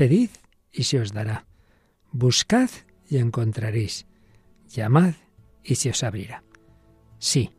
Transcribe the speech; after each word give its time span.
Pedid 0.00 0.30
y 0.72 0.84
se 0.84 0.98
os 0.98 1.12
dará. 1.12 1.44
Buscad 2.10 2.70
y 3.06 3.18
encontraréis. 3.18 4.06
Llamad 4.66 5.12
y 5.62 5.74
se 5.74 5.90
os 5.90 6.02
abrirá. 6.02 6.42
Sí, 7.18 7.50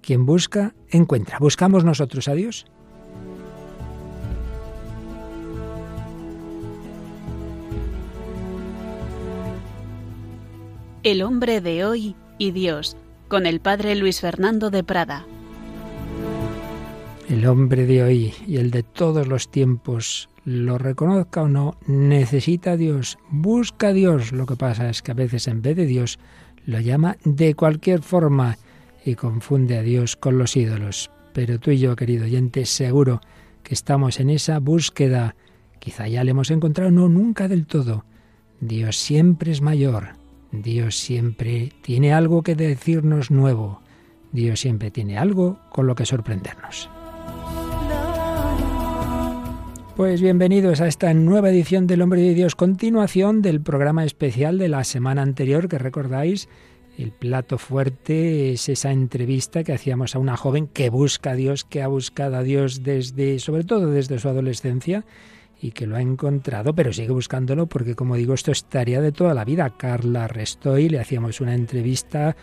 quien 0.00 0.24
busca, 0.24 0.72
encuentra. 0.90 1.40
¿Buscamos 1.40 1.84
nosotros 1.84 2.28
a 2.28 2.34
Dios? 2.34 2.64
El 11.02 11.22
hombre 11.22 11.60
de 11.60 11.84
hoy 11.84 12.14
y 12.38 12.52
Dios, 12.52 12.96
con 13.26 13.46
el 13.46 13.58
padre 13.58 13.96
Luis 13.96 14.20
Fernando 14.20 14.70
de 14.70 14.84
Prada. 14.84 15.26
El 17.30 17.46
hombre 17.46 17.86
de 17.86 18.02
hoy 18.02 18.34
y 18.44 18.56
el 18.56 18.72
de 18.72 18.82
todos 18.82 19.28
los 19.28 19.52
tiempos, 19.52 20.28
lo 20.44 20.78
reconozca 20.78 21.42
o 21.42 21.48
no, 21.48 21.76
necesita 21.86 22.72
a 22.72 22.76
Dios, 22.76 23.18
busca 23.30 23.88
a 23.88 23.92
Dios. 23.92 24.32
Lo 24.32 24.46
que 24.46 24.56
pasa 24.56 24.90
es 24.90 25.00
que 25.00 25.12
a 25.12 25.14
veces 25.14 25.46
en 25.46 25.62
vez 25.62 25.76
de 25.76 25.86
Dios 25.86 26.18
lo 26.66 26.80
llama 26.80 27.18
de 27.24 27.54
cualquier 27.54 28.02
forma 28.02 28.58
y 29.04 29.14
confunde 29.14 29.78
a 29.78 29.82
Dios 29.82 30.16
con 30.16 30.38
los 30.38 30.56
ídolos. 30.56 31.12
Pero 31.32 31.60
tú 31.60 31.70
y 31.70 31.78
yo, 31.78 31.94
querido 31.94 32.24
oyente, 32.24 32.66
seguro 32.66 33.20
que 33.62 33.74
estamos 33.74 34.18
en 34.18 34.28
esa 34.30 34.58
búsqueda. 34.58 35.36
Quizá 35.78 36.08
ya 36.08 36.24
le 36.24 36.32
hemos 36.32 36.50
encontrado, 36.50 36.90
no, 36.90 37.08
nunca 37.08 37.46
del 37.46 37.64
todo. 37.64 38.04
Dios 38.60 38.96
siempre 38.96 39.52
es 39.52 39.60
mayor, 39.60 40.14
Dios 40.50 40.98
siempre 40.98 41.72
tiene 41.82 42.12
algo 42.12 42.42
que 42.42 42.56
decirnos 42.56 43.30
nuevo. 43.30 43.82
Dios 44.32 44.58
siempre 44.58 44.90
tiene 44.90 45.16
algo 45.16 45.60
con 45.70 45.86
lo 45.86 45.94
que 45.94 46.06
sorprendernos. 46.06 46.90
Pues 50.00 50.22
bienvenidos 50.22 50.80
a 50.80 50.86
esta 50.86 51.12
nueva 51.12 51.50
edición 51.50 51.86
del 51.86 52.00
Hombre 52.00 52.22
de 52.22 52.32
Dios, 52.32 52.54
continuación 52.54 53.42
del 53.42 53.60
programa 53.60 54.02
especial 54.02 54.56
de 54.56 54.70
la 54.70 54.82
semana 54.82 55.20
anterior 55.20 55.68
que 55.68 55.76
recordáis. 55.76 56.48
El 56.96 57.12
plato 57.12 57.58
fuerte 57.58 58.50
es 58.50 58.70
esa 58.70 58.92
entrevista 58.92 59.62
que 59.62 59.74
hacíamos 59.74 60.14
a 60.14 60.18
una 60.18 60.38
joven 60.38 60.68
que 60.68 60.88
busca 60.88 61.32
a 61.32 61.34
Dios, 61.34 61.64
que 61.64 61.82
ha 61.82 61.86
buscado 61.86 62.38
a 62.38 62.42
Dios 62.42 62.82
desde, 62.82 63.38
sobre 63.40 63.64
todo 63.64 63.90
desde 63.90 64.18
su 64.18 64.30
adolescencia, 64.30 65.04
y 65.60 65.72
que 65.72 65.86
lo 65.86 65.96
ha 65.96 66.00
encontrado, 66.00 66.74
pero 66.74 66.94
sigue 66.94 67.12
buscándolo 67.12 67.66
porque, 67.66 67.94
como 67.94 68.16
digo, 68.16 68.32
esto 68.32 68.52
es 68.52 68.64
tarea 68.64 69.02
de 69.02 69.12
toda 69.12 69.34
la 69.34 69.44
vida. 69.44 69.68
Carla 69.76 70.28
Restoy, 70.28 70.88
le 70.88 71.00
hacíamos 71.00 71.42
una 71.42 71.54
entrevista, 71.54 72.36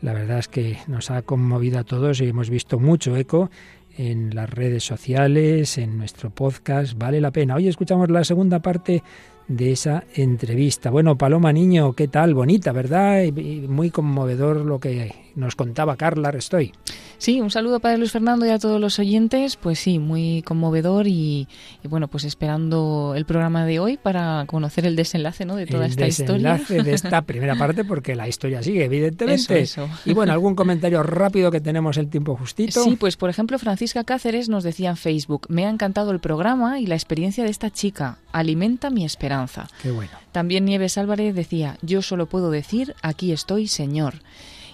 la 0.00 0.14
verdad 0.14 0.38
es 0.38 0.48
que 0.48 0.78
nos 0.88 1.10
ha 1.10 1.20
conmovido 1.20 1.78
a 1.78 1.84
todos 1.84 2.22
y 2.22 2.26
hemos 2.26 2.48
visto 2.48 2.80
mucho 2.80 3.14
eco 3.18 3.50
en 3.96 4.34
las 4.34 4.48
redes 4.50 4.84
sociales, 4.84 5.78
en 5.78 5.98
nuestro 5.98 6.30
podcast, 6.30 6.96
vale 6.96 7.20
la 7.20 7.30
pena. 7.30 7.56
Hoy 7.56 7.68
escuchamos 7.68 8.10
la 8.10 8.24
segunda 8.24 8.60
parte 8.60 9.02
de 9.48 9.72
esa 9.72 10.04
entrevista. 10.14 10.90
Bueno, 10.90 11.18
Paloma 11.18 11.52
Niño, 11.52 11.92
¿qué 11.92 12.08
tal? 12.08 12.34
Bonita, 12.34 12.72
¿verdad? 12.72 13.22
Y 13.22 13.32
muy 13.68 13.90
conmovedor 13.90 14.58
lo 14.58 14.78
que 14.78 15.14
nos 15.34 15.56
contaba 15.56 15.96
Carla 15.96 16.30
Restoy. 16.30 16.72
Sí, 17.22 17.40
un 17.40 17.52
saludo 17.52 17.78
para 17.78 17.96
Luis 17.96 18.10
Fernando 18.10 18.44
y 18.46 18.48
a 18.48 18.58
todos 18.58 18.80
los 18.80 18.98
oyentes. 18.98 19.54
Pues 19.54 19.78
sí, 19.78 20.00
muy 20.00 20.42
conmovedor 20.42 21.06
y, 21.06 21.46
bueno, 21.84 22.08
pues 22.08 22.24
esperando 22.24 23.14
el 23.16 23.26
programa 23.26 23.64
de 23.64 23.78
hoy 23.78 23.96
para 23.96 24.42
conocer 24.48 24.86
el 24.86 24.96
desenlace 24.96 25.44
¿no? 25.44 25.54
de 25.54 25.66
toda 25.66 25.86
esta 25.86 26.08
historia. 26.08 26.54
El 26.54 26.58
desenlace 26.58 26.82
de 26.82 26.94
esta 26.94 27.22
primera 27.26 27.54
parte 27.54 27.84
porque 27.84 28.16
la 28.16 28.26
historia 28.26 28.60
sigue, 28.60 28.86
evidentemente. 28.86 29.64
Y 30.04 30.14
bueno, 30.14 30.32
algún 30.32 30.56
comentario 30.56 31.04
rápido 31.04 31.52
que 31.52 31.60
tenemos 31.60 31.96
el 31.96 32.08
tiempo 32.08 32.34
justito. 32.34 32.82
Sí, 32.82 32.96
pues 32.96 33.16
por 33.16 33.30
ejemplo, 33.30 33.56
Francisca 33.60 34.02
Cáceres 34.02 34.48
nos 34.48 34.64
decía 34.64 34.90
en 34.90 34.96
Facebook, 34.96 35.46
me 35.48 35.64
ha 35.64 35.70
encantado 35.70 36.10
el 36.10 36.18
programa 36.18 36.80
y 36.80 36.86
la 36.86 36.96
experiencia 36.96 37.44
de 37.44 37.50
esta 37.50 37.70
chica. 37.70 38.18
Alimenta 38.32 38.90
mi 38.90 39.04
esperanza. 39.04 39.68
Qué 39.80 39.92
bueno. 39.92 40.10
También 40.32 40.64
Nieves 40.64 40.98
Álvarez 40.98 41.36
decía, 41.36 41.78
yo 41.82 42.02
solo 42.02 42.26
puedo 42.26 42.50
decir, 42.50 42.96
aquí 43.00 43.30
estoy, 43.30 43.68
Señor. 43.68 44.14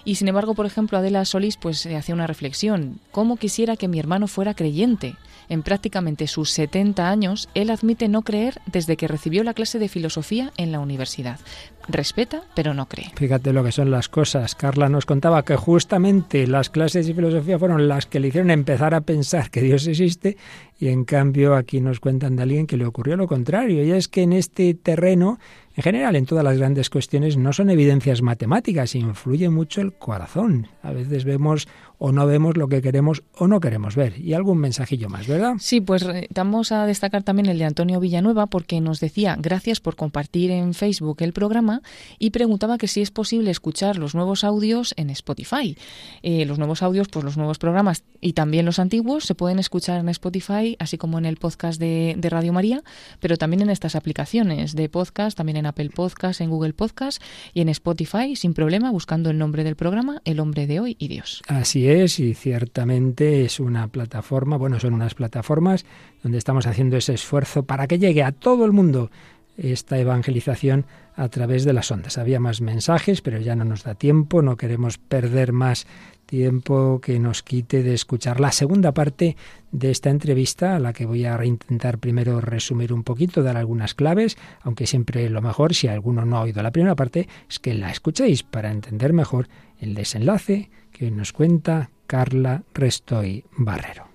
Y 0.09 0.15
sin 0.15 0.27
embargo, 0.27 0.55
por 0.55 0.65
ejemplo, 0.65 0.97
Adela 0.97 1.23
Solís 1.23 1.55
pues 1.55 1.85
hacía 1.85 2.15
una 2.15 2.25
reflexión. 2.25 2.99
¿Cómo 3.11 3.37
quisiera 3.37 3.77
que 3.77 3.87
mi 3.87 3.99
hermano 3.99 4.25
fuera 4.25 4.55
creyente? 4.55 5.15
En 5.49 5.61
prácticamente 5.61 6.25
sus 6.25 6.49
70 6.49 7.07
años, 7.07 7.47
él 7.53 7.69
admite 7.69 8.07
no 8.07 8.23
creer 8.23 8.59
desde 8.65 8.97
que 8.97 9.07
recibió 9.07 9.43
la 9.43 9.53
clase 9.53 9.77
de 9.77 9.87
filosofía 9.87 10.51
en 10.57 10.71
la 10.71 10.79
universidad. 10.79 11.39
Respeta, 11.87 12.41
pero 12.55 12.73
no 12.73 12.87
cree. 12.87 13.11
Fíjate 13.15 13.53
lo 13.53 13.63
que 13.63 13.71
son 13.71 13.91
las 13.91 14.09
cosas. 14.09 14.55
Carla 14.55 14.89
nos 14.89 15.05
contaba 15.05 15.45
que 15.45 15.55
justamente 15.55 16.47
las 16.47 16.71
clases 16.71 17.05
de 17.05 17.13
filosofía 17.13 17.59
fueron 17.59 17.87
las 17.87 18.07
que 18.07 18.19
le 18.19 18.29
hicieron 18.29 18.49
empezar 18.49 18.95
a 18.95 19.01
pensar 19.01 19.51
que 19.51 19.61
Dios 19.61 19.85
existe 19.85 20.37
y 20.79 20.87
en 20.87 21.03
cambio 21.03 21.55
aquí 21.55 21.81
nos 21.81 21.99
cuentan 21.99 22.37
de 22.37 22.43
alguien 22.43 22.65
que 22.65 22.77
le 22.77 22.85
ocurrió 22.85 23.17
lo 23.17 23.27
contrario. 23.27 23.83
Y 23.83 23.91
es 23.91 24.07
que 24.07 24.23
en 24.23 24.33
este 24.33 24.73
terreno 24.73 25.37
en 25.79 25.83
general, 25.83 26.17
en 26.17 26.25
todas 26.25 26.43
las 26.43 26.57
grandes 26.57 26.89
cuestiones 26.89 27.37
no 27.37 27.53
son 27.53 27.69
evidencias 27.69 28.21
matemáticas, 28.21 28.95
influye 28.95 29.49
mucho 29.49 29.79
el 29.79 29.93
corazón. 29.93 30.67
A 30.83 30.91
veces 30.91 31.23
vemos 31.23 31.69
o 31.99 32.11
no 32.11 32.27
vemos 32.27 32.57
lo 32.57 32.67
que 32.67 32.81
queremos 32.81 33.23
o 33.37 33.47
no 33.47 33.61
queremos 33.61 33.95
ver. 33.95 34.19
Y 34.19 34.33
algún 34.33 34.57
mensajillo 34.57 35.07
más, 35.07 35.25
¿verdad? 35.25 35.53
Sí, 35.59 35.79
pues 35.79 36.03
eh, 36.03 36.27
vamos 36.35 36.73
a 36.73 36.85
destacar 36.85 37.23
también 37.23 37.47
el 37.47 37.59
de 37.59 37.63
Antonio 37.63 38.01
Villanueva 38.01 38.47
porque 38.47 38.81
nos 38.81 38.99
decía 38.99 39.37
gracias 39.39 39.79
por 39.79 39.95
compartir 39.95 40.51
en 40.51 40.73
Facebook 40.73 41.17
el 41.21 41.31
programa 41.31 41.81
y 42.17 42.31
preguntaba 42.31 42.77
que 42.77 42.89
si 42.89 43.01
es 43.01 43.11
posible 43.11 43.49
escuchar 43.49 43.97
los 43.97 44.15
nuevos 44.15 44.43
audios 44.43 44.93
en 44.97 45.09
Spotify. 45.09 45.77
Eh, 46.23 46.45
los 46.45 46.57
nuevos 46.57 46.83
audios, 46.83 47.07
pues 47.07 47.23
los 47.23 47.37
nuevos 47.37 47.57
programas 47.57 48.03
y 48.19 48.33
también 48.33 48.65
los 48.65 48.79
antiguos 48.79 49.23
se 49.23 49.33
pueden 49.33 49.59
escuchar 49.59 50.01
en 50.01 50.09
Spotify, 50.09 50.68
así 50.79 50.97
como 50.97 51.17
en 51.17 51.25
el 51.25 51.37
podcast 51.37 51.79
de, 51.79 52.15
Radio 52.29 52.53
María, 52.53 52.83
pero 53.19 53.37
también 53.37 53.61
en 53.61 53.69
estas 53.69 53.95
aplicaciones 53.95 54.75
de 54.75 54.87
podcast, 54.89 55.37
también 55.37 55.57
en 55.57 55.65
Apple 55.65 55.89
Podcast, 55.89 56.41
en 56.41 56.49
Google 56.49 56.73
Podcast 56.73 57.21
y 57.53 57.61
en 57.61 57.69
Spotify 57.69 58.35
sin 58.35 58.53
problema 58.53 58.91
buscando 58.91 59.29
el 59.29 59.37
nombre 59.37 59.63
del 59.63 59.75
programa, 59.75 60.21
El 60.25 60.39
hombre 60.39 60.67
de 60.67 60.79
hoy 60.79 60.95
y 60.99 61.07
Dios. 61.07 61.41
Así 61.47 61.89
es, 61.89 62.19
y 62.19 62.33
ciertamente 62.33 63.45
es 63.45 63.59
una 63.59 63.87
plataforma, 63.87 64.57
bueno, 64.57 64.79
son 64.79 64.93
unas 64.93 65.15
plataformas 65.15 65.85
donde 66.21 66.37
estamos 66.37 66.67
haciendo 66.67 66.97
ese 66.97 67.13
esfuerzo 67.13 67.63
para 67.63 67.87
que 67.87 67.97
llegue 67.97 68.23
a 68.23 68.31
todo 68.31 68.65
el 68.65 68.71
mundo 68.71 69.09
esta 69.57 69.97
evangelización 69.97 70.85
a 71.15 71.27
través 71.27 71.65
de 71.65 71.73
las 71.73 71.91
ondas. 71.91 72.17
Había 72.17 72.39
más 72.39 72.61
mensajes, 72.61 73.21
pero 73.21 73.39
ya 73.39 73.55
no 73.55 73.65
nos 73.65 73.83
da 73.83 73.95
tiempo, 73.95 74.41
no 74.41 74.55
queremos 74.55 74.97
perder 74.97 75.51
más 75.51 75.85
tiempo 76.29 77.01
que 77.01 77.19
nos 77.19 77.41
quite 77.41 77.81
de 77.81 77.95
escuchar 77.95 78.39
la 78.39 78.51
segunda 78.51 78.93
parte 78.93 79.35
de 79.71 79.89
esta 79.89 80.11
entrevista, 80.11 80.75
a 80.75 80.79
la 80.79 80.93
que 80.93 81.07
voy 81.07 81.25
a 81.25 81.43
intentar 81.43 81.97
primero 81.97 82.39
resumir 82.39 82.93
un 82.93 83.03
poquito, 83.03 83.41
dar 83.41 83.57
algunas 83.57 83.95
claves, 83.95 84.37
aunque 84.61 84.85
siempre 84.85 85.27
lo 85.29 85.41
mejor, 85.41 85.73
si 85.73 85.87
alguno 85.87 86.25
no 86.25 86.37
ha 86.37 86.41
oído 86.41 86.61
la 86.61 86.71
primera 86.71 86.95
parte, 86.95 87.27
es 87.49 87.57
que 87.57 87.73
la 87.73 87.89
escuchéis 87.89 88.43
para 88.43 88.71
entender 88.71 89.11
mejor 89.11 89.47
el 89.79 89.95
desenlace 89.95 90.69
que 90.91 91.09
nos 91.09 91.33
cuenta 91.33 91.89
Carla 92.05 92.63
Restoy 92.73 93.43
Barrero. 93.57 94.08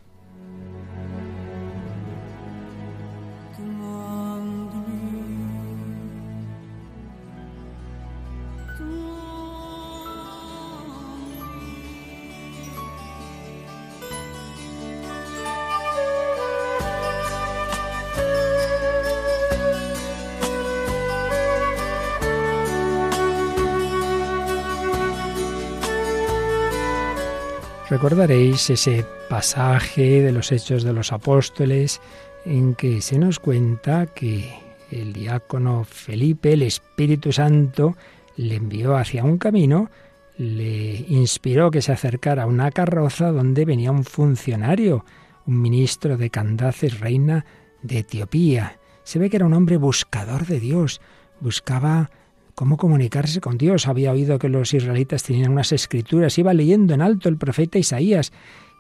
Recordaréis 28.04 28.68
ese 28.68 29.02
pasaje 29.30 30.20
de 30.20 30.30
los 30.30 30.52
Hechos 30.52 30.82
de 30.82 30.92
los 30.92 31.10
Apóstoles 31.10 32.02
en 32.44 32.74
que 32.74 33.00
se 33.00 33.18
nos 33.18 33.40
cuenta 33.40 34.04
que 34.04 34.52
el 34.90 35.14
diácono 35.14 35.84
Felipe, 35.84 36.52
el 36.52 36.64
Espíritu 36.64 37.32
Santo, 37.32 37.96
le 38.36 38.56
envió 38.56 38.94
hacia 38.98 39.24
un 39.24 39.38
camino, 39.38 39.90
le 40.36 40.96
inspiró 41.08 41.70
que 41.70 41.80
se 41.80 41.92
acercara 41.92 42.42
a 42.42 42.46
una 42.46 42.70
carroza 42.72 43.32
donde 43.32 43.64
venía 43.64 43.90
un 43.90 44.04
funcionario, 44.04 45.06
un 45.46 45.62
ministro 45.62 46.18
de 46.18 46.28
Candaces, 46.28 47.00
reina 47.00 47.46
de 47.80 48.00
Etiopía. 48.00 48.80
Se 49.02 49.18
ve 49.18 49.30
que 49.30 49.36
era 49.36 49.46
un 49.46 49.54
hombre 49.54 49.78
buscador 49.78 50.44
de 50.44 50.60
Dios, 50.60 51.00
buscaba 51.40 52.10
cómo 52.54 52.76
comunicarse 52.76 53.40
con 53.40 53.58
Dios. 53.58 53.88
Había 53.88 54.12
oído 54.12 54.38
que 54.38 54.48
los 54.48 54.72
israelitas 54.74 55.22
tenían 55.22 55.52
unas 55.52 55.72
escrituras, 55.72 56.38
iba 56.38 56.54
leyendo 56.54 56.94
en 56.94 57.02
alto 57.02 57.28
el 57.28 57.36
profeta 57.36 57.78
Isaías. 57.78 58.32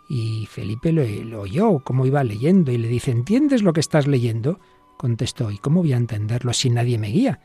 Y 0.08 0.46
Felipe 0.50 0.92
lo, 0.92 1.40
oyó, 1.40 1.80
cómo 1.80 2.06
iba 2.06 2.22
leyendo, 2.24 2.70
y 2.70 2.78
le 2.78 2.88
dice, 2.88 3.10
¿entiendes 3.10 3.62
lo 3.62 3.72
que 3.72 3.80
estás 3.80 4.06
leyendo? 4.06 4.60
Contestó, 4.98 5.50
¿y 5.50 5.58
cómo 5.58 5.80
voy 5.80 5.92
a 5.92 5.96
entenderlo 5.96 6.52
si 6.52 6.70
nadie 6.70 6.98
me 6.98 7.08
guía? 7.08 7.40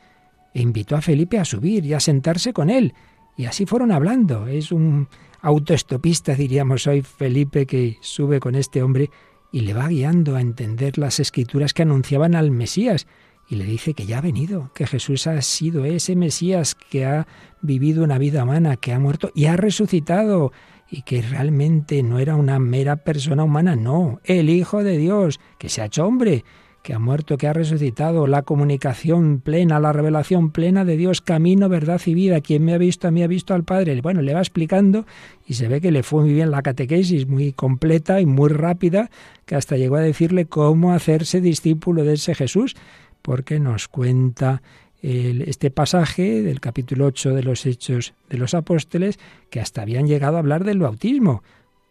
E 0.53 0.61
invitó 0.61 0.95
a 0.95 1.01
Felipe 1.01 1.39
a 1.39 1.45
subir 1.45 1.85
y 1.85 1.93
a 1.93 1.99
sentarse 1.99 2.53
con 2.53 2.69
él. 2.69 2.93
Y 3.37 3.45
así 3.45 3.65
fueron 3.65 3.91
hablando. 3.91 4.47
Es 4.47 4.71
un 4.71 5.07
autoestopista, 5.41 6.35
diríamos 6.35 6.85
hoy, 6.87 7.01
Felipe, 7.01 7.65
que 7.65 7.97
sube 8.01 8.39
con 8.39 8.55
este 8.55 8.83
hombre 8.83 9.09
y 9.51 9.61
le 9.61 9.73
va 9.73 9.87
guiando 9.87 10.35
a 10.35 10.41
entender 10.41 10.97
las 10.97 11.19
escrituras 11.19 11.73
que 11.73 11.83
anunciaban 11.83 12.35
al 12.35 12.51
Mesías 12.51 13.07
y 13.49 13.55
le 13.55 13.65
dice 13.65 13.95
que 13.95 14.05
ya 14.05 14.19
ha 14.19 14.21
venido, 14.21 14.71
que 14.75 14.85
Jesús 14.85 15.25
ha 15.25 15.41
sido 15.41 15.83
ese 15.83 16.15
Mesías 16.15 16.75
que 16.75 17.05
ha 17.05 17.27
vivido 17.61 18.03
una 18.03 18.19
vida 18.19 18.43
humana, 18.43 18.77
que 18.77 18.93
ha 18.93 18.99
muerto 18.99 19.31
y 19.33 19.45
ha 19.45 19.57
resucitado 19.57 20.51
y 20.89 21.01
que 21.01 21.21
realmente 21.21 22.03
no 22.03 22.19
era 22.19 22.35
una 22.35 22.59
mera 22.59 22.97
persona 22.97 23.43
humana, 23.43 23.75
no, 23.75 24.19
el 24.23 24.49
Hijo 24.49 24.83
de 24.83 24.97
Dios, 24.97 25.39
que 25.57 25.69
se 25.69 25.81
ha 25.81 25.85
hecho 25.85 26.05
hombre, 26.05 26.43
que 26.83 26.93
ha 26.93 26.99
muerto, 26.99 27.37
que 27.37 27.47
ha 27.47 27.53
resucitado, 27.53 28.25
la 28.25 28.43
comunicación 28.43 29.41
plena, 29.41 29.79
la 29.79 29.93
revelación 29.93 30.51
plena 30.51 30.85
de 30.85 30.95
Dios, 30.95 31.21
camino, 31.21 31.69
verdad 31.69 32.01
y 32.05 32.13
vida. 32.13 32.41
Quien 32.41 32.63
me 32.63 32.73
ha 32.73 32.77
visto 32.77 33.07
a 33.07 33.11
mí 33.11 33.21
ha 33.21 33.27
visto 33.27 33.53
al 33.53 33.63
Padre. 33.63 33.99
Bueno, 34.01 34.21
le 34.21 34.33
va 34.33 34.39
explicando 34.39 35.05
y 35.45 35.55
se 35.55 35.67
ve 35.67 35.81
que 35.81 35.91
le 35.91 36.03
fue 36.03 36.21
muy 36.21 36.33
bien 36.33 36.51
la 36.51 36.61
catequesis, 36.61 37.27
muy 37.27 37.51
completa 37.51 38.21
y 38.21 38.25
muy 38.25 38.49
rápida, 38.49 39.09
que 39.45 39.55
hasta 39.55 39.75
llegó 39.75 39.97
a 39.97 40.01
decirle 40.01 40.45
cómo 40.45 40.93
hacerse 40.93 41.41
discípulo 41.41 42.03
de 42.03 42.13
ese 42.13 42.33
Jesús, 42.33 42.75
porque 43.21 43.59
nos 43.59 43.87
cuenta 43.87 44.61
este 45.01 45.71
pasaje 45.71 46.41
del 46.41 46.59
capítulo 46.59 47.05
8 47.05 47.33
de 47.33 47.43
los 47.43 47.65
Hechos 47.65 48.13
de 48.29 48.37
los 48.37 48.53
Apóstoles, 48.53 49.17
que 49.49 49.61
hasta 49.61 49.81
habían 49.81 50.07
llegado 50.07 50.35
a 50.35 50.39
hablar 50.39 50.65
del 50.65 50.79
bautismo 50.79 51.41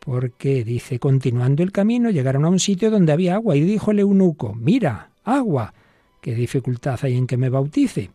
porque 0.08 0.64
dice, 0.64 0.98
continuando 0.98 1.62
el 1.62 1.70
camino, 1.70 2.08
llegaron 2.08 2.46
a 2.46 2.48
un 2.48 2.60
sitio 2.60 2.90
donde 2.90 3.12
había 3.12 3.34
agua 3.34 3.56
y 3.56 3.60
dijo 3.60 3.90
el 3.90 3.98
eunuco, 3.98 4.54
mira, 4.54 5.10
agua, 5.22 5.74
qué 6.22 6.34
dificultad 6.34 6.98
hay 7.02 7.14
en 7.14 7.26
que 7.26 7.36
me 7.36 7.50
bautice. 7.50 8.10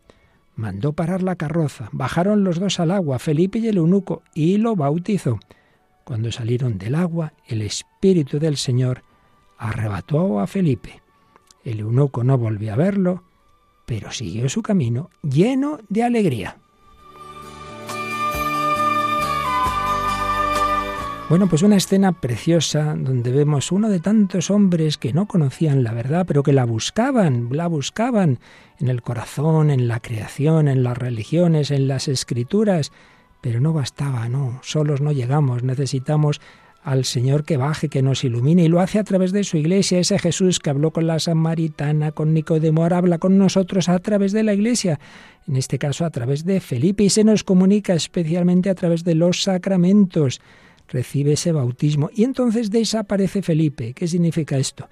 Mandó 0.56 0.92
parar 0.92 1.22
la 1.22 1.36
carroza, 1.36 1.88
bajaron 1.92 2.42
los 2.42 2.58
dos 2.58 2.80
al 2.80 2.90
agua, 2.90 3.20
Felipe 3.20 3.60
y 3.60 3.68
el 3.68 3.76
eunuco, 3.76 4.22
y 4.34 4.56
lo 4.56 4.74
bautizó. 4.74 5.38
Cuando 6.02 6.32
salieron 6.32 6.78
del 6.78 6.96
agua, 6.96 7.32
el 7.46 7.62
Espíritu 7.62 8.40
del 8.40 8.56
Señor 8.56 9.02
arrebató 9.56 10.40
a 10.40 10.48
Felipe. 10.48 11.00
El 11.64 11.80
eunuco 11.80 12.24
no 12.24 12.36
volvió 12.36 12.72
a 12.72 12.76
verlo, 12.76 13.22
pero 13.86 14.12
siguió 14.12 14.48
su 14.48 14.62
camino 14.62 15.10
lleno 15.22 15.78
de 15.88 16.02
alegría. 16.02 16.58
Bueno, 21.30 21.48
pues 21.48 21.62
una 21.62 21.76
escena 21.76 22.12
preciosa 22.12 22.94
donde 22.94 23.32
vemos 23.32 23.72
uno 23.72 23.88
de 23.88 23.98
tantos 23.98 24.50
hombres 24.50 24.98
que 24.98 25.14
no 25.14 25.26
conocían 25.26 25.82
la 25.82 25.92
verdad, 25.94 26.26
pero 26.28 26.42
que 26.42 26.52
la 26.52 26.66
buscaban, 26.66 27.48
la 27.50 27.66
buscaban 27.66 28.40
en 28.78 28.88
el 28.88 29.00
corazón, 29.00 29.70
en 29.70 29.88
la 29.88 30.00
creación, 30.00 30.68
en 30.68 30.82
las 30.82 30.98
religiones, 30.98 31.70
en 31.70 31.88
las 31.88 32.08
escrituras, 32.08 32.92
pero 33.40 33.58
no 33.58 33.72
bastaba, 33.72 34.28
no, 34.28 34.60
solos 34.62 35.00
no 35.00 35.12
llegamos, 35.12 35.62
necesitamos 35.62 36.42
al 36.84 37.04
Señor 37.04 37.44
que 37.44 37.56
baje, 37.56 37.88
que 37.88 38.02
nos 38.02 38.22
ilumine, 38.22 38.64
y 38.64 38.68
lo 38.68 38.80
hace 38.80 38.98
a 38.98 39.04
través 39.04 39.32
de 39.32 39.42
su 39.42 39.56
iglesia, 39.56 39.98
ese 39.98 40.18
Jesús 40.18 40.60
que 40.60 40.70
habló 40.70 40.92
con 40.92 41.06
la 41.06 41.18
samaritana, 41.18 42.12
con 42.12 42.32
Nicodemo, 42.34 42.84
habla 42.84 43.18
con 43.18 43.38
nosotros 43.38 43.88
a 43.88 43.98
través 43.98 44.32
de 44.32 44.44
la 44.44 44.52
iglesia, 44.52 45.00
en 45.48 45.56
este 45.56 45.78
caso 45.78 46.04
a 46.04 46.10
través 46.10 46.44
de 46.44 46.60
Felipe, 46.60 47.02
y 47.02 47.10
se 47.10 47.24
nos 47.24 47.42
comunica 47.42 47.94
especialmente 47.94 48.70
a 48.70 48.74
través 48.74 49.02
de 49.02 49.14
los 49.14 49.42
sacramentos 49.42 50.40
recibe 50.88 51.32
ese 51.32 51.52
bautismo 51.52 52.10
y 52.14 52.24
entonces 52.24 52.70
desaparece 52.70 53.42
Felipe. 53.42 53.94
¿Qué 53.94 54.06
significa 54.06 54.58
esto? 54.58 54.88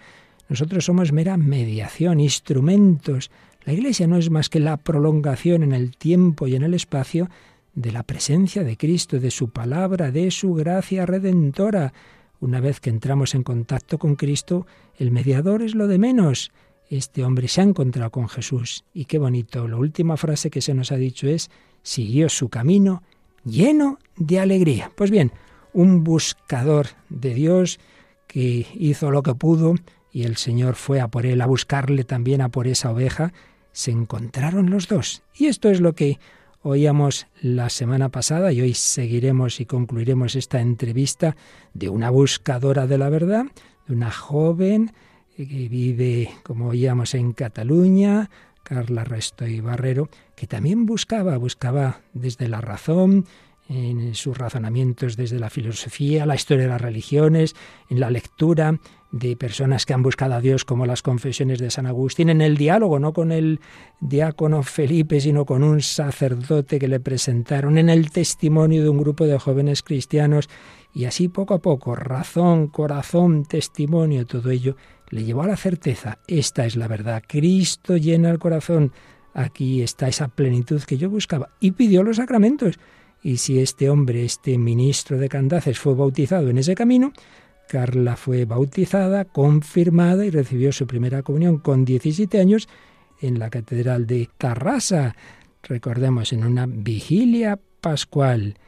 Nosotros 0.48 0.84
somos 0.84 1.12
mera 1.12 1.36
mediación, 1.36 2.20
instrumentos. 2.20 3.30
La 3.64 3.72
Iglesia 3.72 4.06
no 4.06 4.16
es 4.16 4.30
más 4.30 4.48
que 4.48 4.60
la 4.60 4.76
prolongación 4.76 5.62
en 5.62 5.72
el 5.72 5.96
tiempo 5.96 6.46
y 6.46 6.56
en 6.56 6.62
el 6.62 6.74
espacio 6.74 7.28
de 7.74 7.92
la 7.92 8.02
presencia 8.02 8.64
de 8.64 8.76
Cristo, 8.76 9.18
de 9.18 9.30
su 9.30 9.50
palabra, 9.50 10.10
de 10.10 10.30
su 10.30 10.54
gracia 10.54 11.06
redentora. 11.06 11.92
Una 12.40 12.60
vez 12.60 12.80
que 12.80 12.90
entramos 12.90 13.34
en 13.34 13.42
contacto 13.42 13.98
con 13.98 14.16
Cristo, 14.16 14.66
el 14.96 15.10
mediador 15.10 15.62
es 15.62 15.74
lo 15.74 15.86
de 15.86 15.98
menos. 15.98 16.52
Este 16.90 17.24
hombre 17.24 17.48
se 17.48 17.60
ha 17.60 17.64
encontrado 17.64 18.10
con 18.10 18.28
Jesús. 18.28 18.84
Y 18.92 19.06
qué 19.06 19.18
bonito. 19.18 19.66
La 19.68 19.76
última 19.76 20.16
frase 20.16 20.50
que 20.50 20.60
se 20.60 20.74
nos 20.74 20.92
ha 20.92 20.96
dicho 20.96 21.26
es, 21.28 21.50
siguió 21.82 22.28
su 22.28 22.48
camino 22.48 23.02
lleno 23.44 23.98
de 24.16 24.40
alegría. 24.40 24.90
Pues 24.94 25.10
bien, 25.10 25.32
un 25.72 26.04
buscador 26.04 26.88
de 27.08 27.34
Dios 27.34 27.80
que 28.26 28.66
hizo 28.74 29.10
lo 29.10 29.22
que 29.22 29.34
pudo 29.34 29.74
y 30.12 30.24
el 30.24 30.36
Señor 30.36 30.74
fue 30.74 31.00
a 31.00 31.08
por 31.08 31.26
él, 31.26 31.40
a 31.40 31.46
buscarle 31.46 32.04
también 32.04 32.42
a 32.42 32.50
por 32.50 32.66
esa 32.66 32.90
oveja, 32.90 33.32
se 33.72 33.90
encontraron 33.90 34.70
los 34.70 34.88
dos. 34.88 35.22
Y 35.34 35.46
esto 35.46 35.70
es 35.70 35.80
lo 35.80 35.94
que 35.94 36.18
oíamos 36.62 37.26
la 37.40 37.68
semana 37.68 38.08
pasada 38.08 38.52
y 38.52 38.60
hoy 38.60 38.74
seguiremos 38.74 39.60
y 39.60 39.66
concluiremos 39.66 40.36
esta 40.36 40.60
entrevista 40.60 41.36
de 41.74 41.88
una 41.88 42.10
buscadora 42.10 42.86
de 42.86 42.98
la 42.98 43.08
verdad, 43.08 43.46
de 43.86 43.94
una 43.94 44.10
joven 44.10 44.92
que 45.36 45.68
vive, 45.68 46.30
como 46.44 46.68
oíamos, 46.68 47.14
en 47.14 47.32
Cataluña, 47.32 48.30
Carla 48.62 49.04
Resto 49.04 49.46
y 49.46 49.60
Barrero, 49.60 50.08
que 50.36 50.46
también 50.46 50.86
buscaba, 50.86 51.36
buscaba 51.36 52.00
desde 52.12 52.48
la 52.48 52.60
razón, 52.60 53.26
en 53.68 54.14
sus 54.14 54.36
razonamientos 54.36 55.16
desde 55.16 55.38
la 55.38 55.48
filosofía, 55.48 56.26
la 56.26 56.34
historia 56.34 56.64
de 56.64 56.70
las 56.70 56.80
religiones, 56.80 57.54
en 57.88 58.00
la 58.00 58.10
lectura 58.10 58.78
de 59.12 59.36
personas 59.36 59.84
que 59.84 59.92
han 59.92 60.02
buscado 60.02 60.34
a 60.34 60.40
Dios 60.40 60.64
como 60.64 60.86
las 60.86 61.02
confesiones 61.02 61.58
de 61.58 61.70
San 61.70 61.86
Agustín, 61.86 62.30
en 62.30 62.40
el 62.40 62.56
diálogo, 62.56 62.98
no 62.98 63.12
con 63.12 63.30
el 63.30 63.60
diácono 64.00 64.62
Felipe, 64.62 65.20
sino 65.20 65.44
con 65.44 65.62
un 65.62 65.82
sacerdote 65.82 66.78
que 66.78 66.88
le 66.88 66.98
presentaron, 66.98 67.76
en 67.76 67.90
el 67.90 68.10
testimonio 68.10 68.82
de 68.82 68.88
un 68.88 68.98
grupo 68.98 69.26
de 69.26 69.38
jóvenes 69.38 69.82
cristianos, 69.82 70.48
y 70.94 71.04
así 71.04 71.28
poco 71.28 71.54
a 71.54 71.58
poco, 71.60 71.94
razón, 71.94 72.68
corazón, 72.68 73.44
testimonio, 73.44 74.26
todo 74.26 74.50
ello 74.50 74.76
le 75.10 75.24
llevó 75.24 75.42
a 75.42 75.46
la 75.46 75.56
certeza, 75.56 76.18
esta 76.26 76.64
es 76.64 76.74
la 76.74 76.88
verdad, 76.88 77.22
Cristo 77.26 77.98
llena 77.98 78.30
el 78.30 78.38
corazón, 78.38 78.92
aquí 79.34 79.82
está 79.82 80.08
esa 80.08 80.28
plenitud 80.28 80.82
que 80.82 80.96
yo 80.96 81.10
buscaba, 81.10 81.50
y 81.60 81.72
pidió 81.72 82.02
los 82.02 82.16
sacramentos, 82.16 82.78
y 83.22 83.36
si 83.36 83.60
este 83.60 83.90
hombre, 83.90 84.24
este 84.24 84.56
ministro 84.56 85.18
de 85.18 85.28
Candaces, 85.28 85.78
fue 85.78 85.94
bautizado 85.94 86.48
en 86.48 86.58
ese 86.58 86.74
camino, 86.74 87.12
Carla 87.72 88.16
fue 88.16 88.44
bautizada, 88.44 89.24
confirmada 89.24 90.26
y 90.26 90.30
recibió 90.30 90.72
su 90.72 90.86
primera 90.86 91.22
comunión 91.22 91.56
con 91.56 91.86
17 91.86 92.38
años 92.38 92.68
en 93.18 93.38
la 93.38 93.48
Catedral 93.48 94.06
de 94.06 94.28
Tarrasa, 94.36 95.16
recordemos, 95.62 96.34
en 96.34 96.44
una 96.44 96.66
vigilia 96.66 97.58
pascual. 97.80 98.58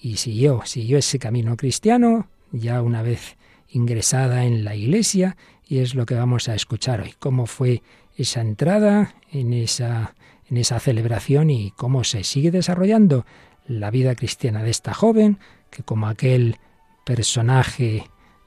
Y 0.00 0.18
siguió, 0.18 0.60
siguió 0.64 0.98
ese 0.98 1.18
camino 1.18 1.56
cristiano, 1.56 2.28
ya 2.52 2.82
una 2.82 3.02
vez 3.02 3.36
ingresada 3.68 4.44
en 4.44 4.62
la 4.62 4.76
iglesia, 4.76 5.36
y 5.66 5.78
es 5.78 5.96
lo 5.96 6.06
que 6.06 6.14
vamos 6.14 6.48
a 6.48 6.54
escuchar 6.54 7.00
hoy, 7.00 7.14
cómo 7.18 7.46
fue 7.46 7.82
esa 8.16 8.42
entrada 8.42 9.16
en 9.32 9.54
esa, 9.54 10.14
en 10.48 10.56
esa 10.56 10.78
celebración 10.78 11.50
y 11.50 11.72
cómo 11.72 12.04
se 12.04 12.22
sigue 12.22 12.52
desarrollando 12.52 13.26
la 13.66 13.90
vida 13.90 14.14
cristiana 14.14 14.62
de 14.62 14.70
esta 14.70 14.94
joven, 14.94 15.40
que 15.68 15.82
como 15.82 16.06
aquel 16.06 16.58
personaje 17.04 18.04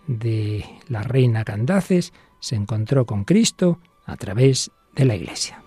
de 0.07 0.65
la 0.87 1.03
reina 1.03 1.43
Candaces, 1.43 2.13
se 2.39 2.55
encontró 2.55 3.05
con 3.05 3.23
Cristo 3.23 3.79
a 4.05 4.15
través 4.17 4.71
de 4.95 5.05
la 5.05 5.15
Iglesia. 5.15 5.64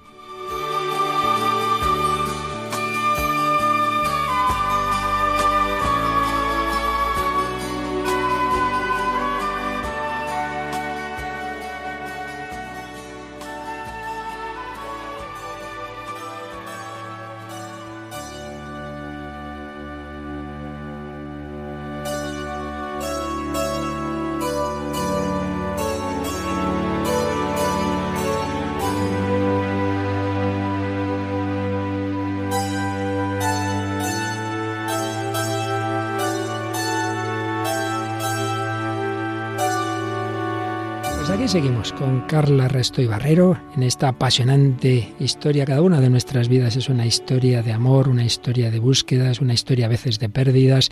Seguimos 41.48 41.94
con 41.94 42.20
Carla 42.26 42.68
Resto 42.68 43.00
y 43.00 43.06
Barrero 43.06 43.58
en 43.74 43.82
esta 43.82 44.08
apasionante 44.08 45.14
historia. 45.18 45.64
Cada 45.64 45.80
una 45.80 45.98
de 45.98 46.10
nuestras 46.10 46.46
vidas 46.46 46.76
es 46.76 46.90
una 46.90 47.06
historia 47.06 47.62
de 47.62 47.72
amor, 47.72 48.10
una 48.10 48.22
historia 48.22 48.70
de 48.70 48.78
búsquedas, 48.78 49.40
una 49.40 49.54
historia 49.54 49.86
a 49.86 49.88
veces 49.88 50.18
de 50.18 50.28
pérdidas, 50.28 50.90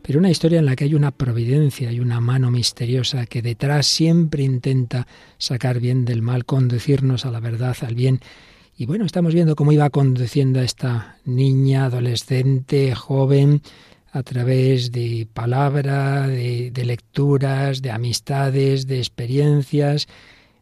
pero 0.00 0.18
una 0.18 0.30
historia 0.30 0.60
en 0.60 0.64
la 0.64 0.76
que 0.76 0.84
hay 0.84 0.94
una 0.94 1.10
providencia 1.10 1.92
y 1.92 2.00
una 2.00 2.20
mano 2.20 2.50
misteriosa 2.50 3.26
que 3.26 3.42
detrás 3.42 3.86
siempre 3.86 4.44
intenta 4.44 5.06
sacar 5.36 5.78
bien 5.78 6.06
del 6.06 6.22
mal, 6.22 6.46
conducirnos 6.46 7.26
a 7.26 7.30
la 7.30 7.40
verdad, 7.40 7.76
al 7.82 7.94
bien. 7.94 8.20
Y 8.78 8.86
bueno, 8.86 9.04
estamos 9.04 9.34
viendo 9.34 9.56
cómo 9.56 9.72
iba 9.72 9.90
conduciendo 9.90 10.60
a 10.60 10.64
esta 10.64 11.18
niña, 11.26 11.84
adolescente, 11.84 12.94
joven, 12.94 13.60
a 14.12 14.22
través 14.22 14.92
de 14.92 15.26
palabra, 15.32 16.26
de, 16.26 16.82
lecturas, 16.84 17.82
de 17.82 17.90
amistades, 17.90 18.86
de 18.86 18.98
experiencias, 18.98 20.08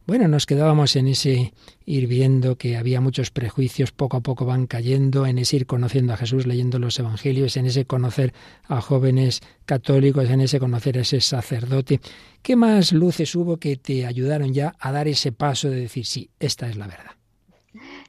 Bueno, 0.06 0.28
nos 0.28 0.46
quedábamos 0.46 0.94
en 0.94 1.08
ese 1.08 1.52
ir 1.84 2.06
viendo 2.06 2.54
que 2.54 2.76
había 2.76 3.00
muchos 3.00 3.32
prejuicios, 3.32 3.90
poco 3.90 4.16
a 4.16 4.20
poco 4.20 4.44
van 4.44 4.68
cayendo, 4.68 5.26
en 5.26 5.38
ese 5.38 5.56
ir 5.56 5.66
conociendo 5.66 6.12
a 6.12 6.16
Jesús 6.16 6.46
leyendo 6.46 6.78
los 6.78 6.96
evangelios, 7.00 7.56
en 7.56 7.66
ese 7.66 7.86
conocer 7.86 8.32
a 8.68 8.80
jóvenes 8.80 9.40
católicos, 9.64 10.30
en 10.30 10.42
ese 10.42 10.60
conocer 10.60 10.98
a 10.98 11.00
ese 11.00 11.20
sacerdote. 11.20 12.00
¿Qué 12.40 12.54
más 12.54 12.92
luces 12.92 13.34
hubo 13.34 13.56
que 13.56 13.76
te 13.76 14.06
ayudaron 14.06 14.54
ya 14.54 14.76
a 14.78 14.92
dar 14.92 15.08
ese 15.08 15.32
paso 15.32 15.70
de 15.70 15.80
decir, 15.80 16.06
sí, 16.06 16.30
esta 16.38 16.68
es 16.68 16.76
la 16.76 16.86
verdad? 16.86 17.16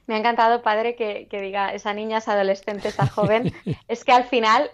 Me 0.06 0.14
ha 0.14 0.18
encantado, 0.18 0.62
padre, 0.62 0.94
que, 0.94 1.26
que 1.28 1.42
diga 1.42 1.74
esa 1.74 1.92
niña, 1.94 2.18
esa 2.18 2.34
adolescente, 2.34 2.88
esa 2.88 3.08
joven. 3.08 3.52
es 3.88 4.04
que 4.04 4.12
al 4.12 4.24
final 4.24 4.70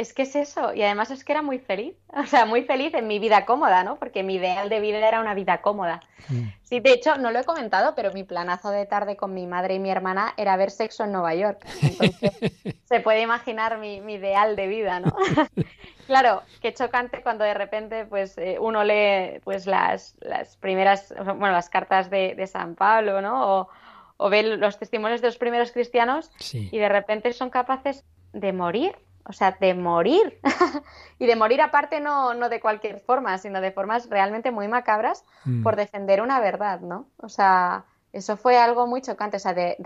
es 0.00 0.14
que 0.14 0.22
es 0.22 0.34
eso, 0.34 0.72
y 0.72 0.82
además 0.82 1.10
es 1.10 1.24
que 1.24 1.32
era 1.32 1.42
muy 1.42 1.58
feliz, 1.58 1.94
o 2.08 2.24
sea, 2.24 2.46
muy 2.46 2.62
feliz 2.62 2.94
en 2.94 3.06
mi 3.06 3.18
vida 3.18 3.44
cómoda, 3.44 3.84
¿no? 3.84 3.96
Porque 3.96 4.22
mi 4.22 4.36
ideal 4.36 4.68
de 4.68 4.80
vida 4.80 5.06
era 5.06 5.20
una 5.20 5.34
vida 5.34 5.60
cómoda. 5.60 6.00
Mm. 6.28 6.48
Sí, 6.62 6.80
de 6.80 6.92
hecho, 6.92 7.16
no 7.16 7.30
lo 7.30 7.38
he 7.38 7.44
comentado, 7.44 7.94
pero 7.94 8.12
mi 8.12 8.24
planazo 8.24 8.70
de 8.70 8.86
tarde 8.86 9.16
con 9.16 9.34
mi 9.34 9.46
madre 9.46 9.74
y 9.74 9.78
mi 9.78 9.90
hermana 9.90 10.32
era 10.36 10.56
ver 10.56 10.70
sexo 10.70 11.04
en 11.04 11.12
Nueva 11.12 11.34
York. 11.34 11.66
Entonces, 11.82 12.40
se 12.84 13.00
puede 13.00 13.20
imaginar 13.20 13.78
mi, 13.78 13.96
ideal 13.96 14.56
de 14.56 14.66
vida, 14.68 15.00
¿no? 15.00 15.14
claro, 16.06 16.42
qué 16.62 16.72
chocante 16.72 17.22
cuando 17.22 17.44
de 17.44 17.54
repente, 17.54 18.06
pues, 18.06 18.38
eh, 18.38 18.56
uno 18.58 18.84
lee, 18.84 19.40
pues, 19.44 19.66
las, 19.66 20.16
las 20.20 20.56
primeras, 20.56 21.12
bueno, 21.16 21.52
las 21.52 21.68
cartas 21.68 22.08
de, 22.08 22.34
de 22.34 22.46
San 22.46 22.74
Pablo, 22.74 23.20
¿no? 23.20 23.58
O, 23.58 23.68
o 24.16 24.30
ve 24.30 24.42
los 24.42 24.78
testimonios 24.78 25.20
de 25.20 25.28
los 25.28 25.38
primeros 25.38 25.72
cristianos 25.72 26.30
y 26.52 26.78
de 26.78 26.88
repente 26.88 27.32
son 27.32 27.48
capaces 27.48 28.04
de 28.32 28.52
morir 28.52 28.94
o 29.30 29.32
sea, 29.32 29.56
de 29.60 29.74
morir. 29.74 30.40
y 31.18 31.26
de 31.26 31.36
morir 31.36 31.62
aparte 31.62 32.00
no, 32.00 32.34
no 32.34 32.48
de 32.48 32.60
cualquier 32.60 32.98
forma, 32.98 33.38
sino 33.38 33.60
de 33.60 33.70
formas 33.70 34.10
realmente 34.10 34.50
muy 34.50 34.66
macabras 34.66 35.24
mm. 35.44 35.62
por 35.62 35.76
defender 35.76 36.20
una 36.20 36.40
verdad, 36.40 36.80
¿no? 36.80 37.06
O 37.18 37.28
sea, 37.28 37.84
eso 38.12 38.36
fue 38.36 38.58
algo 38.58 38.88
muy 38.88 39.02
chocante. 39.02 39.36
O 39.36 39.40
sea, 39.40 39.54
de, 39.54 39.76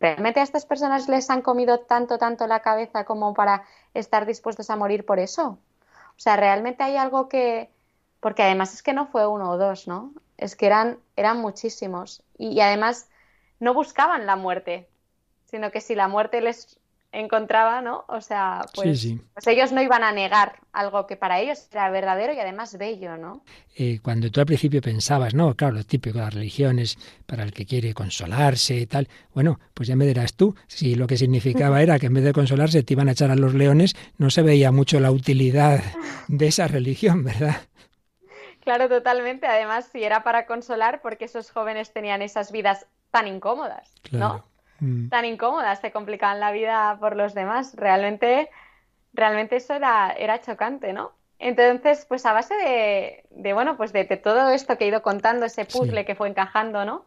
¿realmente 0.00 0.40
a 0.40 0.42
estas 0.42 0.66
personas 0.66 1.08
les 1.08 1.30
han 1.30 1.40
comido 1.40 1.80
tanto, 1.80 2.18
tanto 2.18 2.46
la 2.46 2.60
cabeza 2.60 3.04
como 3.04 3.32
para 3.32 3.64
estar 3.94 4.26
dispuestos 4.26 4.68
a 4.68 4.76
morir 4.76 5.06
por 5.06 5.18
eso? 5.18 5.58
O 6.10 6.20
sea, 6.20 6.36
realmente 6.36 6.82
hay 6.82 6.96
algo 6.96 7.28
que... 7.28 7.70
Porque 8.20 8.42
además 8.42 8.74
es 8.74 8.82
que 8.82 8.92
no 8.92 9.06
fue 9.06 9.26
uno 9.26 9.50
o 9.50 9.56
dos, 9.56 9.88
¿no? 9.88 10.12
Es 10.36 10.56
que 10.56 10.66
eran, 10.66 10.98
eran 11.16 11.38
muchísimos. 11.38 12.22
y 12.36 12.60
además 12.60 13.08
no 13.60 13.72
buscaban 13.74 14.26
la 14.26 14.36
muerte, 14.36 14.88
sino 15.46 15.70
que 15.70 15.80
si 15.80 15.94
la 15.94 16.08
muerte 16.08 16.40
les 16.40 16.78
encontraba, 17.12 17.80
¿no? 17.80 18.04
O 18.08 18.20
sea, 18.20 18.66
pues, 18.74 19.08
pues, 19.34 19.46
ellos 19.46 19.72
no 19.72 19.82
iban 19.82 20.02
a 20.02 20.12
negar 20.12 20.60
algo 20.72 21.06
que 21.06 21.16
para 21.16 21.40
ellos 21.40 21.66
era 21.72 21.90
verdadero 21.90 22.32
y 22.32 22.40
además 22.40 22.76
bello, 22.76 23.16
¿no? 23.16 23.42
Eh, 23.76 24.00
cuando 24.02 24.30
tú 24.30 24.40
al 24.40 24.46
principio 24.46 24.82
pensabas, 24.82 25.34
no, 25.34 25.54
claro, 25.54 25.76
lo 25.76 25.84
típico 25.84 26.18
de 26.18 26.24
las 26.24 26.34
religiones 26.34 26.98
para 27.26 27.44
el 27.44 27.52
que 27.52 27.64
quiere 27.64 27.94
consolarse 27.94 28.76
y 28.76 28.86
tal, 28.86 29.08
bueno, 29.32 29.58
pues 29.74 29.88
ya 29.88 29.96
me 29.96 30.06
dirás 30.06 30.34
tú, 30.34 30.54
si 30.66 30.94
lo 30.94 31.06
que 31.06 31.16
significaba 31.16 31.80
era 31.82 31.98
que 31.98 32.06
en 32.06 32.14
vez 32.14 32.24
de 32.24 32.32
consolarse 32.32 32.82
te 32.82 32.92
iban 32.92 33.08
a 33.08 33.12
echar 33.12 33.30
a 33.30 33.36
los 33.36 33.54
leones, 33.54 33.96
no 34.18 34.30
se 34.30 34.42
veía 34.42 34.70
mucho 34.70 35.00
la 35.00 35.10
utilidad 35.10 35.82
de 36.28 36.46
esa 36.46 36.68
religión, 36.68 37.24
¿verdad? 37.24 37.56
Claro, 38.60 38.88
totalmente. 38.90 39.46
Además, 39.46 39.88
si 39.90 40.04
era 40.04 40.22
para 40.22 40.44
consolar, 40.44 41.00
porque 41.00 41.24
esos 41.24 41.50
jóvenes 41.50 41.90
tenían 41.92 42.20
esas 42.20 42.52
vidas 42.52 42.86
tan 43.10 43.26
incómodas, 43.26 43.94
¿no? 44.10 44.44
Mm. 44.80 45.08
tan 45.08 45.24
incómodas, 45.24 45.80
te 45.80 45.92
complicaban 45.92 46.40
la 46.40 46.52
vida 46.52 46.96
por 47.00 47.16
los 47.16 47.34
demás. 47.34 47.74
Realmente, 47.76 48.50
realmente 49.12 49.56
eso 49.56 49.74
era, 49.74 50.12
era 50.16 50.40
chocante, 50.40 50.92
¿no? 50.92 51.12
Entonces, 51.38 52.04
pues 52.06 52.26
a 52.26 52.32
base 52.32 52.54
de, 53.30 53.52
bueno, 53.52 53.76
pues 53.76 53.92
de, 53.92 54.04
todo 54.04 54.50
esto 54.50 54.76
que 54.76 54.84
he 54.84 54.88
ido 54.88 55.02
contando, 55.02 55.46
ese 55.46 55.64
puzzle 55.64 56.04
que 56.04 56.16
fue 56.16 56.28
encajando, 56.28 56.84
¿no? 56.84 57.04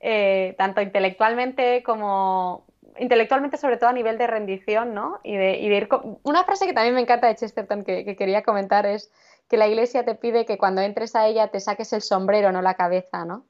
Eh, 0.00 0.54
tanto 0.56 0.80
intelectualmente 0.80 1.82
como 1.82 2.66
intelectualmente 2.98 3.58
sobre 3.58 3.76
todo 3.76 3.90
a 3.90 3.92
nivel 3.92 4.16
de 4.16 4.26
rendición, 4.26 4.94
¿no? 4.94 5.20
Y 5.22 5.36
de, 5.36 5.58
ir 5.58 5.88
una 6.22 6.44
frase 6.44 6.66
que 6.66 6.72
también 6.72 6.94
me 6.94 7.02
encanta 7.02 7.26
de 7.26 7.36
Chesterton 7.36 7.84
que, 7.84 8.04
que, 8.04 8.16
quería 8.16 8.42
comentar 8.42 8.86
es 8.86 9.12
que 9.48 9.58
la 9.58 9.68
iglesia 9.68 10.04
te 10.04 10.14
pide 10.14 10.46
que 10.46 10.56
cuando 10.56 10.80
entres 10.80 11.14
a 11.14 11.26
ella 11.26 11.48
te 11.48 11.60
saques 11.60 11.92
el 11.92 12.00
sombrero, 12.00 12.52
no 12.52 12.62
la 12.62 12.74
cabeza, 12.74 13.26
¿no? 13.26 13.44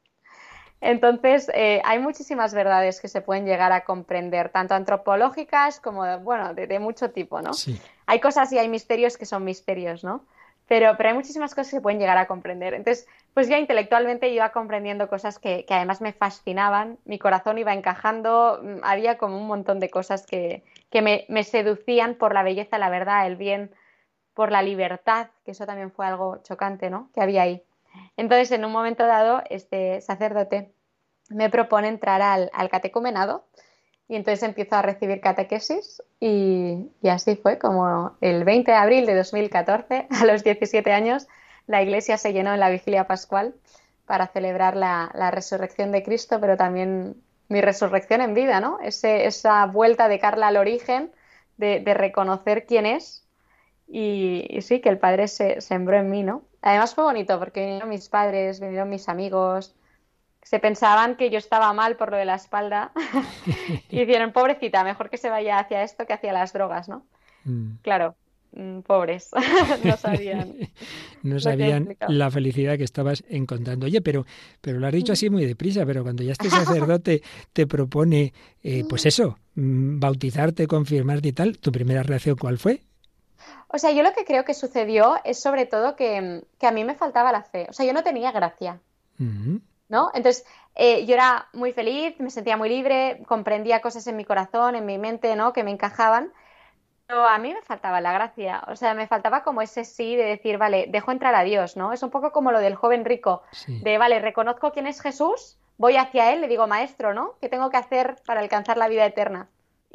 Entonces, 0.87 1.51
eh, 1.53 1.83
hay 1.85 1.99
muchísimas 1.99 2.55
verdades 2.55 3.01
que 3.01 3.09
se 3.09 3.21
pueden 3.21 3.45
llegar 3.45 3.73
a 3.73 3.83
comprender, 3.83 4.51
tanto 4.51 4.75
antropológicas 4.75 5.81
como, 5.81 6.21
bueno, 6.21 6.55
de, 6.55 6.79
mucho 6.79 7.11
tipo, 7.11 7.43
¿no? 7.43 7.51
Hay 8.07 8.21
cosas 8.21 8.53
y 8.53 8.59
hay 8.59 8.69
misterios 8.69 9.17
que 9.17 9.27
son 9.27 9.43
misterios, 9.43 10.05
¿no? 10.05 10.25
Pero, 10.69 10.97
pero 10.97 11.09
hay 11.09 11.15
muchísimas 11.17 11.57
cosas 11.57 11.71
que 11.71 11.77
se 11.79 11.81
pueden 11.81 11.99
llegar 11.99 12.19
a 12.19 12.29
comprender. 12.29 12.73
Entonces, 12.75 13.09
pues 13.35 13.49
ya 13.49 13.59
intelectualmente 13.59 14.29
iba 14.29 14.53
comprendiendo 14.53 15.09
cosas 15.09 15.41
que, 15.41 15.67
además 15.69 16.01
me 16.01 16.13
fascinaban, 16.13 16.99
mi 17.05 17.19
corazón 17.19 17.59
iba 17.59 17.75
encajando, 17.75 18.61
mm, 18.63 18.85
había 18.85 19.19
como 19.19 19.39
un 19.39 19.49
montón 19.49 19.81
de 19.81 19.91
cosas 19.91 20.25
que, 20.25 20.63
que 20.91 21.03
me, 21.03 21.25
me 21.29 21.43
seducían 21.43 22.15
por 22.15 22.33
la 22.33 22.45
belleza, 22.45 22.79
la 22.79 22.91
verdad, 22.91 23.27
el 23.27 23.35
bien, 23.35 23.73
por 24.35 24.53
la 24.53 24.63
libertad, 24.63 25.31
que 25.45 25.51
eso 25.51 25.67
también 25.67 25.91
fue 25.91 26.07
algo 26.07 26.41
chocante, 26.45 26.91
¿no? 26.91 27.11
Que 27.13 27.23
había 27.23 27.43
ahí. 27.43 27.65
Entonces, 28.17 28.53
en 28.53 28.65
un 28.65 28.71
momento 28.71 29.05
dado, 29.05 29.43
este 29.51 30.01
sacerdote 30.01 30.76
me 31.31 31.51
propone 31.51 31.89
entrar 31.89 32.23
al, 32.23 32.51
catecumenado 32.71 33.47
y 34.09 34.17
entonces 34.17 34.43
empiezo 34.43 34.77
a 34.77 34.83
recibir 34.83 35.21
catequesis 35.21 36.03
y, 36.21 36.91
así 37.09 37.37
fue 37.37 37.59
como 37.59 38.17
el 38.21 38.45
20 38.45 38.71
de 38.71 38.77
abril 38.77 39.07
de 39.07 39.15
2014, 39.15 40.07
a 40.11 40.25
los 40.25 40.45
17 40.45 40.93
años, 40.93 41.27
la 41.67 41.83
iglesia 41.83 42.17
se 42.17 42.33
llenó 42.33 42.55
en 42.55 42.61
la 42.61 42.71
vigilia 42.71 43.07
pascual 43.07 43.55
para 44.07 44.29
celebrar 44.29 44.77
la, 44.77 45.11
resurrección 45.33 45.91
de 45.91 46.05
Cristo, 46.05 46.39
pero 46.41 46.57
también 46.57 47.17
mi 47.49 47.61
resurrección 47.61 48.21
en 48.21 48.35
vida, 48.35 48.61
¿no? 48.61 48.79
esa 48.83 49.67
vuelta 49.67 50.09
de 50.09 50.21
Carla 50.21 50.49
al 50.49 50.57
origen, 50.57 51.13
de, 51.57 51.83
reconocer 51.95 52.67
quién 52.67 52.87
es 52.87 53.27
y, 53.89 54.59
sí, 54.61 54.81
que 54.81 54.89
el 54.89 54.99
Padre 54.99 55.27
se 55.27 55.61
sembró 55.61 55.97
en 55.97 56.11
mí, 56.11 56.23
¿no? 56.23 56.43
Además 56.63 56.95
fue 56.95 57.05
bonito 57.05 57.39
porque 57.39 57.61
vinieron 57.61 57.89
mis 57.89 58.09
padres, 58.09 58.59
vinieron 58.59 58.89
mis 58.89 59.09
amigos, 59.09 59.77
se 60.47 60.61
pensaban 60.61 61.17
que 61.17 61.29
yo 61.29 61.39
estaba 61.39 61.73
mal 61.73 61.97
por 61.97 62.13
lo 62.13 62.17
de 62.17 62.25
la 62.25 62.37
espalda 62.37 62.93
y 63.91 63.99
dijeron, 63.99 64.33
pobrecita, 64.33 64.85
mejor 64.85 65.11
que 65.11 65.17
se 65.17 65.29
vaya 65.29 65.59
hacia 65.59 65.83
esto 65.83 66.07
que 66.07 66.13
hacia 66.13 66.33
las 66.33 66.53
drogas, 66.53 66.89
¿no? 66.89 67.05
Mm. 67.45 67.79
Claro, 67.83 68.15
mm, 68.53 68.79
pobres, 68.83 69.31
no 69.85 69.97
sabían. 69.97 70.55
no 71.25 71.41
sabían 71.41 71.97
la 72.07 72.31
felicidad 72.31 72.79
que 72.79 72.85
estabas 72.85 73.25
encontrando. 73.29 73.87
Oye, 73.87 74.01
pero, 74.03 74.25
pero 74.61 74.79
lo 74.79 74.87
has 74.87 74.93
dicho 74.93 75.15
así 75.15 75.31
muy 75.31 75.45
deprisa, 75.45 75.85
pero 75.85 76.05
cuando 76.05 76.23
ya 76.23 76.31
este 76.31 76.49
sacerdote 76.49 77.23
te 77.53 77.67
propone, 77.67 78.33
eh, 78.63 78.85
pues 78.89 79.05
eso, 79.05 79.41
mm, 79.57 79.99
bautizarte, 79.99 80.69
confirmarte 80.69 81.27
y 81.27 81.33
tal, 81.33 81.59
¿tu 81.59 81.73
primera 81.73 82.05
reacción 82.05 82.37
cuál 82.37 82.59
fue? 82.59 82.83
O 83.67 83.79
sea, 83.79 83.91
yo 83.91 84.05
lo 84.05 84.13
que 84.13 84.25
creo 84.25 84.45
que 84.45 84.55
sucedió 84.55 85.17
es 85.25 85.41
sobre 85.41 85.67
todo 85.67 85.97
que, 85.97 86.45
a 86.61 86.71
mí 86.71 86.85
me 86.85 86.95
faltaba 86.95 87.33
la 87.33 87.43
fe. 87.43 87.67
O 87.69 87.73
sea, 87.73 87.85
yo 87.85 87.93
no 87.93 88.05
tenía 88.05 88.31
gracia. 88.31 88.81
¿No? 89.89 90.11
Entonces, 90.15 90.45
eh, 90.75 91.07
yo 91.07 91.15
era 91.15 91.49
muy 91.53 91.73
feliz, 91.73 92.19
me 92.19 92.31
sentía 92.31 92.57
muy 92.57 92.69
libre, 92.69 93.23
comprendía 93.27 93.81
cosas 93.81 94.07
en 94.07 94.17
mi 94.17 94.25
corazón, 94.25 94.75
en 94.75 94.85
mi 94.85 94.99
mente, 94.99 95.35
¿no? 95.37 95.53
Que 95.53 95.65
me 95.65 95.71
encajaban, 95.71 96.33
pero 97.07 97.27
a 97.27 97.39
mí 97.39 97.55
me 97.55 97.63
faltaba 97.63 98.01
la 98.01 98.13
gracia, 98.13 98.65
o 98.69 98.77
sea, 98.77 98.95
me 98.95 99.07
faltaba 99.07 99.43
como 99.43 99.63
ese 99.63 99.85
sí 99.85 100.17
de 100.17 100.25
decir, 100.25 100.59
vale, 100.59 100.87
dejo 100.89 101.13
entrar 101.13 101.35
a 101.35 101.45
Dios, 101.45 101.77
¿no? 101.77 101.93
Es 101.93 102.03
un 102.03 102.11
poco 102.11 102.33
como 102.33 102.51
lo 102.51 102.59
del 102.59 102.75
joven 102.75 103.05
rico, 103.05 103.43
de, 103.67 103.99
vale, 103.99 104.19
reconozco 104.19 104.73
quién 104.73 104.87
es 104.87 105.01
Jesús, 105.01 105.57
voy 105.79 105.97
hacia 105.97 106.33
él, 106.33 106.41
le 106.41 106.49
digo, 106.49 106.67
maestro, 106.67 107.15
¿no? 107.15 107.35
¿Qué 107.41 107.49
tengo 107.49 107.71
que 107.71 107.77
hacer 107.77 108.17
para 108.27 108.41
alcanzar 108.41 108.77
la 108.77 108.89
vida 108.89 109.07
eterna? 109.07 109.49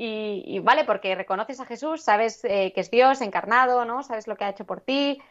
Y, 0.04 0.60
vale, 0.64 0.84
porque 0.86 1.14
reconoces 1.14 1.60
a 1.60 1.66
Jesús, 1.66 2.02
sabes 2.02 2.44
eh, 2.46 2.72
que 2.74 2.82
es 2.82 2.90
Dios 2.90 3.22
encarnado, 3.22 3.86
¿no? 3.86 4.02
Sabes 4.02 4.26
lo 4.26 4.36
que 4.36 4.46
ha 4.46 4.50
hecho 4.50 4.66
por 4.66 4.82
ti, 4.82 5.22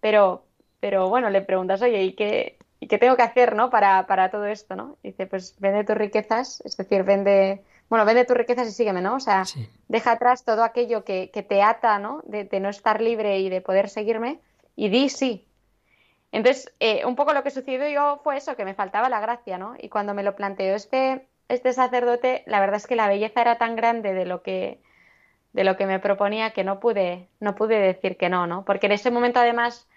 pero, 0.00 0.44
pero 0.78 1.08
bueno, 1.08 1.30
le 1.30 1.40
preguntas, 1.40 1.80
oye, 1.80 2.02
¿y 2.02 2.12
qué, 2.12 2.58
¿y 2.80 2.88
qué 2.88 2.98
tengo 2.98 3.16
que 3.16 3.22
hacer, 3.22 3.54
no? 3.54 3.68
Para, 3.68 4.06
para 4.06 4.30
todo 4.30 4.46
esto, 4.46 4.74
¿no? 4.74 4.96
dice, 5.02 5.26
pues 5.26 5.54
vende 5.60 5.84
tus 5.84 5.96
riquezas, 5.96 6.62
es 6.64 6.76
decir, 6.76 7.02
vende, 7.04 7.62
bueno, 7.90 8.06
vende 8.06 8.24
tus 8.24 8.36
riquezas 8.36 8.66
y 8.68 8.72
sígueme, 8.72 9.02
¿no? 9.02 9.16
O 9.16 9.20
sea, 9.20 9.44
deja 9.88 10.12
atrás 10.12 10.44
todo 10.44 10.64
aquello 10.64 11.04
que, 11.04 11.30
que 11.30 11.42
te 11.42 11.62
ata, 11.62 11.98
¿no? 11.98 12.22
De, 12.24 12.48
no 12.58 12.70
estar 12.70 13.02
libre 13.02 13.38
y 13.38 13.50
de 13.50 13.60
poder 13.60 13.90
seguirme 13.90 14.40
y 14.76 14.88
di 14.88 15.10
sí. 15.10 15.46
Entonces, 16.32 16.72
eh, 16.80 17.04
un 17.04 17.16
poco 17.16 17.34
lo 17.34 17.42
que 17.42 17.50
sucedió 17.50 17.88
yo 17.88 18.20
fue 18.24 18.38
eso, 18.38 18.56
que 18.56 18.64
me 18.64 18.74
faltaba 18.74 19.08
la 19.08 19.20
gracia, 19.20 19.58
¿no? 19.58 19.74
Y 19.78 19.88
cuando 19.88 20.14
me 20.14 20.22
lo 20.22 20.34
planteó 20.34 20.74
este, 20.74 21.26
este 21.48 21.72
sacerdote, 21.72 22.44
la 22.46 22.60
verdad 22.60 22.76
es 22.76 22.86
que 22.86 22.96
la 22.96 23.08
belleza 23.08 23.42
era 23.42 23.58
tan 23.58 23.76
grande 23.76 24.14
de 24.14 24.24
lo 24.24 24.42
que 24.42 24.80
de 25.52 25.64
lo 25.64 25.76
que 25.76 25.84
me 25.84 25.98
proponía 25.98 26.52
que 26.52 26.62
no 26.62 26.78
pude 26.78 27.28
no 27.40 27.56
pude 27.56 27.80
decir 27.80 28.16
que 28.16 28.28
no, 28.28 28.46
¿no? 28.46 28.64
Porque 28.64 28.86
en 28.86 28.92
ese 28.92 29.10
momento 29.10 29.40
además 29.40 29.88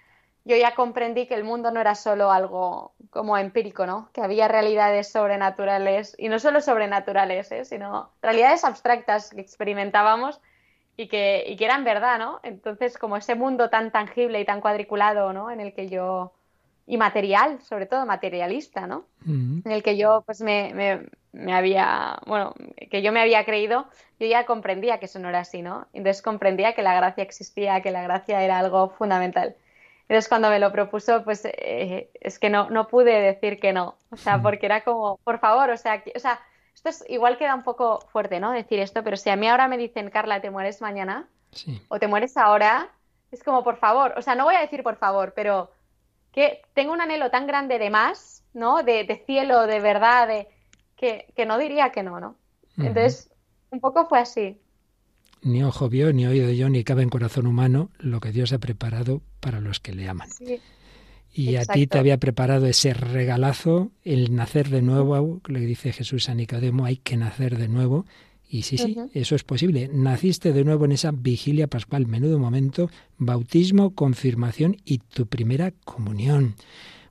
yo 0.46 0.58
ya 0.58 0.76
comprendí 0.76 1.26
que 1.28 1.36
el 1.36 1.44
mundo 1.44 1.72
no 1.72 1.80
era 1.80 1.96
solo 1.96 2.32
algo 2.32 2.94
como 3.10 3.38
empírico, 3.38 3.86
¿no? 3.86 4.10
Que 4.12 4.22
había 4.22 4.48
realidades 4.48 5.10
sobrenaturales, 5.12 6.16
y 6.18 6.28
no 6.28 6.40
solo 6.40 6.60
sobrenaturales, 6.60 7.52
¿eh? 7.52 7.66
sino 7.66 8.10
realidades 8.22 8.66
abstractas 8.66 9.30
que 9.30 9.42
experimentábamos 9.42 10.42
y 10.98 11.08
que, 11.08 11.46
y 11.48 11.56
que 11.56 11.66
eran 11.66 11.84
verdad, 11.84 12.20
¿no? 12.20 12.40
Entonces, 12.44 12.98
como 12.98 13.18
ese 13.18 13.36
mundo 13.36 13.70
tan 13.70 13.92
tangible 13.92 14.42
y 14.42 14.46
tan 14.46 14.62
cuadriculado, 14.62 15.32
¿no? 15.32 15.50
En 15.50 15.60
el 15.60 15.74
que 15.74 15.88
yo 15.88 16.34
y 16.86 16.98
material, 16.98 17.62
sobre 17.62 17.86
todo 17.86 18.06
materialista, 18.06 18.88
¿no? 18.88 19.06
En 19.26 19.72
el 19.72 19.84
que 19.84 19.96
yo 19.96 20.24
pues 20.26 20.42
me, 20.42 21.08
me, 21.32 21.54
había, 21.54 22.20
bueno, 22.28 22.54
que 22.92 23.02
yo 23.02 23.14
me 23.14 23.22
había 23.22 23.46
creído, 23.46 23.88
yo 24.20 24.28
ya 24.28 24.46
comprendía 24.46 25.00
que 25.00 25.06
eso 25.06 25.20
no 25.20 25.30
era 25.30 25.40
así, 25.40 25.62
¿no? 25.62 25.88
Entonces 25.94 26.22
comprendía 26.22 26.74
que 26.74 26.82
la 26.82 26.94
gracia 26.94 27.24
existía, 27.24 27.82
que 27.82 27.92
la 27.92 28.04
gracia 28.04 28.44
era 28.44 28.60
algo 28.60 28.90
fundamental. 28.90 29.56
Entonces 30.14 30.30
cuando 30.30 30.52
me 30.52 30.60
lo 30.60 30.72
propuso, 30.72 31.24
pues 31.24 31.44
eh, 31.44 32.12
es 32.22 32.38
que 32.38 32.52
no, 32.52 32.70
no 32.70 32.88
pude 32.88 33.20
decir 33.20 33.60
que 33.60 33.74
no, 33.74 33.98
o 34.12 34.16
sea, 34.16 34.40
porque 34.44 34.68
era 34.68 34.84
como, 34.84 35.18
por 35.24 35.40
favor, 35.40 35.72
o 35.72 35.78
sea, 35.78 36.04
o 36.16 36.20
sea, 36.20 36.40
esto 36.76 36.90
es 36.90 37.04
igual 37.10 37.40
queda 37.40 37.56
un 37.56 37.64
poco 37.64 38.00
fuerte, 38.12 38.40
¿no? 38.40 38.52
Decir 38.52 38.80
esto, 38.80 39.04
pero 39.04 39.18
si 39.18 39.32
a 39.32 39.36
mí 39.36 39.48
ahora 39.48 39.68
me 39.68 39.76
dicen, 39.76 40.12
Carla, 40.12 40.40
te 40.40 40.52
mueres 40.52 40.82
mañana 40.82 41.28
o 41.88 41.98
te 41.98 42.06
mueres 42.06 42.38
ahora, 42.38 42.92
es 43.32 43.44
como, 43.44 43.64
por 43.64 43.78
favor, 43.78 44.14
o 44.16 44.22
sea, 44.22 44.36
no 44.36 44.44
voy 44.44 44.54
a 44.54 44.62
decir 44.62 44.84
por 44.84 44.98
favor, 44.98 45.34
pero 45.36 45.72
que 46.32 46.62
tengo 46.76 46.94
un 46.94 47.02
anhelo 47.02 47.32
tan 47.32 47.48
grande 47.48 47.80
de 47.80 47.90
más, 47.90 48.44
¿no? 48.54 48.84
De, 48.84 49.24
cielo, 49.26 49.66
de 49.66 49.80
verdad, 49.80 50.28
de, 50.28 50.48
que, 50.96 51.46
no 51.48 51.58
diría 51.58 51.92
que 51.92 52.04
no, 52.04 52.20
¿no? 52.20 52.36
Entonces, 52.78 53.32
un 53.72 53.80
poco 53.80 54.06
fue 54.06 54.20
así. 54.20 54.62
Ni 55.44 55.64
ojo 55.64 55.90
vio, 55.90 56.14
ni 56.14 56.26
oído 56.26 56.52
yo, 56.52 56.70
ni 56.70 56.84
cabe 56.84 57.04
en 57.04 57.10
corazón 57.10 57.48
humano 57.48 57.90
lo 58.00 58.20
que 58.20 58.32
Dios 58.32 58.54
ha 58.54 58.60
preparado 58.60 59.22
para 59.40 59.60
los 59.60 59.80
que 59.80 59.94
le 59.94 60.08
aman. 60.08 60.30
y 61.34 61.56
a 61.56 61.66
ti 61.66 61.88
te 61.88 61.98
había 61.98 62.18
preparado 62.18 62.66
ese 62.68 62.94
regalazo, 62.94 63.92
el 64.04 64.36
nacer 64.36 64.70
de 64.70 64.82
nuevo, 64.82 65.42
le 65.48 65.60
dice 65.62 65.92
Jesús 65.92 66.30
a 66.30 66.36
Nicodemo, 66.36 66.86
hay 66.86 66.98
que 66.98 67.18
nacer 67.18 67.58
de 67.58 67.68
nuevo. 67.68 68.06
Y 68.48 68.62
sí, 68.62 68.78
sí, 68.78 68.96
eso 69.14 69.36
es 69.36 69.44
posible. 69.44 69.90
Naciste 69.92 70.54
de 70.54 70.64
nuevo 70.64 70.86
en 70.86 70.92
esa 70.92 71.12
vigilia 71.12 71.68
pascual, 71.68 72.06
menudo 72.06 72.38
momento, 72.38 72.90
bautismo, 73.18 73.96
confirmación 73.96 74.78
y 74.86 75.00
tu 75.00 75.26
primera 75.26 75.72
comunión. 75.72 76.56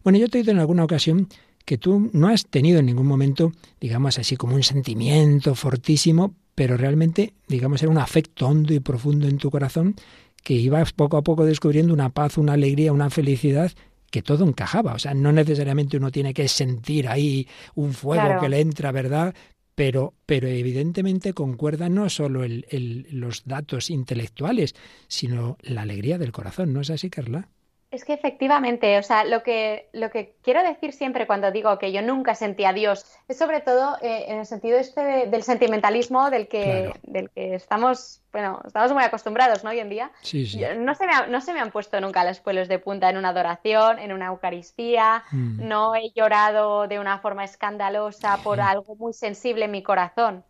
Bueno, 0.04 0.20
yo 0.20 0.28
te 0.28 0.38
he 0.38 0.42
dicho 0.42 0.52
en 0.52 0.60
alguna 0.60 0.84
ocasión 0.84 1.28
que 1.64 1.78
tú 1.78 2.10
no 2.12 2.28
has 2.28 2.46
tenido 2.46 2.78
en 2.78 2.86
ningún 2.86 3.06
momento, 3.06 3.52
digamos 3.80 4.18
así, 4.18 4.36
como 4.36 4.54
un 4.54 4.62
sentimiento 4.62 5.54
fortísimo, 5.54 6.34
pero 6.54 6.76
realmente, 6.76 7.34
digamos, 7.48 7.82
era 7.82 7.90
un 7.90 7.98
afecto 7.98 8.46
hondo 8.46 8.74
y 8.74 8.80
profundo 8.80 9.28
en 9.28 9.38
tu 9.38 9.50
corazón 9.50 9.94
que 10.42 10.54
ibas 10.54 10.92
poco 10.92 11.16
a 11.16 11.22
poco 11.22 11.44
descubriendo 11.44 11.94
una 11.94 12.10
paz, 12.10 12.36
una 12.36 12.54
alegría, 12.54 12.92
una 12.92 13.10
felicidad 13.10 13.70
que 14.10 14.22
todo 14.22 14.44
encajaba. 14.44 14.94
O 14.94 14.98
sea, 14.98 15.14
no 15.14 15.32
necesariamente 15.32 15.96
uno 15.96 16.10
tiene 16.10 16.34
que 16.34 16.48
sentir 16.48 17.08
ahí 17.08 17.46
un 17.74 17.92
fuego 17.94 18.40
que 18.40 18.48
le 18.48 18.60
entra, 18.60 18.92
¿verdad? 18.92 19.34
pero, 19.74 20.14
pero 20.26 20.48
evidentemente 20.48 21.32
concuerda 21.32 21.88
no 21.88 22.08
solo 22.10 22.44
el, 22.44 23.06
los 23.10 23.44
datos 23.44 23.90
intelectuales, 23.90 24.74
sino 25.08 25.56
la 25.62 25.82
alegría 25.82 26.18
del 26.18 26.32
corazón, 26.32 26.72
¿no 26.72 26.80
es 26.80 26.90
así, 26.90 27.10
Carla? 27.10 27.48
Es 27.92 28.06
que 28.06 28.14
efectivamente, 28.14 28.98
o 28.98 29.02
sea, 29.02 29.22
lo 29.24 29.42
que, 29.42 29.90
lo 29.92 30.10
que 30.10 30.34
quiero 30.42 30.62
decir 30.62 30.94
siempre 30.94 31.26
cuando 31.26 31.52
digo 31.52 31.78
que 31.78 31.92
yo 31.92 32.00
nunca 32.00 32.34
sentí 32.34 32.64
a 32.64 32.72
Dios 32.72 33.04
es 33.28 33.36
sobre 33.36 33.60
todo 33.60 33.98
eh, 34.00 34.24
en 34.28 34.38
el 34.38 34.46
sentido 34.46 34.78
este 34.78 35.26
del 35.26 35.42
sentimentalismo 35.42 36.30
del 36.30 36.48
que, 36.48 36.94
del 37.02 37.28
que 37.28 37.54
estamos, 37.54 38.22
bueno, 38.32 38.62
estamos 38.64 38.94
muy 38.94 39.04
acostumbrados, 39.04 39.62
¿no? 39.62 39.68
Hoy 39.68 39.80
en 39.80 39.90
día. 39.90 40.10
Sí, 40.22 40.46
sí. 40.46 40.62
no, 40.78 40.94
se 40.94 41.06
me 41.06 41.12
no 41.28 41.42
se 41.42 41.52
me 41.52 41.60
han 41.60 41.70
puesto 41.70 42.00
nunca 42.00 42.24
los 42.24 42.40
pelos 42.40 42.66
de 42.66 42.78
punta 42.78 43.10
en 43.10 43.18
una 43.18 43.28
adoración, 43.28 43.98
en 43.98 44.12
una 44.12 44.28
Eucaristía, 44.28 45.22
mm. 45.30 45.68
no 45.68 45.94
he 45.94 46.12
llorado 46.14 46.88
de 46.88 46.98
una 46.98 47.18
forma 47.18 47.44
escandalosa 47.44 48.38
por 48.42 48.62
algo 48.62 48.96
muy 48.96 49.12
sensible 49.12 49.66
en 49.66 49.70
mi 49.70 49.82
corazón. 49.82 50.44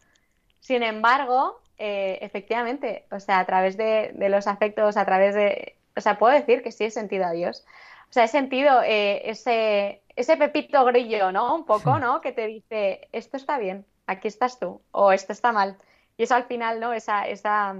Sin 0.60 0.84
embargo, 0.84 1.60
eh, 1.76 2.20
efectivamente, 2.22 3.06
o 3.10 3.18
sea, 3.18 3.40
a 3.40 3.46
través 3.46 3.76
de, 3.76 4.12
de 4.14 4.28
los 4.28 4.46
afectos, 4.46 4.96
a 4.96 5.04
través 5.04 5.34
de 5.34 5.74
o 5.96 6.00
sea, 6.00 6.18
puedo 6.18 6.32
decir 6.32 6.62
que 6.62 6.72
sí 6.72 6.84
he 6.84 6.90
sentido 6.90 7.26
a 7.26 7.32
Dios. 7.32 7.64
O 8.10 8.12
sea, 8.12 8.24
he 8.24 8.28
sentido 8.28 8.82
eh, 8.82 9.30
ese, 9.30 10.02
ese 10.16 10.36
pepito 10.36 10.84
grillo, 10.84 11.32
¿no? 11.32 11.54
Un 11.54 11.64
poco, 11.64 11.98
¿no? 11.98 12.20
Que 12.20 12.32
te 12.32 12.46
dice, 12.46 13.08
esto 13.12 13.36
está 13.36 13.58
bien, 13.58 13.86
aquí 14.06 14.28
estás 14.28 14.58
tú, 14.58 14.82
o 14.90 15.12
esto 15.12 15.32
está 15.32 15.52
mal. 15.52 15.78
Y 16.16 16.24
eso 16.24 16.34
al 16.34 16.44
final, 16.44 16.78
¿no? 16.78 16.92
Esa, 16.92 17.26
esa, 17.26 17.76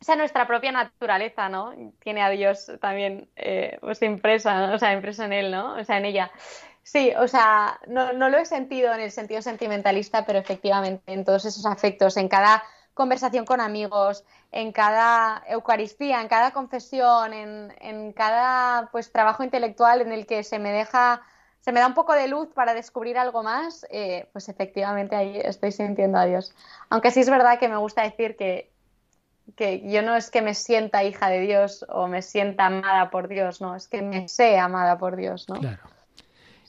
esa 0.00 0.16
nuestra 0.16 0.46
propia 0.46 0.72
naturaleza, 0.72 1.48
¿no? 1.48 1.72
Tiene 2.00 2.22
a 2.22 2.30
Dios 2.30 2.70
también 2.80 3.28
eh, 3.36 3.78
pues 3.80 4.02
impresa, 4.02 4.66
¿no? 4.66 4.74
o 4.74 4.78
sea, 4.78 4.92
impreso 4.92 5.22
en 5.24 5.32
él, 5.32 5.50
¿no? 5.50 5.76
O 5.76 5.84
sea, 5.84 5.98
en 5.98 6.06
ella. 6.06 6.30
Sí, 6.82 7.12
o 7.18 7.28
sea, 7.28 7.80
no, 7.86 8.12
no 8.12 8.28
lo 8.28 8.38
he 8.38 8.44
sentido 8.44 8.92
en 8.92 9.00
el 9.00 9.10
sentido 9.10 9.40
sentimentalista, 9.40 10.26
pero 10.26 10.38
efectivamente 10.38 11.12
en 11.12 11.24
todos 11.24 11.44
esos 11.46 11.64
afectos, 11.64 12.16
en 12.16 12.28
cada 12.28 12.62
conversación 12.94 13.44
con 13.44 13.60
amigos, 13.60 14.24
en 14.52 14.72
cada 14.72 15.42
Eucaristía, 15.48 16.20
en 16.20 16.28
cada 16.28 16.52
confesión, 16.52 17.32
en, 17.32 18.12
cada 18.12 18.88
pues 18.92 19.10
trabajo 19.12 19.42
intelectual 19.42 20.00
en 20.00 20.12
el 20.12 20.26
que 20.26 20.44
se 20.44 20.58
me 20.60 20.70
deja, 20.70 21.22
se 21.60 21.72
me 21.72 21.80
da 21.80 21.88
un 21.88 21.94
poco 21.94 22.14
de 22.14 22.28
luz 22.28 22.48
para 22.54 22.72
descubrir 22.72 23.18
algo 23.18 23.42
más, 23.42 23.84
eh, 23.90 24.28
pues 24.32 24.48
efectivamente 24.48 25.16
ahí 25.16 25.40
estoy 25.42 25.72
sintiendo 25.72 26.18
a 26.18 26.26
Dios. 26.26 26.54
Aunque 26.88 27.10
sí 27.10 27.20
es 27.20 27.28
verdad 27.28 27.58
que 27.58 27.68
me 27.68 27.76
gusta 27.76 28.02
decir 28.02 28.36
que, 28.36 28.70
que 29.56 29.82
yo 29.90 30.02
no 30.02 30.14
es 30.14 30.30
que 30.30 30.40
me 30.40 30.54
sienta 30.54 31.02
hija 31.02 31.28
de 31.28 31.40
Dios 31.40 31.84
o 31.88 32.06
me 32.06 32.22
sienta 32.22 32.66
amada 32.66 33.10
por 33.10 33.28
Dios, 33.28 33.60
no, 33.60 33.74
es 33.74 33.88
que 33.88 34.02
me 34.02 34.28
sé 34.28 34.56
amada 34.56 34.98
por 34.98 35.16
Dios, 35.16 35.48
¿no? 35.48 35.56
Claro. 35.56 35.82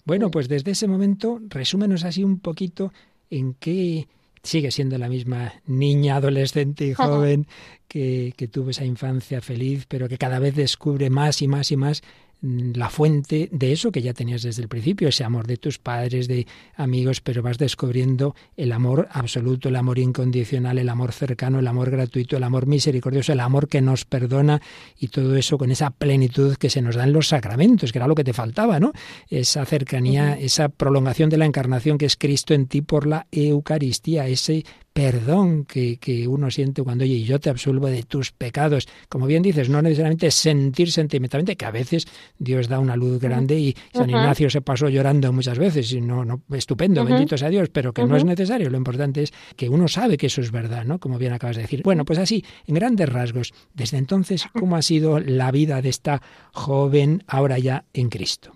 Bueno, 0.05 0.29
pues 0.29 0.47
desde 0.47 0.71
ese 0.71 0.87
momento, 0.87 1.39
resúmenos 1.47 2.03
así 2.03 2.23
un 2.23 2.39
poquito 2.39 2.93
en 3.29 3.55
qué 3.55 4.07
sigue 4.45 4.71
siendo 4.71 4.97
la 4.97 5.09
misma 5.09 5.53
niña, 5.65 6.17
adolescente 6.17 6.85
y 6.85 6.93
joven 6.95 7.47
que, 7.87 8.33
que, 8.37 8.47
tuvo 8.47 8.69
esa 8.69 8.85
infancia 8.85 9.41
feliz, 9.41 9.85
pero 9.87 10.07
que 10.07 10.17
cada 10.17 10.39
vez 10.39 10.55
descubre 10.55 11.09
más 11.09 11.41
y 11.41 11.47
más 11.47 11.71
y 11.71 11.77
más 11.77 12.03
la 12.41 12.89
fuente 12.89 13.49
de 13.51 13.71
eso 13.71 13.91
que 13.91 14.01
ya 14.01 14.13
tenías 14.13 14.43
desde 14.43 14.61
el 14.61 14.67
principio, 14.67 15.07
ese 15.07 15.23
amor 15.23 15.47
de 15.47 15.57
tus 15.57 15.79
padres, 15.79 16.27
de 16.27 16.45
amigos, 16.75 17.21
pero 17.21 17.41
vas 17.41 17.57
descubriendo 17.57 18.35
el 18.55 18.71
amor 18.71 19.07
absoluto, 19.11 19.69
el 19.69 19.75
amor 19.75 19.99
incondicional, 19.99 20.77
el 20.77 20.89
amor 20.89 21.11
cercano, 21.11 21.59
el 21.59 21.67
amor 21.67 21.89
gratuito, 21.89 22.37
el 22.37 22.43
amor 22.43 22.67
misericordioso, 22.67 23.31
el 23.31 23.39
amor 23.39 23.67
que 23.67 23.81
nos 23.81 24.05
perdona 24.05 24.61
y 24.99 25.07
todo 25.07 25.35
eso 25.35 25.57
con 25.57 25.71
esa 25.71 25.89
plenitud 25.89 26.55
que 26.55 26.69
se 26.69 26.81
nos 26.81 26.95
da 26.95 27.03
en 27.03 27.13
los 27.13 27.27
sacramentos, 27.27 27.91
que 27.91 27.97
era 27.97 28.07
lo 28.07 28.15
que 28.15 28.23
te 28.23 28.33
faltaba, 28.33 28.79
¿no? 28.79 28.91
Esa 29.29 29.65
cercanía, 29.65 30.37
esa 30.37 30.69
prolongación 30.69 31.29
de 31.29 31.37
la 31.37 31.45
encarnación 31.45 31.97
que 31.97 32.05
es 32.05 32.15
Cristo 32.15 32.53
en 32.53 32.67
ti 32.67 32.81
por 32.81 33.07
la 33.07 33.27
Eucaristía, 33.31 34.27
ese 34.27 34.65
perdón 34.95 35.65
que, 35.65 35.97
que, 35.97 36.25
uno 36.25 36.49
siente 36.49 36.81
cuando, 36.81 37.03
oye, 37.03 37.21
yo 37.23 37.37
te 37.37 37.49
absuelvo 37.49 37.87
de 37.87 38.03
tus 38.03 38.31
pecados. 38.31 38.87
Como 39.09 39.27
bien 39.27 39.43
dices, 39.43 39.67
no 39.67 39.81
necesariamente 39.81 40.31
sentir 40.31 40.89
sentimentalmente, 40.89 41.57
que 41.57 41.65
a 41.65 41.71
veces 41.71 42.07
Dios 42.39 42.69
da 42.69 42.79
una 42.79 42.95
luz 42.95 43.19
grande 43.19 43.59
y 43.59 43.75
San 43.93 44.09
Ignacio 44.09 44.49
se 44.49 44.61
pasó 44.61 44.87
llorando 44.87 45.33
muchas 45.33 45.59
veces, 45.59 45.91
y 45.91 45.99
no, 45.99 46.23
no 46.23 46.43
estupendo, 46.53 47.03
bendito 47.03 47.37
sea 47.37 47.49
Dios, 47.49 47.67
pero 47.67 47.91
que 47.91 48.05
no 48.05 48.15
es 48.15 48.23
necesario. 48.23 48.69
Lo 48.69 48.77
importante 48.77 49.23
es 49.23 49.33
que 49.57 49.67
uno 49.67 49.89
sabe 49.89 50.15
que 50.15 50.27
eso 50.27 50.39
es 50.39 50.51
verdad, 50.51 50.85
¿no? 50.85 50.97
Como 50.97 51.17
bien 51.17 51.33
acabas 51.33 51.57
de 51.57 51.63
decir. 51.63 51.81
Bueno, 51.83 52.05
pues 52.05 52.17
así, 52.17 52.45
en 52.65 52.75
grandes 52.75 53.09
rasgos, 53.09 53.53
desde 53.73 53.97
entonces, 53.97 54.45
¿cómo 54.57 54.77
ha 54.77 54.81
sido 54.81 55.19
la 55.19 55.51
vida 55.51 55.81
de 55.81 55.89
esta 55.89 56.21
joven 56.53 57.21
ahora 57.27 57.59
ya 57.59 57.83
en 57.93 58.07
Cristo? 58.07 58.54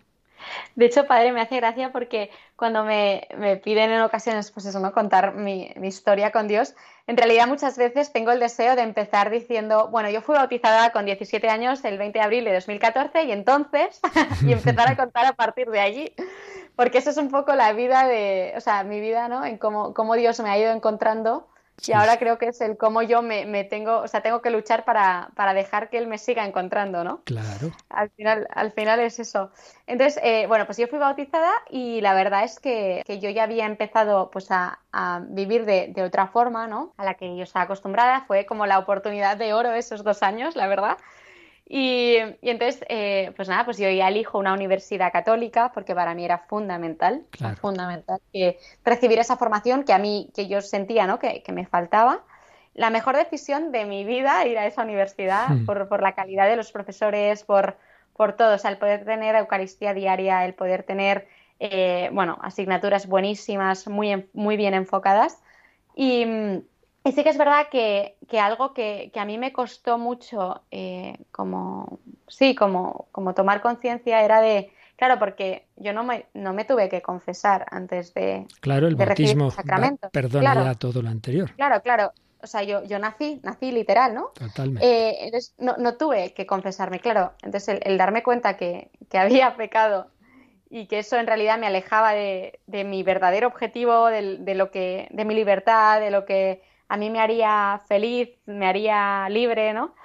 De 0.75 0.85
hecho, 0.85 1.05
padre, 1.07 1.31
me 1.31 1.41
hace 1.41 1.57
gracia 1.57 1.91
porque 1.91 2.29
cuando 2.55 2.83
me, 2.83 3.27
piden 3.63 3.91
en 3.91 4.01
ocasiones, 4.01 4.51
pues 4.51 4.65
eso, 4.65 4.79
¿no? 4.79 4.91
Contar 4.91 5.35
mi, 5.35 5.73
historia 5.83 6.31
con 6.31 6.47
Dios, 6.47 6.75
en 7.07 7.17
realidad 7.17 7.47
muchas 7.47 7.77
veces 7.77 8.13
tengo 8.13 8.31
el 8.31 8.39
deseo 8.39 8.75
de 8.75 8.83
empezar 8.83 9.29
diciendo, 9.29 9.89
bueno, 9.89 10.09
yo 10.09 10.21
fui 10.21 10.35
bautizada 10.35 10.91
con 10.91 11.05
17 11.05 11.49
años 11.49 11.83
el 11.83 11.97
20 11.97 12.19
de 12.19 12.23
abril 12.23 12.45
de 12.45 12.53
2014 12.53 13.23
y 13.23 13.31
entonces, 13.31 13.99
y 14.45 14.53
empezar 14.53 14.87
a 14.89 14.95
contar 14.95 15.25
a 15.25 15.33
partir 15.33 15.69
de 15.69 15.79
allí, 15.79 16.13
porque 16.75 16.99
eso 16.99 17.09
es 17.09 17.17
un 17.17 17.29
poco 17.29 17.55
la 17.55 17.73
vida 17.73 18.07
de, 18.07 18.53
o 18.55 18.61
sea, 18.61 18.83
mi 18.83 18.99
vida, 19.01 19.27
¿no? 19.27 19.43
En 19.43 19.57
cómo, 19.57 19.93
cómo 19.93 20.15
Dios 20.15 20.39
me 20.39 20.49
ha 20.49 20.57
ido 20.57 20.71
encontrando 20.71 21.48
y 21.87 21.91
ahora 21.91 22.17
creo 22.17 22.37
que 22.37 22.47
es 22.47 22.61
el 22.61 22.77
cómo 22.77 23.01
yo 23.01 23.21
me, 23.21 23.63
tengo, 23.65 23.99
o 23.99 24.07
sea, 24.07 24.21
tengo 24.21 24.41
que 24.41 24.49
luchar 24.49 24.85
para, 24.85 25.53
dejar 25.53 25.89
que 25.89 25.97
él 25.97 26.07
me 26.07 26.17
siga 26.17 26.45
encontrando, 26.45 27.03
¿no? 27.03 27.21
Claro. 27.23 27.71
Al 27.89 28.09
final, 28.11 28.47
al 28.51 28.71
final 28.71 28.99
es 28.99 29.19
eso. 29.19 29.51
Entonces, 29.87 30.21
eh, 30.23 30.45
bueno, 30.47 30.65
pues 30.65 30.77
yo 30.77 30.87
fui 30.87 30.99
bautizada 30.99 31.51
y 31.69 32.01
la 32.01 32.13
verdad 32.13 32.43
es 32.43 32.59
que, 32.59 33.03
yo 33.21 33.29
ya 33.29 33.43
había 33.43 33.65
empezado 33.65 34.29
pues 34.31 34.47
a, 34.51 34.79
vivir 35.29 35.65
de, 35.65 35.91
de, 35.93 36.03
otra 36.03 36.27
forma, 36.27 36.67
¿no? 36.67 36.93
A 36.97 37.05
la 37.05 37.13
que 37.13 37.35
yo 37.35 37.43
estaba 37.43 37.65
acostumbrada. 37.65 38.25
Fue 38.27 38.45
como 38.45 38.65
la 38.65 38.79
oportunidad 38.79 39.37
de 39.37 39.53
oro 39.53 39.71
esos 39.73 40.03
dos 40.03 40.23
años, 40.23 40.55
la 40.55 40.67
verdad. 40.67 40.97
Y, 41.71 42.17
entonces, 42.41 42.83
eh, 42.89 43.31
pues 43.35 43.47
nada, 43.47 43.63
pues 43.63 43.77
yo 43.77 43.87
ya 43.91 44.07
elijo 44.07 44.39
una 44.39 44.53
universidad 44.53 45.11
católica 45.11 45.71
porque 45.71 45.93
para 45.93 46.15
mí 46.15 46.25
era 46.25 46.39
fundamental, 46.39 47.23
fundamental 47.61 48.19
que 48.33 48.57
recibir 48.83 49.19
esa 49.19 49.37
formación 49.37 49.83
que 49.83 49.93
a 49.93 49.99
mí, 49.99 50.31
que 50.33 50.47
yo 50.47 50.61
sentía, 50.61 51.05
¿no? 51.05 51.19
Que, 51.19 51.43
me 51.53 51.67
faltaba. 51.67 52.23
La 52.73 52.89
mejor 52.89 53.15
decisión 53.15 53.71
de 53.71 53.85
mi 53.85 54.03
vida 54.03 54.47
ir 54.47 54.57
a 54.57 54.65
esa 54.65 54.81
universidad 54.81 55.47
hmm. 55.49 55.65
por, 55.65 56.01
la 56.01 56.15
calidad 56.15 56.49
de 56.49 56.55
los 56.55 56.71
profesores, 56.71 57.43
por, 57.43 57.77
por 58.17 58.33
todo, 58.33 58.55
o 58.55 58.57
sea, 58.57 58.71
el 58.71 58.79
poder 58.79 59.05
tener 59.05 59.35
Eucaristía 59.35 59.93
diaria, 59.93 60.45
el 60.45 60.55
poder 60.55 60.81
tener, 60.81 61.27
eh, 61.59 62.09
bueno, 62.11 62.39
asignaturas 62.41 63.05
buenísimas, 63.05 63.87
muy, 63.87 64.27
muy 64.33 64.57
bien 64.57 64.73
enfocadas. 64.73 65.37
Y, 65.95 66.63
y 67.09 67.11
sí 67.11 67.23
que 67.23 67.29
es 67.29 67.37
verdad 67.37 67.67
que, 67.71 68.15
algo 68.39 68.73
que, 68.73 69.11
a 69.15 69.25
mí 69.25 69.37
me 69.37 69.51
costó 69.51 69.97
mucho, 69.97 70.61
eh, 70.69 71.17
como, 71.31 71.99
sí, 72.27 72.53
como, 72.53 73.07
como 73.11 73.33
tomar 73.33 73.61
conciencia, 73.61 74.21
era 74.23 74.41
de 74.41 74.71
Claro, 74.99 75.17
porque 75.17 75.65
yo 75.77 75.93
no 75.93 76.03
me, 76.03 76.25
no 76.33 76.51
me 76.51 76.65
tuve 76.65 76.89
que 76.89 77.01
confesar 77.01 77.65
antes 77.71 78.13
de. 78.13 78.45
Claro, 78.59 78.85
el 78.85 78.97
bautismo 78.97 79.49
perdona 80.11 80.53
ya 80.61 80.73
todo 80.75 81.01
lo 81.01 81.07
anterior. 81.07 81.53
Claro, 81.55 81.81
claro. 81.81 82.11
O 82.43 82.47
sea, 82.47 82.63
yo, 82.63 82.83
yo 82.83 82.99
nací, 82.99 83.39
nací 83.41 83.71
literal, 83.71 84.13
¿no? 84.13 84.31
Totalmente. 84.37 84.85
Eh, 84.85 85.25
entonces, 85.25 85.55
no, 85.57 85.77
no, 85.77 85.95
tuve 85.95 86.33
que 86.33 86.45
confesarme, 86.45 86.99
claro. 86.99 87.31
Entonces, 87.43 87.79
el, 87.81 87.97
darme 87.97 88.23
cuenta 88.23 88.57
que, 88.57 88.91
que, 89.09 89.17
había 89.17 89.55
pecado 89.57 90.07
y 90.69 90.85
que 90.87 90.99
eso 90.99 91.15
en 91.15 91.27
realidad 91.27 91.57
me 91.57 91.67
alejaba 91.67 92.11
de, 92.11 92.59
de 92.67 92.83
mi 92.83 93.01
verdadero 93.01 93.47
objetivo, 93.47 94.07
de, 94.07 94.37
de, 94.39 94.55
lo 94.55 94.69
que, 94.69 95.07
de 95.11 95.23
mi 95.23 95.33
libertad, 95.33 96.01
de 96.01 96.11
lo 96.11 96.25
que 96.25 96.61
a 96.89 96.97
mí 96.97 97.09
me 97.09 97.19
haría 97.19 97.81
feliz, 97.87 98.29
me 98.45 98.67
haría 98.67 99.29
libre, 99.29 99.73
¿no? 99.73 99.95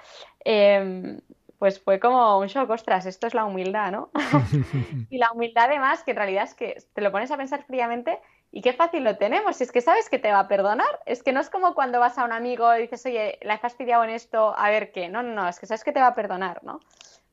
Eh, 0.45 1.19
pues 1.57 1.79
fue 1.79 1.99
como 1.99 2.37
un 2.37 2.47
shock, 2.47 2.69
ostras, 2.69 3.05
esto 3.05 3.27
es 3.27 3.33
la 3.33 3.45
humildad, 3.45 3.91
¿no? 3.91 4.11
y 5.09 5.17
la 5.17 5.31
humildad 5.31 5.65
además, 5.65 6.03
que 6.03 6.11
en 6.11 6.17
realidad 6.17 6.43
es 6.43 6.53
que 6.53 6.77
te 6.93 7.01
lo 7.01 7.11
pones 7.11 7.31
a 7.31 7.37
pensar 7.37 7.63
fríamente 7.63 8.19
y 8.51 8.61
qué 8.61 8.73
fácil 8.73 9.03
lo 9.03 9.17
tenemos, 9.17 9.57
si 9.57 9.63
es 9.63 9.71
que 9.71 9.81
sabes 9.81 10.09
que 10.09 10.19
te 10.19 10.31
va 10.31 10.39
a 10.39 10.47
perdonar, 10.47 10.99
es 11.05 11.23
que 11.23 11.31
no 11.31 11.41
es 11.41 11.49
como 11.49 11.73
cuando 11.73 11.99
vas 11.99 12.17
a 12.17 12.23
un 12.23 12.31
amigo 12.31 12.73
y 12.75 12.81
dices, 12.81 13.05
oye, 13.05 13.39
la 13.41 13.55
he 13.55 13.57
fastidiado 13.57 14.03
en 14.03 14.11
esto, 14.11 14.55
a 14.57 14.69
ver 14.69 14.91
qué, 14.91 15.09
no, 15.09 15.23
no, 15.23 15.33
no, 15.33 15.47
es 15.47 15.59
que 15.59 15.65
sabes 15.65 15.83
que 15.83 15.91
te 15.91 15.99
va 15.99 16.07
a 16.07 16.15
perdonar, 16.15 16.63
¿no? 16.63 16.79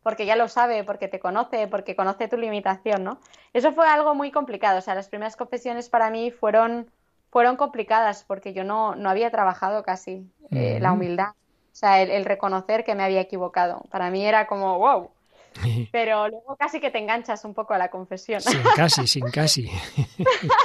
Porque 0.03 0.27
ya 0.27 0.35
lo 0.35 0.49
sabe, 0.49 0.83
porque 0.83 1.09
te 1.09 1.21
conoce, 1.21 1.69
porque 1.69 1.95
conoce 1.95 2.27
tu 2.27 2.37
limitación, 2.37 3.05
¿no? 3.05 3.21
Eso 3.53 3.73
fue 3.73 3.87
algo 3.87 4.15
muy 4.15 4.33
complicado, 4.33 4.79
o 4.79 4.83
sea, 4.83 4.95
las 4.95 5.09
primeras 5.09 5.37
confesiones 5.37 5.89
para 5.89 6.11
mí 6.11 6.31
fueron, 6.31 6.91
fueron 7.33 7.57
complicadas 7.57 8.25
porque 8.29 8.53
yo 8.53 8.63
no, 8.63 8.95
no 8.95 9.09
había 9.09 9.31
trabajado 9.31 9.83
casi 9.83 10.31
eh, 10.51 10.79
la 10.81 10.93
humildad. 10.93 11.31
O 11.31 11.75
sea, 11.75 12.03
el, 12.03 12.27
reconocer 12.27 12.85
que 12.85 12.95
me 12.95 13.03
había 13.03 13.23
equivocado. 13.23 13.87
Para 13.91 14.11
mí 14.11 14.23
era 14.23 14.47
como, 14.47 14.79
wow. 14.79 15.11
Pero 15.93 16.29
luego 16.29 16.57
casi 16.57 16.79
que 16.79 16.91
te 16.91 16.99
enganchas 16.99 17.47
un 17.47 17.55
poco 17.55 17.73
a 17.73 17.79
la 17.79 17.89
confesión. 17.89 18.43
Sin 18.43 18.63
casi, 18.77 19.07
sin 19.07 19.31
casi. 19.31 19.71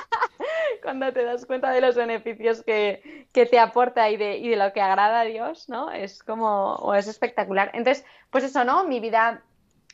Cuando 0.84 1.13
te 1.13 1.23
das 1.23 1.45
cuenta 1.45 1.71
de 1.71 1.80
los 1.80 1.95
beneficios 1.95 2.62
que, 2.63 3.27
que 3.32 3.45
te 3.45 3.60
aporta 3.60 4.10
y 4.10 4.17
de, 4.17 4.38
y 4.38 4.49
de, 4.49 4.58
lo 4.58 4.73
que 4.73 4.82
agrada 4.82 5.21
a 5.21 5.23
Dios, 5.23 5.69
¿no? 5.69 5.89
Es 5.89 6.21
como, 6.21 6.75
o 6.75 6.93
es 6.95 7.08
espectacular. 7.08 7.71
Entonces, 7.75 8.06
pues 8.30 8.43
eso, 8.43 8.65
¿no? 8.65 8.84
Mi 8.84 8.99
vida 8.99 9.41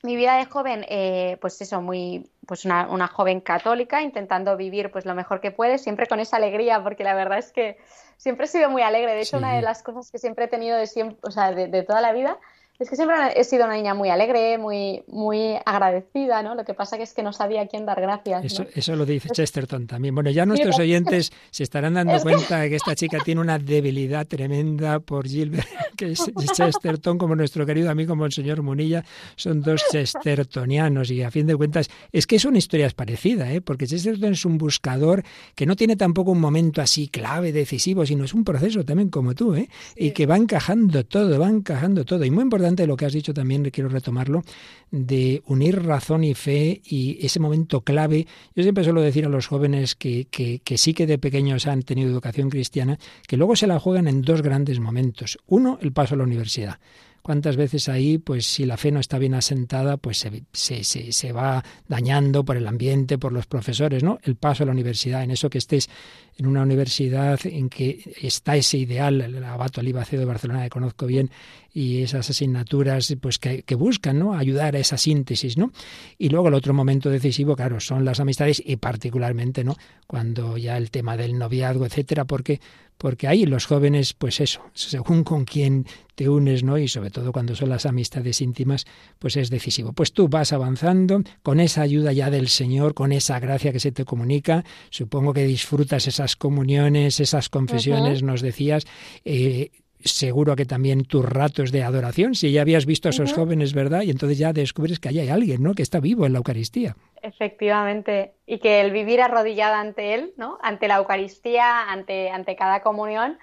mi 0.03 0.17
vida 0.17 0.35
de 0.35 0.45
joven, 0.45 0.85
eh, 0.89 1.37
pues 1.41 1.59
eso, 1.61 1.81
muy, 1.81 2.29
pues 2.45 2.65
una, 2.65 2.87
una, 2.89 3.07
joven 3.07 3.39
católica, 3.39 4.01
intentando 4.01 4.57
vivir 4.57 4.91
pues 4.91 5.05
lo 5.05 5.15
mejor 5.15 5.39
que 5.39 5.51
puede, 5.51 5.77
siempre 5.77 6.07
con 6.07 6.19
esa 6.19 6.37
alegría, 6.37 6.83
porque 6.83 7.05
la 7.05 7.15
verdad 7.15 7.39
es 7.39 7.53
que 7.53 7.77
siempre 8.17 8.45
he 8.45 8.49
sido 8.49 8.69
muy 8.69 8.81
alegre. 8.81 9.13
De 9.13 9.21
hecho, 9.21 9.37
una 9.37 9.55
de 9.55 9.61
las 9.61 9.81
cosas 9.81 10.11
que 10.11 10.17
siempre 10.17 10.45
he 10.45 10.47
tenido 10.49 10.77
de 10.77 10.87
siempre, 10.87 11.17
o 11.23 11.31
sea, 11.31 11.53
de, 11.53 11.67
de 11.67 11.83
toda 11.83 12.01
la 12.01 12.11
vida, 12.11 12.37
es 12.83 12.89
que 12.89 12.95
siempre 12.97 13.15
he 13.35 13.43
sido 13.43 13.65
una 13.65 13.75
niña 13.75 13.93
muy 13.93 14.09
alegre, 14.09 14.57
muy, 14.57 15.03
muy 15.07 15.55
agradecida, 15.65 16.43
¿no? 16.43 16.53
Lo 16.53 16.65
que 16.65 16.73
pasa 16.73 16.97
que 16.97 17.03
es 17.03 17.13
que 17.13 17.23
no 17.23 17.31
sabía 17.31 17.61
a 17.61 17.67
quién 17.67 17.85
dar 17.85 18.01
gracias. 18.01 18.43
Eso, 18.43 18.65
eso 18.75 18.95
lo 18.95 19.05
dice 19.05 19.29
Chesterton 19.29 19.87
también. 19.87 20.13
Bueno, 20.13 20.29
ya 20.31 20.45
nuestros 20.45 20.77
oyentes 20.79 21.31
se 21.49 21.63
estarán 21.63 21.93
dando 21.93 22.19
cuenta 22.21 22.59
de 22.59 22.69
que 22.69 22.75
esta 22.75 22.93
chica 22.95 23.19
tiene 23.23 23.39
una 23.39 23.57
debilidad 23.57 24.27
tremenda 24.27 24.99
por 24.99 25.27
Gilbert, 25.27 25.67
que 25.97 26.11
es 26.11 26.31
Chesterton, 26.53 27.17
como 27.17 27.35
nuestro 27.35 27.65
querido 27.65 27.89
amigo 27.89 28.15
Monseñor 28.15 28.61
Munilla, 28.61 29.05
son 29.35 29.61
dos 29.61 29.81
chestertonianos 29.89 31.09
y 31.09 31.23
a 31.23 31.31
fin 31.31 31.47
de 31.47 31.55
cuentas 31.55 31.89
es 32.11 32.27
que 32.27 32.37
son 32.37 32.57
historias 32.57 32.93
parecidas, 32.93 33.49
¿eh? 33.49 33.61
porque 33.61 33.87
Chesterton 33.87 34.33
es 34.33 34.43
un 34.43 34.57
buscador 34.57 35.23
que 35.55 35.65
no 35.65 35.77
tiene 35.77 35.95
tampoco 35.95 36.31
un 36.31 36.41
momento 36.41 36.81
así 36.81 37.07
clave, 37.07 37.53
decisivo, 37.53 38.05
sino 38.05 38.25
es 38.25 38.33
un 38.33 38.43
proceso 38.43 38.83
también 38.83 39.09
como 39.09 39.35
tú, 39.35 39.55
¿eh? 39.55 39.69
y 39.95 40.11
que 40.11 40.25
va 40.25 40.35
encajando 40.35 41.05
todo, 41.05 41.39
va 41.39 41.47
encajando 41.47 42.03
todo. 42.03 42.25
Y 42.25 42.31
muy 42.31 42.43
importante 42.43 42.72
lo 42.87 42.97
que 42.97 43.05
has 43.05 43.13
dicho 43.13 43.33
también, 43.33 43.69
quiero 43.71 43.89
retomarlo, 43.89 44.43
de 44.91 45.41
unir 45.47 45.83
razón 45.83 46.23
y 46.23 46.33
fe 46.33 46.81
y 46.85 47.23
ese 47.25 47.39
momento 47.39 47.81
clave. 47.81 48.27
Yo 48.55 48.63
siempre 48.63 48.83
suelo 48.83 49.01
decir 49.01 49.25
a 49.25 49.29
los 49.29 49.47
jóvenes 49.47 49.95
que, 49.95 50.25
que, 50.29 50.59
que 50.59 50.77
sí 50.77 50.93
que 50.93 51.07
de 51.07 51.17
pequeños 51.17 51.67
han 51.67 51.83
tenido 51.83 52.09
educación 52.09 52.49
cristiana, 52.49 52.97
que 53.27 53.37
luego 53.37 53.55
se 53.55 53.67
la 53.67 53.79
juegan 53.79 54.07
en 54.07 54.21
dos 54.21 54.41
grandes 54.41 54.79
momentos. 54.79 55.37
Uno, 55.47 55.77
el 55.81 55.93
paso 55.93 56.15
a 56.15 56.17
la 56.17 56.23
universidad 56.23 56.79
cuántas 57.23 57.55
veces 57.55 57.89
ahí, 57.89 58.19
pues 58.19 58.45
si 58.45 58.65
la 58.65 58.77
fe 58.77 58.91
no 58.91 58.99
está 58.99 59.17
bien 59.17 59.33
asentada, 59.33 59.97
pues 59.97 60.19
se, 60.19 60.43
se, 60.51 61.11
se, 61.11 61.31
va 61.31 61.63
dañando 61.87 62.43
por 62.43 62.57
el 62.57 62.67
ambiente, 62.67 63.17
por 63.17 63.31
los 63.31 63.47
profesores, 63.47 64.03
¿no? 64.03 64.19
El 64.23 64.35
paso 64.35 64.63
a 64.63 64.65
la 64.65 64.73
universidad, 64.73 65.23
en 65.23 65.31
eso 65.31 65.49
que 65.49 65.57
estés 65.57 65.89
en 66.37 66.45
una 66.45 66.61
universidad 66.61 67.39
en 67.45 67.69
que 67.69 68.13
está 68.21 68.57
ese 68.57 68.77
ideal, 68.77 69.21
el 69.21 69.43
Abato 69.43 69.79
Alibaceo 69.79 70.19
de 70.19 70.25
Barcelona 70.25 70.63
que 70.63 70.69
conozco 70.69 71.07
bien, 71.07 71.31
y 71.73 72.03
esas 72.03 72.29
asignaturas 72.29 73.15
pues 73.19 73.39
que, 73.39 73.63
que, 73.63 73.75
buscan 73.75 74.19
¿no? 74.19 74.35
ayudar 74.35 74.75
a 74.75 74.79
esa 74.79 74.97
síntesis, 74.97 75.57
¿no? 75.57 75.71
Y 76.17 76.29
luego 76.29 76.49
el 76.49 76.53
otro 76.53 76.73
momento 76.73 77.09
decisivo, 77.09 77.55
claro, 77.55 77.79
son 77.79 78.05
las 78.05 78.19
amistades 78.19 78.61
y 78.63 78.75
particularmente, 78.75 79.63
¿no? 79.63 79.75
Cuando 80.05 80.57
ya 80.57 80.77
el 80.77 80.91
tema 80.91 81.17
del 81.17 81.37
noviazgo, 81.37 81.85
etcétera, 81.85 82.25
porque 82.25 82.61
porque 82.97 83.27
ahí 83.27 83.45
los 83.45 83.65
jóvenes, 83.65 84.13
pues 84.13 84.39
eso, 84.39 84.61
según 84.73 85.25
con 85.25 85.43
quién 85.43 85.85
te 86.15 86.29
unes, 86.29 86.63
¿no? 86.63 86.77
Y 86.77 86.87
sobre 86.87 87.09
todo 87.09 87.33
cuando 87.33 87.55
son 87.55 87.69
las 87.69 87.85
amistades 87.85 88.39
íntimas, 88.39 88.85
pues 89.19 89.35
es 89.35 89.49
decisivo. 89.49 89.91
Pues 89.91 90.13
tú 90.13 90.29
vas 90.29 90.53
avanzando 90.53 91.21
con 91.41 91.59
esa 91.59 91.81
ayuda 91.81 92.13
ya 92.13 92.29
del 92.29 92.47
Señor, 92.47 92.93
con 92.93 93.11
esa 93.11 93.39
gracia 93.39 93.73
que 93.73 93.81
se 93.81 93.91
te 93.91 94.05
comunica. 94.05 94.63
Supongo 94.89 95.33
que 95.33 95.45
disfrutas 95.45 96.07
esas 96.07 96.35
comuniones, 96.35 97.19
esas 97.19 97.49
confesiones, 97.49 98.23
nos 98.23 98.41
decías. 98.41 98.85
Eh, 99.25 99.71
seguro 100.03 100.55
que 100.55 100.65
también 100.65 101.05
tus 101.05 101.25
ratos 101.25 101.71
de 101.71 101.83
adoración, 101.83 102.35
si 102.35 102.51
ya 102.51 102.61
habías 102.61 102.85
visto 102.85 103.09
a 103.09 103.11
esos 103.11 103.33
jóvenes, 103.33 103.73
¿verdad? 103.73 104.01
Y 104.03 104.11
entonces 104.11 104.37
ya 104.37 104.53
descubres 104.53 104.99
que 104.99 105.09
ahí 105.09 105.19
hay 105.19 105.29
alguien, 105.29 105.63
¿no? 105.63 105.73
Que 105.73 105.83
está 105.83 105.99
vivo 105.99 106.25
en 106.25 106.33
la 106.33 106.37
Eucaristía. 106.37 106.95
Efectivamente, 107.21 108.33
y 108.45 108.59
que 108.59 108.81
el 108.81 108.91
vivir 108.91 109.21
arrodillada 109.21 109.79
ante 109.79 110.13
Él, 110.13 110.33
¿no? 110.37 110.57
Ante 110.61 110.87
la 110.87 110.97
Eucaristía, 110.97 111.89
ante, 111.89 112.29
ante 112.29 112.55
cada 112.55 112.81
comunión, 112.81 113.37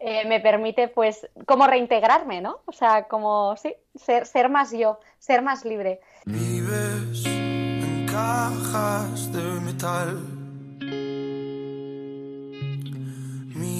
eh, 0.00 0.26
me 0.26 0.40
permite, 0.40 0.88
pues, 0.88 1.28
como 1.46 1.66
reintegrarme, 1.66 2.40
¿no? 2.40 2.60
O 2.66 2.72
sea, 2.72 3.04
como, 3.04 3.56
sí, 3.56 3.74
ser, 3.94 4.26
ser 4.26 4.48
más 4.50 4.72
yo, 4.72 4.98
ser 5.18 5.42
más 5.42 5.64
libre. 5.64 6.00
Vives 6.26 7.24
en 7.26 8.06
cajas 8.06 9.32
de 9.32 9.60
metal 9.60 10.33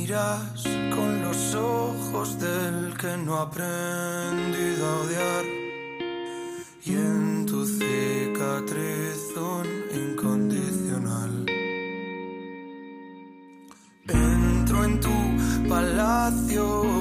miras 0.05 0.63
con 0.95 1.23
los 1.23 1.55
ojos 1.55 2.39
del 2.39 2.95
que 2.99 3.17
no 3.25 3.37
ha 3.37 3.43
aprendido 3.43 4.87
a 4.87 5.01
odiar 5.03 5.45
y 6.85 6.93
en 6.93 7.47
tu 7.47 7.65
cicatriz 7.65 9.21
un 9.37 9.67
incondicional. 10.03 11.47
Entro 14.09 14.85
en 14.85 15.01
tu 15.01 15.69
palacio 15.69 16.94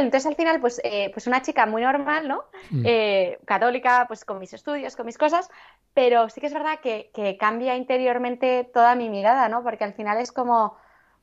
entonces 0.00 0.26
al 0.26 0.36
final, 0.36 0.60
pues, 0.60 0.80
eh, 0.84 1.10
pues 1.12 1.26
una 1.26 1.42
chica 1.42 1.66
muy 1.66 1.82
normal, 1.82 2.28
¿no? 2.28 2.44
Mm. 2.70 2.82
Eh, 2.84 3.38
católica, 3.44 4.04
pues 4.08 4.24
con 4.24 4.38
mis 4.38 4.52
estudios, 4.52 4.96
con 4.96 5.06
mis 5.06 5.18
cosas, 5.18 5.48
pero 5.94 6.28
sí 6.28 6.40
que 6.40 6.46
es 6.48 6.54
verdad 6.54 6.80
que, 6.80 7.10
que 7.14 7.36
cambia 7.36 7.76
interiormente 7.76 8.68
toda 8.72 8.94
mi 8.94 9.08
mirada, 9.08 9.48
¿no? 9.48 9.62
Porque 9.62 9.84
al 9.84 9.94
final 9.94 10.18
es 10.18 10.32
como, 10.32 10.76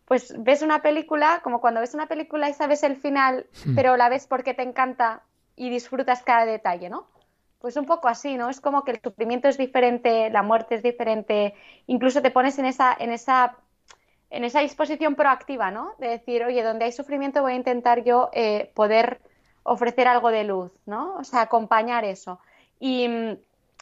pues 0.06 0.34
ves 0.42 0.62
una 0.62 0.82
película, 0.82 1.42
como 1.44 1.60
cuando 1.60 1.82
ves 1.82 1.94
una 1.94 2.08
película 2.08 2.50
y 2.50 2.54
sabes 2.54 2.84
el 2.84 2.96
final, 2.96 3.46
Mm. 3.66 3.76
pero 3.76 3.98
la 3.98 4.10
ves 4.10 4.28
porque 4.28 4.54
te 4.54 4.63
encanta 4.63 5.22
y 5.56 5.70
disfrutas 5.70 6.24
cada 6.24 6.46
detalle, 6.46 6.90
¿no? 6.90 7.08
Pues 7.60 7.76
un 7.76 7.86
poco 7.86 8.08
así, 8.08 8.38
¿no? 8.38 8.50
Es 8.50 8.62
como 8.62 8.84
que 8.84 8.92
el 8.92 9.02
sufrimiento 9.02 9.48
es 9.48 9.58
diferente, 9.58 10.30
la 10.30 10.44
muerte 10.44 10.76
es 10.76 10.84
diferente, 10.84 11.56
incluso 11.88 12.22
te 12.22 12.30
pones 12.30 12.60
en 12.60 12.66
esa, 12.66 12.96
en 12.98 13.12
esa, 13.12 13.56
en 14.30 14.44
esa 14.44 14.62
disposición 14.62 15.16
proactiva, 15.16 15.72
¿no? 15.72 15.94
De 16.00 16.08
decir, 16.10 16.44
oye, 16.44 16.63
donde 16.63 16.86
hay 16.86 16.92
sufrimiento 16.92 17.42
voy 17.42 17.54
a 17.54 17.56
intentar 17.56 18.04
yo 18.04 18.30
eh, 18.34 18.72
poder 18.76 19.22
ofrecer 19.63 20.08
algo 20.08 20.32
de 20.32 20.44
luz, 20.44 20.72
¿no? 20.86 21.16
O 21.18 21.24
sea, 21.24 21.42
acompañar 21.42 22.06
eso. 22.06 22.40
Y, 22.80 23.08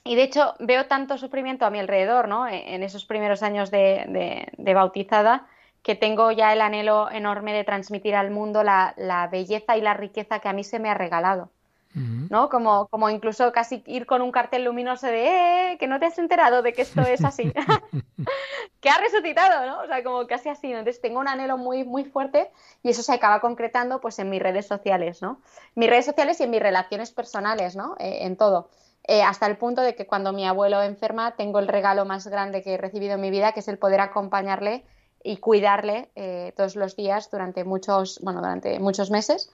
y 0.03 0.15
de 0.15 0.23
hecho 0.23 0.53
veo 0.59 0.87
tanto 0.87 1.17
sufrimiento 1.17 1.65
a 1.65 1.69
mi 1.69 1.79
alrededor, 1.79 2.27
¿no? 2.27 2.47
En, 2.47 2.55
en 2.75 2.83
esos 2.83 3.05
primeros 3.05 3.43
años 3.43 3.71
de, 3.71 4.05
de- 4.07 4.47
de 4.57 4.73
bautizada, 4.73 5.47
que 5.83 5.95
tengo 5.95 6.31
ya 6.31 6.53
el 6.53 6.61
anhelo 6.61 7.09
enorme 7.11 7.53
de 7.53 7.63
transmitir 7.63 8.15
al 8.15 8.31
mundo 8.31 8.63
la, 8.63 8.93
la 8.97 9.27
belleza 9.27 9.77
y 9.77 9.81
la 9.81 9.93
riqueza 9.93 10.39
que 10.39 10.47
a 10.49 10.53
mí 10.53 10.63
se 10.63 10.79
me 10.79 10.89
ha 10.89 10.93
regalado. 10.95 11.51
¿No? 11.95 12.49
Como, 12.49 12.87
como 12.87 13.09
incluso 13.09 13.51
casi 13.51 13.81
ir 13.87 14.05
con 14.05 14.21
un 14.21 14.31
cartel 14.31 14.65
luminoso 14.65 15.07
de, 15.07 15.71
eh, 15.71 15.77
que 15.77 15.87
no 15.87 15.99
te 15.99 16.07
has 16.07 16.17
enterado 16.17 16.61
de 16.61 16.73
que 16.73 16.81
esto 16.81 17.01
es 17.01 17.23
así, 17.23 17.53
que 18.81 18.89
ha 18.89 18.97
resucitado, 18.97 19.65
¿no? 19.65 19.81
O 19.81 19.87
sea, 19.87 20.03
como 20.03 20.27
casi 20.27 20.49
así, 20.49 20.71
¿no? 20.71 20.79
Entonces 20.79 21.01
tengo 21.01 21.19
un 21.19 21.27
anhelo 21.27 21.57
muy, 21.57 21.83
muy 21.83 22.03
fuerte 22.03 22.51
y 22.83 22.89
eso 22.89 23.01
se 23.01 23.13
acaba 23.13 23.39
concretando 23.39 24.01
pues 24.01 24.19
en 24.19 24.29
mis 24.29 24.41
redes 24.41 24.67
sociales, 24.67 25.21
¿no? 25.21 25.39
Mis 25.75 25.89
redes 25.89 26.05
sociales 26.05 26.39
y 26.39 26.43
en 26.43 26.49
mis 26.51 26.61
relaciones 26.61 27.11
personales, 27.11 27.75
¿no? 27.75 27.95
Eh, 27.99 28.19
en 28.21 28.35
todo. 28.35 28.69
Eh, 29.07 29.21
hasta 29.21 29.45
el 29.45 29.57
punto 29.57 29.81
de 29.81 29.95
que 29.95 30.07
cuando 30.07 30.33
mi 30.33 30.47
abuelo 30.47 30.81
enferma 30.81 31.35
tengo 31.35 31.59
el 31.59 31.67
regalo 31.67 32.05
más 32.05 32.27
grande 32.27 32.63
que 32.63 32.73
he 32.73 32.77
recibido 32.77 33.13
en 33.13 33.21
mi 33.21 33.29
vida, 33.29 33.51
que 33.51 33.59
es 33.59 33.67
el 33.67 33.77
poder 33.77 34.01
acompañarle 34.01 34.83
y 35.23 35.37
cuidarle 35.37 36.09
eh, 36.15 36.53
todos 36.57 36.75
los 36.75 36.95
días 36.95 37.29
durante 37.29 37.63
muchos, 37.63 38.19
bueno, 38.23 38.41
durante 38.41 38.79
muchos 38.79 39.11
meses 39.11 39.51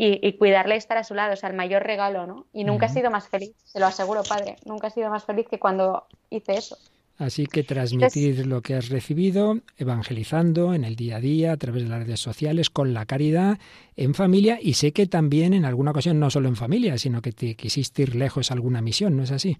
y, 0.00 0.24
y 0.26 0.34
cuidarle 0.34 0.76
y 0.76 0.78
estar 0.78 0.96
a 0.96 1.02
su 1.02 1.12
lado, 1.14 1.32
o 1.32 1.36
sea, 1.36 1.50
el 1.50 1.56
mayor 1.56 1.82
regalo, 1.82 2.24
¿no? 2.24 2.46
Y 2.52 2.62
nunca 2.62 2.86
he 2.86 2.88
sido 2.88 3.10
más 3.10 3.28
feliz, 3.28 3.50
te 3.72 3.80
lo 3.80 3.86
aseguro, 3.86 4.22
padre, 4.22 4.56
nunca 4.64 4.86
he 4.86 4.90
sido 4.92 5.10
más 5.10 5.24
feliz 5.24 5.46
que 5.50 5.58
cuando 5.58 6.06
hice 6.30 6.52
eso. 6.52 6.78
Así 7.18 7.46
que 7.48 7.64
transmitir 7.64 8.46
lo 8.46 8.62
que 8.62 8.76
has 8.76 8.90
recibido, 8.90 9.58
evangelizando 9.76 10.72
en 10.72 10.84
el 10.84 10.94
día 10.94 11.16
a 11.16 11.20
día, 11.20 11.50
a 11.50 11.56
través 11.56 11.82
de 11.82 11.88
las 11.88 11.98
redes 12.04 12.20
sociales, 12.20 12.70
con 12.70 12.94
la 12.94 13.06
caridad, 13.06 13.58
en 13.96 14.14
familia, 14.14 14.60
y 14.62 14.74
sé 14.74 14.92
que 14.92 15.08
también 15.08 15.52
en 15.52 15.64
alguna 15.64 15.90
ocasión, 15.90 16.20
no 16.20 16.30
solo 16.30 16.48
en 16.48 16.54
familia, 16.54 16.96
sino 16.96 17.20
que 17.20 17.32
te 17.32 17.56
quisiste 17.56 18.02
ir 18.02 18.14
lejos 18.14 18.52
a 18.52 18.54
alguna 18.54 18.80
misión, 18.80 19.16
¿no 19.16 19.24
es 19.24 19.32
así? 19.32 19.58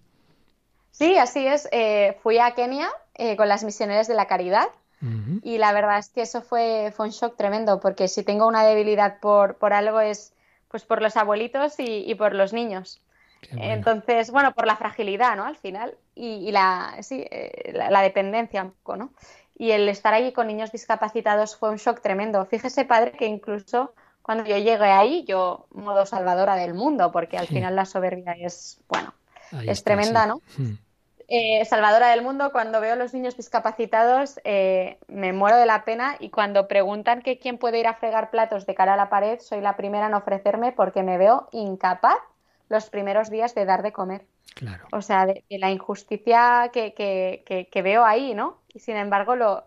Sí, 0.92 1.16
así 1.16 1.44
es. 1.44 1.68
eh, 1.72 2.16
fui 2.22 2.38
a 2.38 2.52
Kenia 2.52 2.88
eh, 3.14 3.34
con 3.36 3.48
las 3.48 3.64
misioneras 3.64 4.06
de 4.06 4.14
la 4.14 4.26
caridad 4.26 4.68
Y 5.42 5.58
la 5.58 5.72
verdad 5.72 5.98
es 5.98 6.08
que 6.08 6.22
eso 6.22 6.42
fue, 6.42 6.92
fue 6.96 7.06
un 7.06 7.12
shock 7.12 7.36
tremendo, 7.36 7.78
porque 7.80 8.08
si 8.08 8.22
tengo 8.24 8.46
una 8.46 8.64
debilidad 8.64 9.20
por, 9.20 9.56
por 9.56 9.72
algo 9.72 10.00
es 10.00 10.32
pues 10.68 10.84
por 10.84 11.00
los 11.00 11.16
abuelitos 11.16 11.78
y, 11.78 12.04
y 12.10 12.14
por 12.14 12.34
los 12.34 12.52
niños. 12.52 13.00
Bueno. 13.52 13.72
Entonces, 13.72 14.30
bueno, 14.30 14.52
por 14.52 14.66
la 14.66 14.76
fragilidad, 14.76 15.36
¿no? 15.36 15.44
Al 15.44 15.56
final, 15.56 15.96
y, 16.14 16.46
y 16.48 16.52
la, 16.52 16.96
sí, 17.00 17.24
eh, 17.30 17.72
la, 17.72 17.90
la 17.90 18.02
dependencia 18.02 18.62
un 18.64 18.72
poco, 18.72 18.96
¿no? 18.96 19.12
Y 19.56 19.70
el 19.70 19.88
estar 19.88 20.12
allí 20.12 20.32
con 20.32 20.46
niños 20.46 20.72
discapacitados 20.72 21.56
fue 21.56 21.70
un 21.70 21.76
shock 21.76 22.00
tremendo. 22.00 22.44
Fíjese, 22.46 22.84
padre, 22.84 23.12
que 23.12 23.26
incluso 23.26 23.94
cuando 24.22 24.44
yo 24.44 24.58
llegué 24.58 24.84
ahí, 24.84 25.24
yo, 25.24 25.66
modo 25.70 26.04
salvadora 26.04 26.56
del 26.56 26.74
mundo, 26.74 27.10
porque 27.12 27.38
al 27.38 27.46
Sí. 27.46 27.54
final 27.54 27.74
la 27.76 27.86
soberbia 27.86 28.32
es, 28.32 28.80
bueno, 28.88 29.14
Ahí 29.52 29.70
es 29.70 29.78
está, 29.78 29.84
tremenda, 29.84 30.22
sí. 30.24 30.28
¿no? 30.28 30.42
Eh, 31.30 31.62
salvadora 31.66 32.08
del 32.08 32.22
mundo, 32.22 32.52
cuando 32.52 32.80
veo 32.80 32.94
a 32.94 32.96
los 32.96 33.12
niños 33.12 33.36
discapacitados, 33.36 34.40
eh, 34.44 34.98
me 35.08 35.32
muero 35.34 35.58
de 35.58 35.66
la 35.66 35.84
pena 35.84 36.16
y 36.18 36.30
cuando 36.30 36.68
preguntan 36.68 37.20
que 37.20 37.38
quién 37.38 37.58
puede 37.58 37.78
ir 37.80 37.86
a 37.86 37.94
fregar 37.94 38.30
platos 38.30 38.64
de 38.66 38.74
cara 38.74 38.94
a 38.94 38.96
la 38.96 39.10
pared, 39.10 39.38
soy 39.40 39.60
la 39.60 39.76
primera 39.76 40.06
en 40.06 40.14
ofrecerme 40.14 40.72
porque 40.72 41.02
me 41.02 41.18
veo 41.18 41.48
incapaz 41.52 42.16
los 42.70 42.88
primeros 42.88 43.30
días 43.30 43.54
de 43.54 43.66
dar 43.66 43.82
de 43.82 43.92
comer. 43.92 44.26
Claro. 44.54 44.86
O 44.92 45.02
sea, 45.02 45.26
de, 45.26 45.44
de 45.50 45.58
la 45.58 45.70
injusticia 45.70 46.70
que, 46.72 46.94
que- 46.94 47.44
que- 47.46 47.68
que 47.68 47.82
veo 47.82 48.04
ahí, 48.04 48.34
¿no? 48.34 48.62
Y 48.72 48.80
sin 48.80 48.96
embargo, 48.96 49.36
lo, 49.36 49.64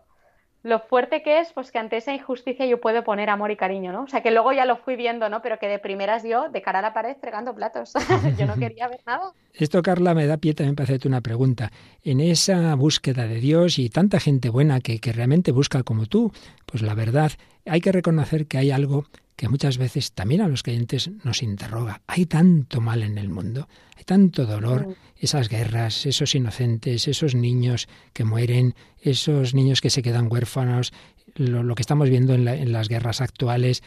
lo 0.62 0.80
fuerte 0.80 1.22
que 1.22 1.40
es, 1.40 1.52
pues 1.52 1.72
que 1.72 1.78
ante 1.78 1.96
esa 1.96 2.14
injusticia 2.14 2.66
yo 2.66 2.80
puedo 2.80 3.02
poner 3.02 3.30
amor 3.30 3.50
y 3.50 3.56
cariño, 3.56 3.92
¿no? 3.92 4.04
O 4.04 4.06
sea, 4.06 4.22
que 4.22 4.30
luego 4.30 4.52
ya 4.52 4.64
lo 4.64 4.76
fui 4.76 4.96
viendo, 4.96 5.28
¿no? 5.28 5.42
Pero 5.42 5.58
que 5.58 5.66
de 5.66 5.78
primeras 5.78 6.22
yo, 6.22 6.48
de 6.50 6.62
cara 6.62 6.78
a 6.78 6.82
la 6.82 6.94
pared, 6.94 7.16
fregando 7.20 7.54
platos. 7.54 7.92
Yo 8.38 8.46
no 8.46 8.54
quería 8.56 8.88
ver 8.88 9.00
nada. 9.06 9.32
Esto, 9.54 9.82
Carla, 9.82 10.14
me 10.14 10.26
da 10.26 10.36
pie 10.36 10.54
también 10.54 10.76
para 10.76 10.84
hacerte 10.84 11.08
una 11.08 11.20
pregunta. 11.20 11.70
En 12.04 12.20
esa 12.20 12.74
búsqueda 12.74 13.26
de 13.26 13.40
Dios 13.40 13.78
y 13.78 13.90
tanta 13.90 14.20
gente 14.20 14.48
buena 14.48 14.80
que, 14.80 14.98
que 15.00 15.12
realmente 15.12 15.52
busca 15.52 15.82
como 15.82 16.06
tú, 16.06 16.32
pues 16.66 16.82
la 16.82 16.94
verdad, 16.94 17.32
hay 17.66 17.80
que 17.80 17.92
reconocer 17.92 18.46
que 18.46 18.58
hay 18.58 18.70
algo 18.70 19.06
que 19.36 19.48
muchas 19.48 19.78
veces 19.78 20.12
también 20.12 20.40
a 20.42 20.48
los 20.48 20.62
creyentes 20.62 21.10
nos 21.24 21.42
interroga. 21.42 22.02
Hay 22.06 22.26
tanto 22.26 22.80
mal 22.80 23.02
en 23.02 23.18
el 23.18 23.28
mundo, 23.28 23.68
hay 23.96 24.04
tanto 24.04 24.46
dolor, 24.46 24.96
esas 25.16 25.48
guerras, 25.48 26.06
esos 26.06 26.34
inocentes, 26.34 27.08
esos 27.08 27.34
niños 27.34 27.88
que 28.12 28.24
mueren, 28.24 28.74
esos 29.00 29.54
niños 29.54 29.80
que 29.80 29.90
se 29.90 30.02
quedan 30.02 30.28
huérfanos, 30.30 30.92
lo, 31.34 31.62
lo 31.62 31.74
que 31.74 31.82
estamos 31.82 32.08
viendo 32.10 32.34
en, 32.34 32.44
la- 32.44 32.56
en 32.56 32.72
las 32.72 32.88
guerras 32.88 33.20
actuales. 33.20 33.82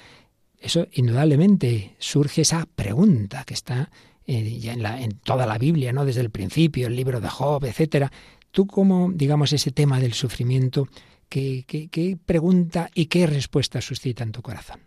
Eso 0.59 0.87
indudablemente 0.93 1.95
surge 1.99 2.41
esa 2.41 2.65
pregunta 2.75 3.43
que 3.45 3.53
está 3.53 3.91
eh, 4.27 4.57
ya 4.59 4.73
en, 4.73 4.81
la- 4.81 5.01
en 5.01 5.11
toda 5.19 5.45
la 5.45 5.57
Biblia, 5.59 5.93
¿no? 5.93 6.05
Desde 6.05 6.21
el 6.21 6.31
principio, 6.31 6.87
el 6.87 6.95
libro 6.95 7.21
de 7.21 7.29
Job, 7.29 7.63
etcétera. 7.65 8.11
Tú 8.51 8.65
como, 8.65 9.11
digamos, 9.13 9.53
ese 9.53 9.71
tema 9.71 9.99
del 9.99 10.13
sufrimiento, 10.13 10.87
¿qué, 11.29 11.63
qué, 11.67 11.87
qué 11.89 12.17
pregunta 12.25 12.89
y 12.95 13.05
qué 13.07 13.27
respuesta 13.27 13.79
suscita 13.81 14.23
en 14.23 14.31
tu 14.31 14.41
corazón? 14.41 14.79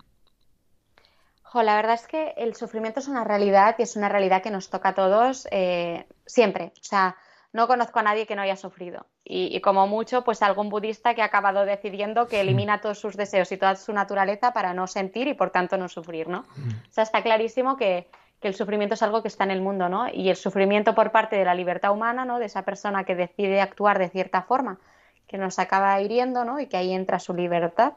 Jo, 1.59 1.65
la 1.65 1.75
verdad 1.75 1.95
es 1.95 2.07
que 2.07 2.35
el 2.37 2.55
sufrimiento 2.55 3.01
es 3.01 3.09
una 3.09 3.25
realidad 3.25 3.75
y 3.79 3.83
es 3.83 3.97
una 3.97 4.09
realidad 4.09 4.43
que 4.43 4.51
nos 4.53 4.71
toca 4.71 4.91
a 4.91 4.95
todos 4.95 5.49
eh, 5.51 6.07
siempre. 6.25 6.67
O 6.81 6.85
sea, 6.85 7.17
no 7.53 7.67
conozco 7.67 7.99
a 7.99 8.03
nadie 8.05 8.29
que 8.29 8.37
no 8.37 8.43
haya 8.43 8.55
sufrido. 8.55 9.07
Y, 9.25 9.57
y 9.57 9.61
como 9.61 9.89
mucho, 9.89 10.23
pues 10.23 10.41
algún 10.43 10.69
budista 10.69 11.15
que 11.15 11.23
ha 11.23 11.25
acabado 11.25 11.65
decidiendo 11.65 12.29
que 12.29 12.43
elimina 12.43 12.81
todos 12.81 13.01
sus 13.01 13.17
deseos 13.17 13.51
y 13.51 13.57
toda 13.57 13.75
su 13.75 13.93
naturaleza 13.93 14.53
para 14.53 14.73
no 14.73 14.87
sentir 14.87 15.27
y 15.27 15.35
por 15.35 15.51
tanto 15.51 15.77
no 15.77 15.89
sufrir, 15.89 16.29
¿no? 16.29 16.41
O 16.41 16.93
sea, 16.93 17.03
está 17.03 17.23
clarísimo 17.23 17.77
que, 17.77 18.09
que 18.41 18.47
el 18.47 18.55
sufrimiento 18.55 18.95
es 18.95 19.03
algo 19.03 19.23
que 19.23 19.29
está 19.29 19.43
en 19.43 19.51
el 19.51 19.61
mundo, 19.61 19.89
¿no? 19.89 20.07
Y 20.09 20.31
el 20.31 20.37
sufrimiento 20.37 20.95
por 20.95 21.11
parte 21.11 21.35
de 21.35 21.45
la 21.45 21.57
libertad 21.57 21.91
humana, 21.91 22.25
¿no? 22.25 22.39
De 22.39 22.47
esa 22.47 22.63
persona 22.63 23.03
que 23.03 23.17
decide 23.17 23.61
actuar 23.61 23.99
de 23.99 24.11
cierta 24.11 24.43
forma, 24.43 24.79
que 25.27 25.39
nos 25.39 25.59
acaba 25.59 26.01
hiriendo, 26.01 26.45
¿no? 26.45 26.61
Y 26.61 26.69
que 26.69 26.77
ahí 26.77 26.93
entra 26.93 27.19
su 27.19 27.35
libertad 27.35 27.95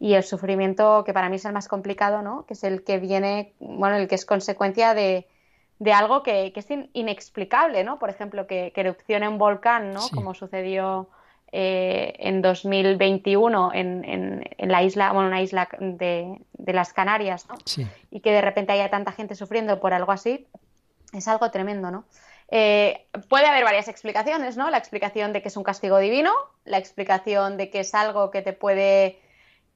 y 0.00 0.14
el 0.14 0.24
sufrimiento 0.24 1.04
que 1.04 1.12
para 1.12 1.28
mí 1.28 1.36
es 1.36 1.44
el 1.44 1.52
más 1.52 1.68
complicado, 1.68 2.22
¿no? 2.22 2.46
Que 2.46 2.54
es 2.54 2.64
el 2.64 2.82
que 2.82 2.98
viene, 2.98 3.52
bueno, 3.60 3.96
el 3.96 4.08
que 4.08 4.14
es 4.16 4.24
consecuencia 4.24 4.94
de, 4.94 5.28
de 5.78 5.92
algo 5.92 6.22
que, 6.22 6.52
que 6.52 6.60
es 6.60 6.70
in- 6.70 6.90
inexplicable, 6.94 7.84
¿no? 7.84 7.98
Por 7.98 8.10
ejemplo, 8.10 8.46
que, 8.46 8.72
que 8.74 8.80
erupcione 8.80 9.28
un 9.28 9.36
volcán, 9.38 9.92
¿no? 9.92 10.00
Sí. 10.00 10.14
Como 10.14 10.32
sucedió 10.34 11.10
eh, 11.52 12.14
en 12.18 12.40
2021 12.42 13.72
en, 13.74 14.04
en, 14.04 14.48
en 14.56 14.72
la 14.72 14.82
isla, 14.82 15.12
bueno, 15.12 15.28
una 15.28 15.42
isla 15.42 15.68
de, 15.78 16.40
de 16.54 16.72
las 16.72 16.92
Canarias, 16.92 17.46
¿no? 17.48 17.56
Sí. 17.66 17.86
y 18.10 18.20
que 18.20 18.32
de 18.32 18.40
repente 18.40 18.72
haya 18.72 18.88
tanta 18.88 19.12
gente 19.12 19.34
sufriendo 19.34 19.80
por 19.80 19.92
algo 19.92 20.12
así, 20.12 20.46
es 21.12 21.28
algo 21.28 21.50
tremendo, 21.50 21.90
¿no? 21.90 22.04
Eh, 22.52 23.06
puede 23.28 23.46
haber 23.46 23.64
varias 23.64 23.88
explicaciones, 23.88 24.56
¿no? 24.56 24.70
La 24.70 24.78
explicación 24.78 25.32
de 25.32 25.42
que 25.42 25.48
es 25.48 25.56
un 25.56 25.62
castigo 25.62 25.98
divino, 25.98 26.32
la 26.64 26.78
explicación 26.78 27.56
de 27.56 27.68
que 27.70 27.80
es 27.80 27.94
algo 27.94 28.30
que 28.30 28.42
te 28.42 28.52
puede, 28.52 29.20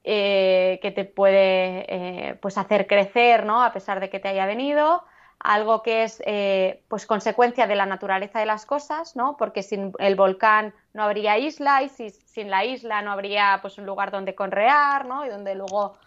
eh, 0.07 0.77
que 0.83 0.91
te 0.91 1.03
puede 1.03 1.85
eh, 1.89 2.35
pues 2.39 2.59
hacer 2.59 2.85
crecer, 2.85 3.43
¿no? 3.43 3.63
A 3.63 3.73
pesar 3.73 3.99
de 3.99 4.11
que 4.11 4.19
te 4.19 4.27
haya 4.27 4.45
venido. 4.45 5.03
algo 5.39 5.83
que 5.83 6.03
es 6.03 6.23
eh, 6.25 6.83
pues 6.87 7.05
consecuencia 7.05 7.67
de 7.67 7.75
la 7.75 7.85
naturaleza 7.85 8.39
de 8.39 8.45
las 8.45 8.65
cosas, 8.65 9.15
¿no? 9.15 9.35
Porque 9.37 9.63
sin 9.63 9.93
el 9.99 10.15
volcán 10.15 10.73
no 10.93 11.03
habría 11.03 11.37
isla 11.37 11.83
y 11.83 11.89
si, 11.89 12.09
sin 12.09 12.49
la 12.49 12.65
isla 12.65 13.01
no 13.01 13.11
habría 13.11 13.59
pues 13.61 13.77
un 13.77 13.85
lugar 13.85 14.11
donde 14.11 14.33
conrear, 14.33 15.05
¿no? 15.05 15.25
Y 15.25 15.29
donde 15.29 15.53
luego, 15.53 15.97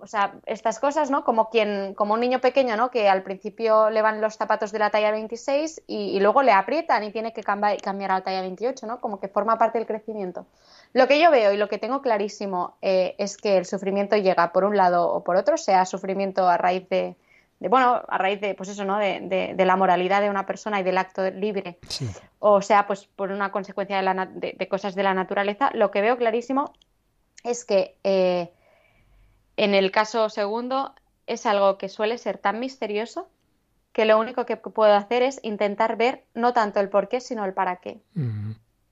o 0.00 0.06
sea, 0.06 0.34
estas 0.46 0.80
cosas, 0.80 1.10
¿no? 1.10 1.22
Como 1.22 1.50
quien, 1.50 1.94
como 1.94 2.14
un 2.14 2.20
niño 2.20 2.40
pequeño, 2.40 2.76
¿no? 2.76 2.90
Que 2.90 3.08
al 3.08 3.22
principio 3.22 3.90
le 3.90 4.02
van 4.02 4.20
los 4.20 4.36
zapatos 4.36 4.72
de 4.72 4.78
la 4.78 4.90
talla 4.90 5.10
26 5.10 5.82
y, 5.86 6.18
luego 6.20 6.42
le 6.42 6.52
aprietan 6.52 7.04
y 7.04 7.12
tiene 7.12 7.32
que 7.32 7.42
cambiar, 7.42 7.80
cambiar 7.80 8.12
a 8.12 8.14
la 8.14 8.22
talla 8.22 8.40
28, 8.40 8.86
¿no? 8.86 9.00
Como 9.00 9.20
que 9.20 9.28
forma 9.28 9.58
parte 9.58 9.78
del 9.78 9.86
crecimiento. 9.86 10.46
Lo 10.92 11.08
que 11.08 11.20
yo 11.20 11.30
veo 11.30 11.52
y 11.52 11.56
lo 11.56 11.68
que 11.68 11.78
tengo 11.78 12.02
clarísimo 12.02 12.76
eh, 12.82 13.14
es 13.18 13.36
que 13.36 13.56
el 13.56 13.64
sufrimiento 13.64 14.16
llega 14.16 14.52
por 14.52 14.64
un 14.64 14.76
lado 14.76 15.08
o 15.10 15.24
por 15.24 15.36
otro, 15.36 15.56
sea 15.56 15.86
sufrimiento 15.86 16.48
a 16.48 16.58
raíz 16.58 16.88
de 16.88 17.16
bueno, 17.68 18.02
a 18.08 18.18
raíz 18.18 18.40
de, 18.40 18.54
pues 18.54 18.68
eso, 18.68 18.84
¿no? 18.84 18.98
De, 18.98 19.54
la 19.58 19.76
moralidad 19.76 20.20
de 20.20 20.30
una 20.30 20.46
persona 20.46 20.80
y 20.80 20.82
del 20.82 20.98
acto 20.98 21.30
libre, 21.30 21.78
o 22.38 22.60
sea, 22.60 22.86
pues 22.86 23.06
por 23.06 23.30
una 23.30 23.52
consecuencia 23.52 24.02
de, 24.02 24.68
cosas 24.68 24.94
de 24.94 25.02
la 25.02 25.14
naturaleza, 25.14 25.70
lo 25.74 25.90
que 25.90 26.00
veo 26.00 26.16
clarísimo 26.16 26.72
es 27.44 27.64
que 27.64 27.96
eh, 28.04 28.50
en 29.56 29.74
el 29.74 29.90
caso 29.90 30.28
segundo 30.28 30.94
es 31.26 31.46
algo 31.46 31.78
que 31.78 31.88
suele 31.88 32.18
ser 32.18 32.38
tan 32.38 32.58
misterioso 32.58 33.28
que 33.92 34.06
lo 34.06 34.18
único 34.18 34.46
que 34.46 34.56
puedo 34.56 34.94
hacer 34.94 35.22
es 35.22 35.38
intentar 35.42 35.96
ver 35.96 36.24
no 36.34 36.52
tanto 36.52 36.80
el 36.80 36.88
por 36.88 37.08
qué, 37.08 37.20
sino 37.20 37.44
el 37.44 37.52
para 37.52 37.76
qué. 37.76 38.00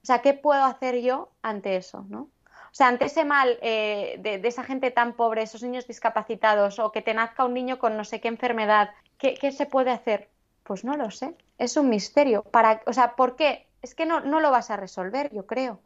O 0.02 0.06
sea, 0.06 0.22
¿qué 0.22 0.34
puedo 0.34 0.64
hacer 0.64 1.00
yo 1.00 1.30
ante 1.42 1.76
eso, 1.76 2.04
no? 2.08 2.28
O 2.70 2.74
sea, 2.74 2.88
ante 2.88 3.06
ese 3.06 3.24
mal 3.24 3.58
eh, 3.62 4.16
de, 4.20 4.40
esa 4.46 4.62
gente 4.62 4.90
tan 4.90 5.14
pobre, 5.14 5.42
esos 5.42 5.62
niños 5.62 5.86
discapacitados, 5.86 6.78
o 6.78 6.92
que 6.92 7.02
te 7.02 7.14
nazca 7.14 7.44
un 7.44 7.54
niño 7.54 7.78
con 7.78 7.96
no 7.96 8.04
sé 8.04 8.20
qué 8.20 8.28
enfermedad, 8.28 8.90
¿qué, 9.18 9.52
se 9.52 9.66
puede 9.66 9.90
hacer? 9.90 10.28
Pues 10.62 10.84
no 10.84 10.96
lo 10.96 11.10
sé. 11.10 11.34
Es 11.58 11.76
un 11.76 11.88
misterio. 11.88 12.42
Para, 12.44 12.82
o 12.86 12.92
sea, 12.92 13.16
¿por 13.16 13.34
qué? 13.34 13.66
Es 13.82 13.94
que 13.94 14.06
no, 14.06 14.20
no 14.20 14.40
lo 14.40 14.50
vas 14.50 14.70
a 14.70 14.76
resolver, 14.76 15.32
yo 15.34 15.46
creo. 15.46 15.80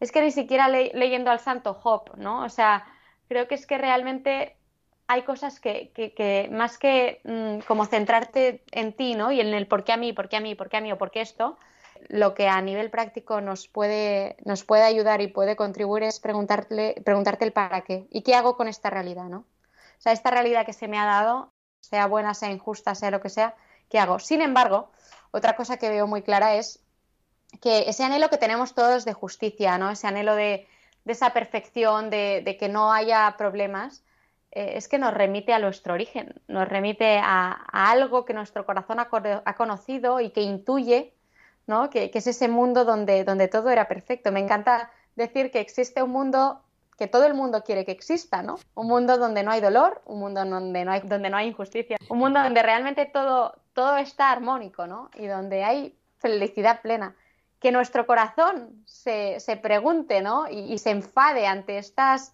Es 0.00 0.12
que 0.12 0.20
ni 0.20 0.30
siquiera 0.30 0.68
leyendo 0.68 1.30
al 1.30 1.40
santo 1.40 1.74
Job, 1.74 2.16
¿no? 2.16 2.44
O 2.44 2.48
sea, 2.50 2.86
creo 3.28 3.48
que 3.48 3.54
es 3.54 3.66
que 3.66 3.78
realmente 3.78 4.56
hay 5.08 5.22
cosas 5.22 5.58
que, 5.58 5.90
que, 5.94 6.48
más 6.52 6.78
que 6.78 7.20
mm, 7.24 7.66
como 7.66 7.86
centrarte 7.86 8.62
en 8.70 8.92
ti, 8.92 9.14
¿no? 9.14 9.32
Y 9.32 9.40
en 9.40 9.54
el 9.54 9.66
por 9.66 9.82
qué 9.82 9.92
a 9.92 9.96
mí, 9.96 10.12
por 10.12 10.28
qué 10.28 10.36
a 10.36 10.40
mí, 10.40 10.54
por 10.54 10.68
qué 10.68 10.76
a 10.76 10.80
mí 10.82 10.92
o 10.92 10.98
por 10.98 11.10
qué 11.10 11.22
esto, 11.22 11.58
lo 12.08 12.34
que 12.34 12.48
a 12.48 12.60
nivel 12.60 12.90
práctico 12.90 13.40
nos 13.40 13.68
puede, 13.68 14.36
nos 14.44 14.64
puede 14.64 14.82
ayudar 14.82 15.20
y 15.20 15.28
puede 15.28 15.56
contribuir 15.56 16.04
es 16.04 16.20
preguntarle, 16.20 17.00
preguntarte 17.04 17.44
el 17.44 17.52
para 17.52 17.82
qué 17.82 18.06
y 18.10 18.22
qué 18.22 18.34
hago 18.34 18.56
con 18.56 18.68
esta 18.68 18.90
realidad, 18.90 19.24
¿no? 19.24 19.38
O 19.38 20.00
sea, 20.00 20.12
esta 20.12 20.30
realidad 20.30 20.64
que 20.64 20.72
se 20.72 20.88
me 20.88 20.98
ha 20.98 21.04
dado, 21.04 21.52
sea 21.80 22.06
buena, 22.06 22.34
sea 22.34 22.50
injusta, 22.50 22.94
sea 22.94 23.10
lo 23.10 23.20
que 23.20 23.28
sea, 23.28 23.56
¿qué 23.88 23.98
hago? 23.98 24.18
Sin 24.18 24.42
embargo, 24.42 24.90
otra 25.30 25.56
cosa 25.56 25.76
que 25.76 25.88
veo 25.88 26.06
muy 26.06 26.22
clara 26.22 26.54
es 26.54 26.80
que 27.60 27.88
ese 27.88 28.04
anhelo 28.04 28.28
que 28.28 28.38
tenemos 28.38 28.74
todos 28.74 29.04
de 29.04 29.12
justicia, 29.12 29.78
¿no? 29.78 29.90
Ese 29.90 30.06
anhelo 30.06 30.34
de, 30.34 30.66
esa 31.06 31.30
perfección, 31.30 32.10
de, 32.10 32.56
que 32.58 32.68
no 32.68 32.92
haya 32.92 33.34
problemas, 33.38 34.04
eh, 34.50 34.72
es 34.76 34.88
que 34.88 34.98
nos 34.98 35.14
remite 35.14 35.52
a 35.52 35.58
nuestro 35.58 35.94
origen, 35.94 36.40
nos 36.46 36.68
remite 36.68 37.18
a, 37.18 37.50
algo 37.72 38.24
que 38.24 38.34
nuestro 38.34 38.66
corazón 38.66 38.98
ha, 39.00 39.54
conocido 39.54 40.20
y 40.20 40.30
que 40.30 40.42
intuye 40.42 41.14
¿no? 41.68 41.90
Que, 41.90 42.10
es 42.12 42.26
ese 42.26 42.48
mundo 42.48 42.84
donde, 42.84 43.22
donde 43.22 43.46
todo 43.46 43.70
era 43.70 43.86
perfecto. 43.86 44.32
Me 44.32 44.40
encanta 44.40 44.90
decir 45.14 45.50
que 45.50 45.60
existe 45.60 46.02
un 46.02 46.10
mundo 46.10 46.62
que 46.96 47.06
todo 47.06 47.26
el 47.26 47.34
mundo 47.34 47.62
quiere 47.62 47.84
que 47.84 47.92
exista, 47.92 48.42
¿no? 48.42 48.58
Un 48.74 48.88
mundo 48.88 49.18
donde 49.18 49.44
no 49.44 49.52
hay 49.52 49.60
dolor, 49.60 50.02
un 50.04 50.18
mundo 50.18 50.44
donde 50.44 50.84
no 50.84 50.90
hay, 50.90 51.00
donde 51.02 51.30
no 51.30 51.36
hay 51.36 51.46
injusticia, 51.46 51.96
un 52.08 52.18
mundo 52.18 52.42
donde 52.42 52.60
realmente 52.60 53.06
todo, 53.06 53.54
todo 53.72 53.98
está 53.98 54.32
armónico, 54.32 54.88
¿no? 54.88 55.08
Y 55.14 55.26
donde 55.26 55.62
hay 55.62 55.94
felicidad 56.18 56.80
plena. 56.82 57.14
Que 57.60 57.70
nuestro 57.70 58.04
corazón 58.04 58.82
se, 58.84 59.38
se 59.38 59.56
pregunte, 59.56 60.22
¿no? 60.22 60.48
Y, 60.50 60.76
se 60.78 60.90
enfade 60.90 61.46
ante 61.46 61.78
estas 61.78 62.32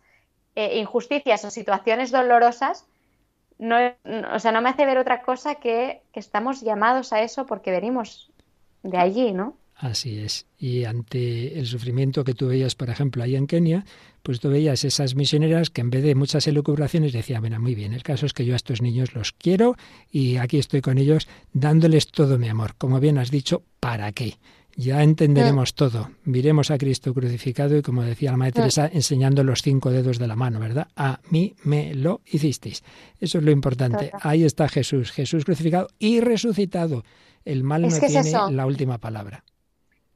eh, 0.55 0.79
injusticias 0.79 1.45
o 1.45 1.51
situaciones 1.51 2.11
dolorosas, 2.11 2.87
no, 3.59 3.77
o 4.33 4.39
sea, 4.39 4.51
no 4.53 4.63
me 4.63 4.71
hace 4.71 4.87
ver 4.87 4.99
otra 4.99 5.23
cosa 5.23 5.57
que, 5.57 6.03
que 6.13 6.21
estamos 6.21 6.63
llamados 6.63 7.13
a 7.13 7.21
eso 7.21 7.47
porque 7.47 7.71
venimos 7.71 8.31
de 8.85 8.99
allí, 8.99 9.33
¿no? 9.33 9.57
Así 9.75 10.19
es. 10.19 10.47
Y 10.57 10.85
ante 10.85 11.59
el 11.59 11.67
sufrimiento 11.67 12.23
que 12.23 12.35
tú 12.35 12.47
veías, 12.47 12.77
por 12.77 12.91
ejemplo, 12.91 13.25
ahí 13.25 13.35
en 13.35 13.49
Kenia, 13.49 13.85
pues 14.23 14.39
tú 14.39 14.49
veías 14.49 14.85
esas 14.85 15.17
misioneras 15.17 15.69
que 15.69 15.81
en 15.81 15.91
vez 15.91 16.05
de 16.05 16.15
muchas 16.15 16.47
elucubraciones 16.47 17.13
decían, 17.13 17.41
bueno, 17.41 17.59
muy 17.61 17.75
bien, 17.75 17.93
el 17.93 18.05
caso 18.05 18.25
es 18.25 18.33
que 18.33 18.45
yo 18.45 18.53
a 18.53 18.57
estos 18.57 18.81
niños 18.81 19.15
los 19.15 19.33
quiero 19.33 19.77
y 20.11 20.37
aquí 20.37 20.59
estoy 20.59 20.81
con 20.81 20.99
ellos 20.99 21.27
dándoles 21.53 22.07
todo 22.07 22.39
mi 22.39 22.49
amor. 22.49 22.77
Como 22.79 23.01
bien 23.01 23.19
has 23.19 23.33
dicho, 23.33 23.65
¿para 23.81 24.13
qué? 24.13 24.39
Ya 24.77 25.03
entenderemos 25.03 25.75
todo. 25.75 26.11
Miremos 26.25 26.71
a 26.71 26.79
Cristo 26.79 27.15
crucificado 27.15 27.77
y, 27.77 27.83
como 27.83 28.03
decía 28.03 28.33
la 28.33 28.37
Madre 28.37 28.53
mm. 28.53 28.55
Teresa, 28.55 28.91
enseñando 28.93 29.45
los 29.45 29.63
cinco 29.63 29.91
dedos 29.91 30.19
de 30.19 30.27
la 30.27 30.37
mano, 30.37 30.59
¿verdad? 30.59 30.89
A 30.97 31.21
mí 31.31 31.55
me 31.63 31.95
lo 31.95 32.21
hicisteis. 32.27 32.83
Eso 33.21 33.39
es 33.39 33.45
lo 33.45 33.51
importante. 33.51 34.11
Ahí 34.21 34.45
está 34.45 34.69
Jesús, 34.69 35.13
Jesús 35.13 35.45
crucificado 35.45 35.89
y 35.99 36.21
resucitado 36.21 37.05
el 37.45 37.63
mal 37.63 37.83
no 37.83 37.89
tiene 37.89 38.33
la 38.51 38.67
última 38.67 38.99
palabra. 38.99 39.45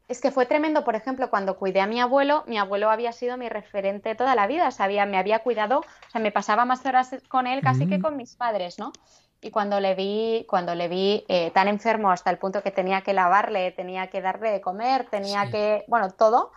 Es 0.09 0.23
que 0.23 0.31
fue 0.31 0.47
tremendo, 0.47 0.85
por 0.85 0.95
ejemplo, 0.95 1.29
cuando 1.29 1.59
cuidé 1.59 1.83
a 1.83 1.87
mi 1.87 2.01
abuelo, 2.01 2.43
mi 2.47 2.57
abuelo 2.57 2.91
había 2.91 3.13
sido 3.13 3.37
mi 3.37 3.51
referente 3.51 4.15
toda 4.15 4.35
la 4.35 4.47
vida, 4.47 4.71
sabía, 4.71 5.05
me 5.05 5.19
había 5.19 5.41
cuidado, 5.41 5.81
o 5.81 6.11
sea, 6.11 6.21
me 6.23 6.33
pasaba 6.33 6.65
más 6.65 6.85
horas 6.87 7.15
con 7.29 7.47
él 7.47 7.61
casi 7.61 7.87
que 7.87 7.99
mm. 7.99 8.03
con 8.03 8.17
mis 8.17 8.35
padres, 8.35 8.79
¿no? 8.79 8.93
Y 9.41 9.51
cuando 9.51 9.81
le 9.81 9.95
vi, 9.95 10.47
cuando 10.49 10.75
le 10.75 10.89
vi 10.89 11.25
eh, 11.29 11.51
tan 11.53 11.69
enfermo 11.69 12.11
hasta 12.11 12.31
el 12.31 12.39
punto 12.39 12.63
que 12.63 12.73
tenía 12.73 13.03
que 13.03 13.13
lavarle, 13.13 13.71
tenía 13.73 14.09
que 14.09 14.21
darle 14.21 14.51
de 14.51 14.61
comer, 14.61 15.07
tenía 15.11 15.51
que, 15.51 15.85
bueno, 15.87 16.11
todo. 16.11 16.53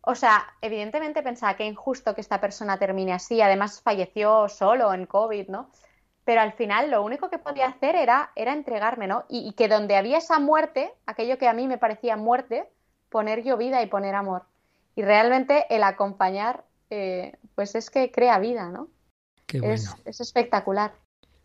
O 0.00 0.16
sea, 0.16 0.44
evidentemente 0.60 1.22
pensaba 1.22 1.54
que 1.54 1.64
injusto 1.64 2.14
que 2.14 2.20
esta 2.20 2.40
persona 2.40 2.78
termine 2.78 3.12
así. 3.12 3.40
Además 3.40 3.80
falleció 3.82 4.48
solo 4.48 4.92
en 4.92 5.06
COVID, 5.06 5.48
¿no? 5.48 5.70
pero 6.24 6.40
al 6.40 6.52
final 6.52 6.90
lo 6.90 7.02
único 7.02 7.30
que 7.30 7.38
podía 7.38 7.66
hacer 7.66 7.96
era, 7.96 8.30
era 8.36 8.52
entregarme, 8.52 9.06
¿no? 9.06 9.24
Y, 9.28 9.52
que 9.54 9.68
donde 9.68 9.96
había 9.96 10.18
esa 10.18 10.38
muerte, 10.38 10.92
aquello 11.06 11.38
que 11.38 11.48
a 11.48 11.52
mí 11.52 11.66
me 11.66 11.78
parecía 11.78 12.16
muerte, 12.16 12.68
poner 13.08 13.42
yo 13.42 13.56
vida 13.56 13.82
y 13.82 13.86
poner 13.86 14.14
amor. 14.14 14.44
Y 14.94 15.02
realmente 15.02 15.66
el 15.74 15.82
acompañar, 15.82 16.64
eh, 16.90 17.36
pues 17.54 17.74
es 17.74 17.90
que 17.90 18.12
crea 18.12 18.38
vida, 18.38 18.68
¿no? 18.68 18.88
Qué 19.46 19.60
bueno. 19.60 19.74
es, 20.04 20.20
espectacular. 20.20 20.92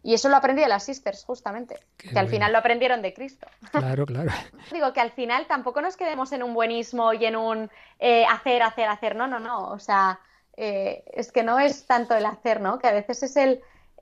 Y 0.08 0.14
eso 0.14 0.30
lo 0.30 0.38
aprendí 0.38 0.62
de 0.62 0.70
las 0.70 0.86
sisters, 0.86 1.26
justamente, 1.26 1.82
que 1.98 2.18
al 2.18 2.30
final 2.30 2.54
lo 2.54 2.60
aprendieron 2.60 3.02
de 3.02 3.14
Cristo. 3.14 3.46
Claro, 3.72 4.06
claro. 4.06 4.32
Digo 4.72 4.94
que 4.94 5.02
al 5.02 5.12
final 5.12 5.48
tampoco 5.48 5.82
nos 5.82 5.98
quedemos 5.98 6.32
en 6.32 6.44
un 6.44 6.54
buenismo 6.54 7.12
y 7.12 7.26
en 7.26 7.36
un 7.36 7.70
eh, 8.00 8.26
hacer, 8.26 8.64
hacer, 8.64 8.88
hacer. 8.88 9.18
No, 9.18 9.28
no, 9.28 9.38
no. 9.38 9.68
O 9.68 9.80
sea, 9.80 10.22
eh, 10.56 11.04
es 11.12 11.34
que 11.34 11.44
no 11.44 11.60
es 11.60 11.86
tanto 11.88 12.16
el 12.16 12.26
hacer, 12.26 12.62
¿no? 12.62 12.80
Que 12.80 12.88
a 12.88 12.94
veces 12.94 13.22
es 13.22 13.36
el, 13.36 13.60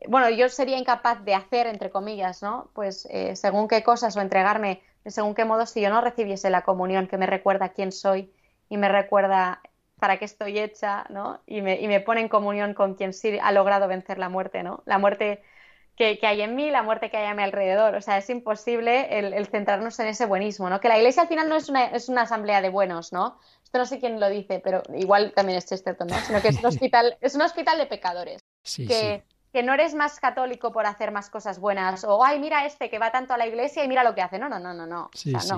bueno, 0.07 0.29
yo 0.29 0.47
sería 0.47 0.77
incapaz 0.77 1.25
de 1.25 1.33
hacer, 1.33 1.65
entre 1.65 1.89
comillas, 1.89 2.43
¿no? 2.43 2.69
Pues 2.73 3.07
eh, 3.09 3.35
según 3.35 3.67
qué 3.67 3.81
cosas 3.81 4.15
o 4.15 4.21
entregarme 4.21 4.83
de 5.03 5.09
según 5.09 5.33
qué 5.33 5.43
modo 5.43 5.65
si 5.65 5.81
yo 5.81 5.89
no 5.89 6.01
recibiese 6.01 6.51
la 6.51 6.61
comunión 6.61 7.07
que 7.07 7.17
me 7.17 7.25
recuerda 7.25 7.69
quién 7.69 7.91
soy 7.91 8.31
y 8.69 8.77
me 8.77 8.89
recuerda 8.89 9.59
para 9.99 10.17
qué 10.17 10.25
estoy 10.25 10.59
hecha, 10.59 11.07
¿no? 11.09 11.41
Y 11.47 11.63
me, 11.63 11.81
y 11.81 11.87
me 11.87 11.99
pone 11.99 12.21
en 12.21 12.29
comunión 12.29 12.75
con 12.75 12.93
quien 12.93 13.11
sí 13.11 13.39
ha 13.41 13.51
logrado 13.51 13.87
vencer 13.87 14.19
la 14.19 14.29
muerte, 14.29 14.61
¿no? 14.61 14.83
La 14.85 14.99
muerte 14.99 15.41
que, 15.95 16.19
hay 16.23 16.41
en 16.41 16.55
mí, 16.55 16.69
la 16.69 16.83
muerte 16.83 17.09
que 17.09 17.17
hay 17.17 17.25
a 17.25 17.33
mi 17.33 17.43
alrededor. 17.43 17.95
O 17.95 18.01
sea, 18.01 18.17
es 18.17 18.29
imposible 18.29 19.17
el, 19.17 19.47
centrarnos 19.47 19.99
en 19.99 20.07
ese 20.07 20.25
buenismo, 20.25 20.69
¿no? 20.69 20.79
Que 20.79 20.89
la 20.89 20.97
iglesia 20.97 21.23
al 21.23 21.27
final 21.27 21.47
no 21.49 21.55
es 21.55 21.69
una, 21.69 21.85
es 21.85 22.09
una 22.09 22.23
asamblea 22.23 22.61
de 22.61 22.69
buenos, 22.69 23.13
¿no? 23.13 23.39
Esto 23.63 23.77
no 23.77 23.85
sé 23.85 23.99
quién 23.99 24.19
lo 24.19 24.29
dice, 24.29 24.59
pero 24.63 24.83
igual 24.95 25.33
también 25.33 25.57
es 25.57 25.65
Chesterton, 25.65 26.07
¿no? 26.07 26.17
Sino 26.19 26.41
que 26.41 26.49
es 26.49 26.59
un 26.59 26.65
hospital, 26.65 27.17
es 27.21 27.35
un 27.35 27.41
hospital 27.41 27.77
de 27.77 27.85
pecadores. 27.85 28.41
Sí, 28.63 28.87
que, 28.87 29.23
sí 29.25 29.35
que 29.55 29.63
no 29.63 29.73
eres 29.73 29.95
más 29.95 30.19
católico 30.19 30.73
por 30.73 30.85
hacer 30.85 31.11
más 31.11 31.29
cosas 31.29 31.59
buenas 31.59 32.03
o 32.03 32.21
ay 32.21 32.39
mira 32.39 32.65
este 32.65 32.89
que 32.89 32.99
va 32.99 33.13
tanto 33.13 33.33
a 33.33 33.37
la 33.37 33.47
iglesia 33.47 33.85
y 33.85 33.87
mira 33.87 34.03
lo 34.03 34.13
que 34.13 34.21
hace 34.21 34.37
no 34.37 34.49
no 34.49 34.59
no 34.59 34.73
no 34.73 34.85
no 34.85 35.09
sí, 35.13 35.31
sí. 35.39 35.53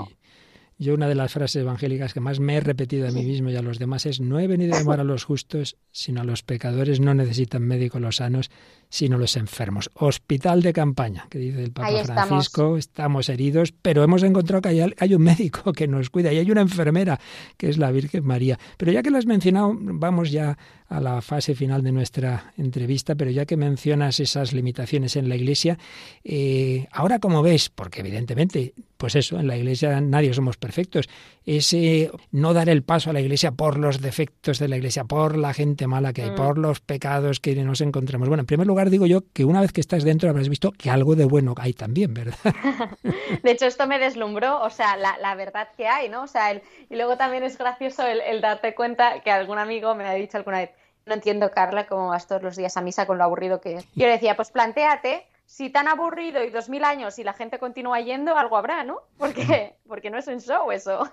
Yo 0.80 0.94
una 0.94 1.08
de 1.08 1.16
las 1.16 1.34
frases 1.34 1.62
evangélicas 1.62 2.14
que 2.14 2.20
más 2.20 2.40
me 2.40 2.56
he 2.56 2.60
repetido 2.60 3.08
a 3.08 3.12
mí 3.12 3.26
mismo 3.26 3.50
y 3.50 3.56
a 3.56 3.64
los 3.64 3.80
demás 3.80 4.06
es 4.06 4.22
no 4.22 4.40
he 4.40 4.46
venido 4.46 4.76
a 4.76 4.80
llamar 4.80 5.00
a 5.00 5.04
los 5.04 5.24
justos, 5.24 5.76
sino 5.92 6.22
a 6.22 6.24
los 6.24 6.44
pecadores, 6.44 7.00
no 7.00 7.16
necesitan 7.16 7.64
médicos 7.64 8.00
los 8.00 8.18
sanos, 8.18 8.52
sino 8.90 9.18
los 9.18 9.36
enfermos. 9.38 9.90
Hospital 9.96 10.62
de 10.62 10.74
campaña, 10.74 11.26
que 11.30 11.40
dice 11.40 11.64
el 11.64 11.72
Papa 11.72 12.04
Francisco, 12.06 12.78
estamos. 12.78 13.28
heridos, 13.30 13.74
pero 13.82 14.04
hemos 14.04 14.22
encontrado 14.22 14.62
que 14.62 14.70
hay, 14.70 14.94
hay, 14.98 15.16
un 15.16 15.24
médico 15.24 15.74
que 15.74 15.88
nos 15.88 16.12
cuida 16.12 16.32
y 16.32 16.38
hay 16.38 16.52
una 16.52 16.62
enfermera, 16.62 17.20
que 17.58 17.70
es 17.70 17.78
la 17.78 17.92
Virgen 17.92 18.24
María. 18.24 18.60
Pero 18.78 18.92
ya 18.92 19.02
que 19.02 19.10
lo 19.10 19.18
has 19.18 19.26
mencionado, 19.26 19.76
vamos 19.76 20.32
ya 20.32 20.58
a 20.90 21.02
la 21.02 21.22
fase 21.22 21.54
final 21.54 21.84
de 21.84 21.92
nuestra 21.92 22.54
entrevista, 22.58 23.16
pero 23.16 23.30
ya 23.30 23.46
que 23.46 23.58
mencionas 23.58 24.20
esas 24.20 24.54
limitaciones 24.54 25.16
en 25.16 25.28
la 25.28 25.36
Iglesia, 25.36 25.78
eh, 26.24 26.88
ahora 26.92 27.20
como 27.20 27.42
ves, 27.42 27.70
porque 27.70 28.00
evidentemente, 28.00 28.74
pues 28.96 29.16
eso, 29.16 29.38
en 29.40 29.48
la 29.48 29.58
Iglesia 29.58 30.00
nadie 30.00 30.34
somos 30.34 30.56
perfectos, 30.58 31.10
ese 31.46 32.12
no 32.32 32.54
dar 32.54 32.70
el 32.70 32.84
paso 32.84 33.10
a 33.10 33.14
la 33.14 33.20
Iglesia 33.20 33.52
por 33.52 33.78
los 33.78 34.02
defectos 34.02 34.60
de 34.60 34.70
la 34.70 34.78
Iglesia, 34.78 35.04
por 35.04 35.38
la 35.38 35.54
gente 35.54 35.88
mala 35.88 36.14
que 36.14 36.24
hay, 36.24 36.32
mm. 36.32 36.36
por 36.36 36.58
los 36.58 36.80
pecados 36.80 37.40
que 37.40 37.56
nos 37.56 37.82
encontramos. 37.82 38.30
Bueno, 38.30 38.42
en 38.42 38.48
primer 38.48 38.68
lugar 38.68 38.90
digo 38.90 39.06
yo 39.06 39.24
que 39.34 39.44
una 39.44 39.62
vez 39.62 39.74
que 39.74 39.82
estás 39.82 40.04
dentro 40.04 40.30
habrás 40.30 40.50
visto 40.50 40.72
que 40.72 40.90
algo 40.90 41.16
de 41.16 41.26
bueno 41.26 41.54
hay 41.58 41.74
también, 41.74 42.14
¿verdad? 42.14 42.38
de 43.44 43.52
hecho, 43.52 43.66
esto 43.66 43.88
me 43.88 44.00
deslumbró, 44.00 44.62
o 44.62 44.70
sea, 44.70 44.96
la, 44.96 45.36
verdad 45.36 45.68
que 45.76 45.88
hay, 45.88 46.10
¿no? 46.10 46.24
O 46.24 46.28
sea, 46.28 46.54
y 46.54 46.96
luego 46.96 47.18
también 47.18 47.44
es 47.44 47.58
gracioso 47.58 48.04
el 48.08 48.42
darte 48.42 48.74
cuenta 48.74 49.22
que 49.22 49.32
algún 49.32 49.60
amigo 49.60 49.94
me 49.96 50.06
ha 50.06 50.14
dicho 50.14 50.38
alguna 50.38 50.60
vez, 50.60 50.72
no 51.08 51.14
entiendo, 51.14 51.50
Carla, 51.52 51.88
cómo 51.88 52.10
vas 52.10 52.28
todos 52.28 52.44
los 52.44 52.56
días 52.56 52.78
a 52.78 52.82
misa 52.82 53.08
con 53.08 53.18
lo 53.18 53.24
aburrido 53.24 53.62
que 53.62 53.76
es. 53.76 53.86
Yo 53.96 54.06
le 54.06 54.14
decía, 54.14 54.36
pues 54.36 54.52
planteate, 54.52 55.26
si 55.46 55.70
tan 55.70 55.88
aburrido 55.88 56.44
y 56.44 56.50
dos 56.50 56.70
mil 56.70 56.84
años 56.84 57.18
y 57.18 57.24
la 57.24 57.34
gente 57.34 57.58
continúa 57.58 58.02
yendo, 58.02 58.36
algo 58.36 58.58
habrá, 58.58 58.84
¿no? 58.84 59.00
Porque, 59.18 59.76
porque 59.88 60.10
no 60.10 60.18
es 60.18 60.28
un 60.28 60.42
show 60.42 60.72
eso. 60.72 61.10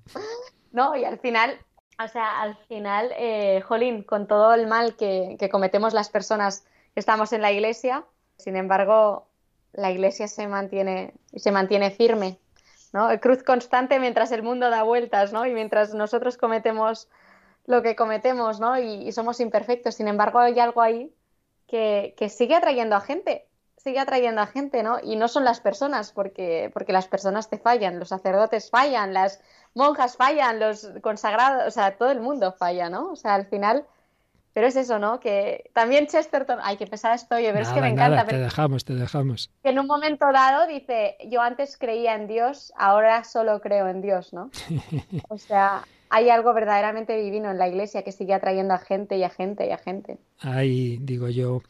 ¿No? 0.72 0.94
Y 0.96 1.04
al 1.04 1.18
final, 1.18 1.58
o 2.02 2.08
sea, 2.08 2.40
al 2.40 2.56
final, 2.68 3.10
eh, 3.16 3.62
Jolín, 3.62 4.02
con 4.02 4.26
todo 4.26 4.54
el 4.54 4.66
mal 4.66 4.94
que, 4.96 5.36
que 5.38 5.48
cometemos 5.48 5.94
las 5.94 6.10
personas 6.10 6.64
que 6.94 7.00
estamos 7.00 7.32
en 7.32 7.42
la 7.42 7.50
iglesia, 7.50 8.04
sin 8.36 8.56
embargo, 8.56 9.26
la 9.72 9.90
iglesia 9.90 10.28
se 10.28 10.46
mantiene, 10.46 11.14
se 11.34 11.50
mantiene 11.50 11.90
firme, 11.90 12.38
¿no? 12.92 13.08
Cruz 13.20 13.42
constante 13.42 13.98
mientras 13.98 14.32
el 14.32 14.42
mundo 14.42 14.68
da 14.68 14.82
vueltas, 14.82 15.32
¿no? 15.32 15.46
Y 15.46 15.52
mientras 15.52 15.94
nosotros 15.94 16.36
cometemos 16.36 17.08
lo 17.66 17.82
que 17.82 17.96
cometemos, 17.96 18.60
¿no? 18.60 18.78
Y, 18.78 19.10
somos 19.12 19.40
imperfectos. 19.40 19.94
Sin 19.94 20.08
embargo, 20.08 20.38
hay 20.38 20.58
algo 20.58 20.82
ahí 20.82 21.14
que, 21.66 22.14
sigue 22.28 22.54
atrayendo 22.54 22.96
a 22.96 23.00
gente, 23.00 23.48
sigue 23.76 23.98
atrayendo 23.98 24.40
a 24.40 24.46
gente, 24.46 24.82
¿no? 24.82 24.98
Y 25.02 25.16
no 25.16 25.28
son 25.28 25.44
las 25.44 25.60
personas, 25.60 26.12
porque, 26.12 26.70
porque 26.72 26.92
las 26.92 27.08
personas 27.08 27.48
te 27.48 27.58
fallan, 27.58 27.98
los 27.98 28.08
sacerdotes 28.08 28.70
fallan, 28.70 29.14
las 29.14 29.40
monjas 29.74 30.16
fallan, 30.16 30.60
los 30.60 30.90
consagrados, 31.02 31.66
o 31.66 31.70
sea, 31.70 31.96
todo 31.96 32.10
el 32.10 32.20
mundo 32.20 32.52
falla, 32.52 32.90
¿no? 32.90 33.12
O 33.12 33.16
sea, 33.16 33.34
al 33.34 33.46
final... 33.46 33.86
Pero 34.54 34.66
es 34.66 34.76
eso, 34.76 34.98
¿no? 34.98 35.18
Que 35.18 35.70
también 35.72 36.08
Chesterton, 36.08 36.58
ay, 36.62 36.76
qué 36.76 36.86
pesada 36.86 37.14
estoy, 37.14 37.44
pero 37.44 37.60
es 37.60 37.70
que 37.70 37.80
me 37.80 37.88
encanta. 37.88 38.26
te 38.26 38.36
dejamos, 38.36 38.84
te 38.84 38.94
dejamos. 38.94 39.50
Que 39.62 39.70
en 39.70 39.78
un 39.78 39.86
momento 39.86 40.30
dado 40.30 40.66
dice, 40.66 41.16
yo 41.30 41.40
antes 41.40 41.78
creía 41.78 42.14
en 42.14 42.26
Dios, 42.26 42.70
ahora 42.76 43.24
solo 43.24 43.62
creo 43.62 43.88
en 43.88 44.02
Dios, 44.02 44.34
¿no? 44.34 44.50
O 45.30 45.38
sea, 45.38 45.84
hay 46.12 46.28
algo 46.28 46.52
verdaderamente 46.52 47.16
divino 47.16 47.50
en 47.50 47.56
la 47.56 47.68
iglesia 47.68 48.02
que 48.02 48.12
sigue 48.12 48.34
atrayendo 48.34 48.74
a 48.74 48.78
gente 48.78 49.16
y 49.16 49.24
a 49.24 49.30
gente 49.30 49.66
y 49.66 49.70
a 49.70 49.78
gente. 49.78 50.18
Hay, 50.40 50.98
digo 50.98 51.30
yo, 51.30 51.62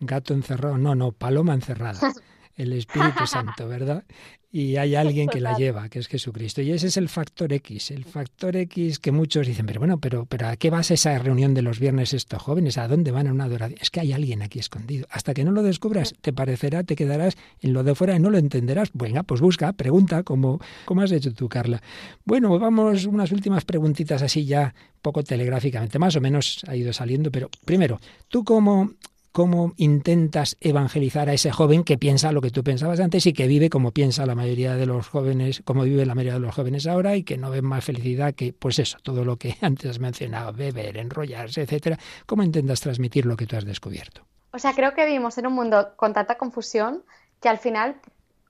gato 0.00 0.32
encerrado, 0.32 0.78
no, 0.78 0.94
no, 0.94 1.12
paloma 1.12 1.52
encerrada. 1.52 2.00
El 2.60 2.72
Espíritu 2.72 3.26
Santo, 3.26 3.68
¿verdad? 3.68 4.04
y 4.52 4.76
hay 4.76 4.96
alguien 4.96 5.28
que 5.28 5.40
la 5.40 5.56
lleva, 5.56 5.88
que 5.88 6.00
es 6.00 6.08
Jesucristo. 6.08 6.60
Y 6.60 6.72
ese 6.72 6.88
es 6.88 6.96
el 6.96 7.08
factor 7.08 7.52
X, 7.52 7.92
el 7.92 8.04
factor 8.04 8.56
X 8.56 8.98
que 8.98 9.12
muchos 9.12 9.46
dicen, 9.46 9.64
pero 9.64 9.78
bueno, 9.78 9.98
pero, 9.98 10.26
pero 10.26 10.48
¿a 10.48 10.56
qué 10.56 10.70
vas 10.70 10.90
esa 10.90 11.16
reunión 11.18 11.54
de 11.54 11.62
los 11.62 11.78
viernes 11.78 12.14
estos 12.14 12.42
jóvenes? 12.42 12.76
¿A 12.76 12.88
dónde 12.88 13.12
van 13.12 13.28
a 13.28 13.32
una 13.32 13.44
adoración? 13.44 13.78
Es 13.80 13.90
que 13.90 14.00
hay 14.00 14.12
alguien 14.12 14.42
aquí 14.42 14.58
escondido. 14.58 15.06
Hasta 15.10 15.34
que 15.34 15.44
no 15.44 15.52
lo 15.52 15.62
descubras, 15.62 16.14
te 16.20 16.32
parecerá, 16.32 16.82
te 16.82 16.96
quedarás 16.96 17.36
en 17.60 17.72
lo 17.72 17.84
de 17.84 17.94
fuera 17.94 18.16
y 18.16 18.18
no 18.18 18.30
lo 18.30 18.38
entenderás. 18.38 18.90
Venga, 18.92 19.22
pues 19.22 19.40
busca, 19.40 19.72
pregunta, 19.72 20.24
como, 20.24 20.60
como 20.84 21.02
has 21.02 21.12
hecho 21.12 21.32
tú, 21.32 21.48
Carla. 21.48 21.80
Bueno, 22.24 22.58
vamos 22.58 23.06
unas 23.06 23.30
últimas 23.30 23.64
preguntitas 23.64 24.20
así 24.22 24.46
ya 24.46 24.74
poco 25.00 25.22
telegráficamente, 25.22 25.98
más 25.98 26.16
o 26.16 26.20
menos 26.20 26.62
ha 26.66 26.76
ido 26.76 26.92
saliendo, 26.92 27.30
pero 27.30 27.48
primero, 27.64 28.00
tú 28.28 28.44
como 28.44 28.90
cómo 29.32 29.72
intentas 29.76 30.56
evangelizar 30.60 31.28
a 31.28 31.32
ese 31.32 31.50
joven 31.50 31.84
que 31.84 31.98
piensa 31.98 32.32
lo 32.32 32.40
que 32.40 32.50
tú 32.50 32.64
pensabas 32.64 33.00
antes 33.00 33.26
y 33.26 33.32
que 33.32 33.46
vive 33.46 33.70
como 33.70 33.92
piensa 33.92 34.26
la 34.26 34.34
mayoría 34.34 34.74
de 34.74 34.86
los 34.86 35.08
jóvenes, 35.08 35.62
como 35.64 35.84
vive 35.84 36.06
la 36.06 36.14
mayoría 36.14 36.34
de 36.34 36.40
los 36.40 36.54
jóvenes 36.54 36.86
ahora 36.86 37.16
y 37.16 37.22
que 37.22 37.38
no 37.38 37.50
ven 37.50 37.64
más 37.64 37.84
felicidad 37.84 38.34
que, 38.34 38.52
pues 38.52 38.78
eso, 38.78 38.98
todo 39.02 39.24
lo 39.24 39.36
que 39.36 39.56
antes 39.62 39.90
has 39.90 39.98
mencionado, 39.98 40.52
beber, 40.52 40.96
enrollarse, 40.96 41.62
etcétera. 41.62 41.98
¿Cómo 42.26 42.42
intentas 42.42 42.80
transmitir 42.80 43.26
lo 43.26 43.36
que 43.36 43.46
tú 43.46 43.56
has 43.56 43.64
descubierto? 43.64 44.22
O 44.52 44.58
sea, 44.58 44.74
creo 44.74 44.94
que 44.94 45.06
vivimos 45.06 45.38
en 45.38 45.46
un 45.46 45.52
mundo 45.52 45.90
con 45.96 46.12
tanta 46.12 46.36
confusión 46.36 47.04
que 47.40 47.48
al 47.48 47.58
final, 47.58 47.96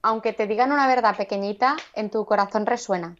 aunque 0.03 0.33
te 0.33 0.47
digan 0.47 0.73
una 0.73 0.87
verdad 0.87 1.17
pequeñita, 1.17 1.77
en 1.95 2.11
tu 2.11 2.25
corazón 2.25 2.67
resuena. 2.67 3.17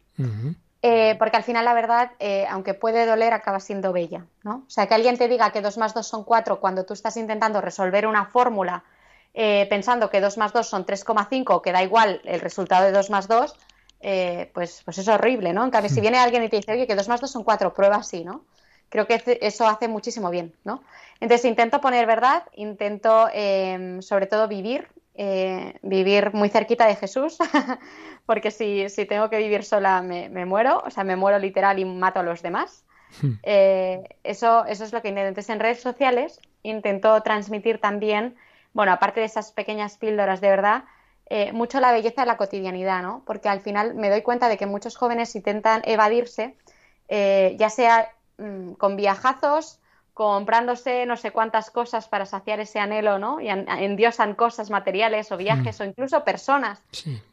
Eh, 0.83 1.15
porque 1.19 1.37
al 1.37 1.43
final 1.43 1.65
la 1.65 1.75
verdad, 1.75 2.11
eh, 2.19 2.47
aunque 2.49 2.73
puede 2.73 3.05
doler, 3.05 3.33
acaba 3.33 3.59
siendo 3.59 3.93
bella, 3.93 4.25
¿no? 4.43 4.63
O 4.65 4.69
sea, 4.69 4.87
que 4.87 4.95
alguien 4.95 5.15
te 5.15 5.27
diga 5.27 5.51
que 5.51 5.61
2 5.61 5.77
más 5.77 5.93
2 5.93 6.07
son 6.07 6.23
4 6.23 6.59
cuando 6.59 6.85
tú 6.85 6.93
estás 6.93 7.17
intentando 7.17 7.61
resolver 7.61 8.07
una 8.07 8.25
fórmula 8.25 8.83
eh, 9.35 9.67
pensando 9.69 10.09
que 10.09 10.19
2 10.19 10.39
más 10.39 10.53
2 10.53 10.67
son 10.67 10.85
3,5, 10.85 11.61
que 11.61 11.71
da 11.71 11.83
igual 11.83 12.19
el 12.25 12.41
resultado 12.41 12.85
de 12.85 12.91
2 12.91 13.11
más 13.11 13.27
2, 13.27 13.55
pues, 14.53 14.81
pues 14.83 14.97
es 14.97 15.07
horrible, 15.07 15.53
¿no? 15.53 15.63
En 15.63 15.69
cambio, 15.69 15.89
si 15.89 15.99
hmm. 15.99 16.01
viene 16.01 16.17
alguien 16.17 16.43
y 16.43 16.49
te 16.49 16.55
dice, 16.57 16.71
oye, 16.71 16.87
que 16.87 16.95
2 16.95 17.07
más 17.07 17.21
2 17.21 17.29
son 17.29 17.43
4, 17.43 17.75
prueba 17.75 17.97
así, 17.97 18.23
¿no? 18.23 18.43
Creo 18.89 19.05
que 19.05 19.21
eso 19.41 19.67
hace 19.67 19.87
muchísimo 19.87 20.31
bien, 20.31 20.53
¿no? 20.63 20.81
Entonces 21.19 21.45
intento 21.45 21.79
poner 21.79 22.07
verdad, 22.07 22.43
intento 22.55 23.27
sobre 24.01 24.25
todo 24.25 24.47
vivir 24.47 24.89
eh, 25.13 25.77
vivir 25.81 26.33
muy 26.33 26.49
cerquita 26.49 26.87
de 26.87 26.95
Jesús, 26.95 27.37
porque 28.25 28.49
si, 28.49 28.89
si, 28.89 29.05
tengo 29.05 29.29
que 29.29 29.37
vivir 29.37 29.63
sola 29.63 30.01
me, 30.01 30.45
muero, 30.45 30.81
o 30.85 30.89
sea, 30.89 31.03
me 31.03 31.15
muero 31.15 31.37
literal 31.37 31.79
y 31.79 31.85
mato 31.85 32.21
a 32.21 32.23
los 32.23 32.41
demás. 32.41 32.85
Hmm. 33.21 33.33
Eh, 33.43 34.03
eso, 34.23 34.65
eso 34.65 34.85
es 34.85 34.93
lo 34.93 35.01
que 35.01 35.09
intento. 35.09 35.41
En 35.51 35.59
redes 35.59 35.81
sociales 35.81 36.39
intento 36.63 37.21
transmitir 37.23 37.81
también, 37.81 38.35
bueno, 38.73 38.93
aparte 38.93 39.19
de 39.19 39.25
esas 39.25 39.51
pequeñas 39.51 39.97
píldoras 39.97 40.39
de 40.39 40.49
verdad, 40.49 40.85
eh, 41.29 41.51
mucho 41.51 41.81
la 41.81 41.91
belleza 41.91 42.21
de 42.21 42.27
la 42.27 42.37
cotidianidad, 42.37 43.01
¿no? 43.01 43.23
Porque 43.25 43.49
al 43.49 43.59
final 43.59 43.95
me 43.95 44.09
doy 44.09 44.21
cuenta 44.21 44.47
de 44.47 44.57
que 44.57 44.65
muchos 44.65 44.95
jóvenes 44.95 45.35
intentan 45.35 45.81
evadirse, 45.85 46.55
ya 47.09 47.69
sea 47.69 48.13
mm, 48.37 48.73
con 48.73 48.95
viajazos, 48.95 49.80
comprándose 50.13 51.05
no 51.05 51.15
sé 51.15 51.31
cuántas 51.31 51.71
cosas 51.71 52.07
para 52.07 52.25
saciar 52.25 52.59
ese 52.59 52.79
anhelo, 52.79 53.17
¿no? 53.17 53.39
Y 53.39 53.49
endiosan 53.49 54.35
cosas 54.35 54.69
materiales 54.69 55.31
o 55.31 55.37
viajes 55.37 55.79
mm. 55.79 55.83
o 55.83 55.85
incluso 55.85 56.23
personas 56.23 56.83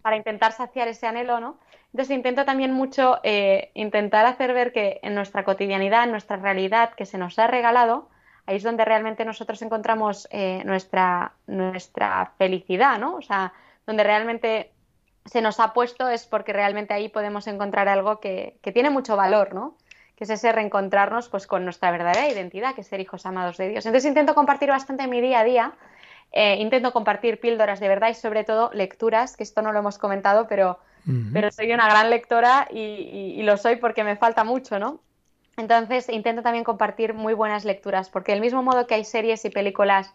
para 0.02 0.16
intentar 0.16 0.52
saciar 0.52 0.88
ese 0.88 1.06
anhelo, 1.06 1.40
¿no? 1.40 1.58
Entonces 1.92 2.14
intento 2.14 2.44
también 2.44 2.72
mucho 2.72 3.18
eh, 3.22 3.70
intentar 3.74 4.26
hacer 4.26 4.52
ver 4.52 4.72
que 4.72 5.00
en 5.02 5.14
nuestra 5.14 5.44
cotidianidad, 5.44 6.04
en 6.04 6.10
nuestra 6.10 6.36
realidad 6.36 6.90
que 6.94 7.06
se 7.06 7.18
nos 7.18 7.38
ha 7.38 7.46
regalado, 7.46 8.08
ahí 8.46 8.56
es 8.56 8.62
donde 8.62 8.84
realmente 8.84 9.24
nosotros 9.24 9.60
encontramos 9.62 10.28
eh, 10.30 10.62
nuestra, 10.64 11.32
nuestra 11.46 12.32
felicidad, 12.38 12.98
¿no? 12.98 13.16
O 13.16 13.22
sea, 13.22 13.52
donde 13.86 14.04
realmente 14.04 14.70
se 15.24 15.42
nos 15.42 15.60
ha 15.60 15.72
puesto 15.72 16.08
es 16.08 16.26
porque 16.26 16.52
realmente 16.52 16.94
ahí 16.94 17.08
podemos 17.08 17.46
encontrar 17.46 17.88
algo 17.88 18.20
que, 18.20 18.58
que 18.62 18.72
tiene 18.72 18.90
mucho 18.90 19.16
valor, 19.16 19.54
¿no? 19.54 19.76
Que 20.18 20.24
es 20.24 20.30
ese 20.30 20.50
reencontrarnos 20.50 21.28
pues, 21.28 21.46
con 21.46 21.62
nuestra 21.62 21.92
verdadera 21.92 22.28
identidad, 22.28 22.74
que 22.74 22.80
es 22.80 22.88
ser 22.88 22.98
hijos 22.98 23.24
amados 23.24 23.56
de 23.56 23.68
Dios. 23.68 23.86
Entonces 23.86 24.08
intento 24.08 24.34
compartir 24.34 24.68
bastante 24.68 25.06
mi 25.06 25.20
día 25.20 25.38
a 25.38 25.44
día, 25.44 25.72
eh, 26.32 26.56
intento 26.56 26.92
compartir 26.92 27.38
píldoras 27.38 27.78
de 27.78 27.86
verdad 27.86 28.08
y 28.08 28.14
sobre 28.14 28.42
todo 28.42 28.72
lecturas, 28.74 29.36
que 29.36 29.44
esto 29.44 29.62
no 29.62 29.70
lo 29.70 29.78
hemos 29.78 29.96
comentado, 29.96 30.48
pero, 30.48 30.80
pero 31.32 31.52
soy 31.52 31.72
una 31.72 31.88
gran 31.88 32.10
lectora 32.10 32.66
y, 32.68 33.40
lo 33.44 33.56
soy 33.56 33.76
porque 33.76 34.02
me 34.02 34.16
falta 34.16 34.42
mucho, 34.42 34.80
¿no? 34.80 34.98
Entonces 35.56 36.08
intento 36.08 36.42
también 36.42 36.64
compartir 36.64 37.14
muy 37.14 37.34
buenas 37.34 37.64
lecturas, 37.64 38.10
porque 38.10 38.32
del 38.32 38.40
mismo 38.40 38.64
modo 38.64 38.88
que 38.88 38.94
hay 38.94 39.04
series 39.04 39.44
y 39.44 39.50
películas 39.50 40.12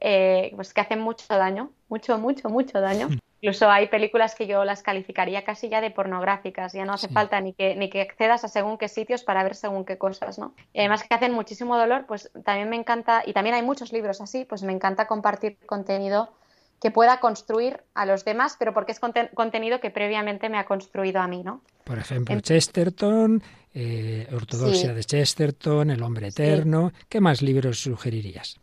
eh, 0.00 0.50
pues 0.56 0.72
que 0.72 0.80
hacen 0.80 1.00
mucho 1.00 1.26
daño, 1.28 1.70
mucho, 1.90 2.16
mucho, 2.16 2.48
mucho 2.48 2.80
daño, 2.80 3.08
Incluso 3.44 3.68
hay 3.68 3.88
películas 3.88 4.36
que 4.36 4.46
yo 4.46 4.64
las 4.64 4.84
calificaría 4.84 5.42
casi 5.42 5.68
ya 5.68 5.80
de 5.80 5.90
pornográficas, 5.90 6.74
ya 6.74 6.84
no 6.84 6.92
hace 6.92 7.08
falta 7.08 7.40
ni 7.40 7.54
que, 7.54 7.74
ni 7.74 7.90
que 7.90 8.00
accedas 8.00 8.44
a 8.44 8.48
según 8.48 8.78
qué 8.78 8.86
sitios 8.86 9.24
para 9.24 9.42
ver 9.42 9.56
según 9.56 9.84
qué 9.84 9.98
cosas, 9.98 10.38
¿no? 10.38 10.54
Y 10.72 10.78
además 10.78 11.02
que 11.02 11.12
hacen 11.12 11.32
muchísimo 11.32 11.76
dolor, 11.76 12.04
pues 12.06 12.30
también 12.44 12.70
me 12.70 12.76
encanta, 12.76 13.24
y 13.26 13.32
también 13.32 13.56
hay 13.56 13.62
muchos 13.62 13.92
libros 13.92 14.20
así, 14.20 14.44
pues 14.44 14.62
me 14.62 14.72
encanta 14.72 15.08
compartir 15.08 15.58
contenido 15.66 16.32
que 16.80 16.92
pueda 16.92 17.18
construir 17.18 17.80
a 17.94 18.06
los 18.06 18.24
demás, 18.24 18.54
pero 18.60 18.72
porque 18.72 18.92
es 18.92 19.00
contenido 19.00 19.80
que 19.80 19.90
previamente 19.90 20.48
me 20.48 20.58
ha 20.58 20.64
construido 20.64 21.20
a 21.20 21.26
mí, 21.26 21.42
¿no? 21.42 21.62
Por 21.82 21.98
ejemplo, 21.98 22.38
Chesterton, 22.38 23.42
eh, 23.74 24.28
Ortodoxia 24.32 24.94
de 24.94 25.02
Chesterton, 25.02 25.90
El 25.90 26.04
hombre 26.04 26.28
eterno. 26.28 26.92
¿Qué 27.08 27.20
más 27.20 27.42
libros 27.42 27.80
sugerirías? 27.80 28.61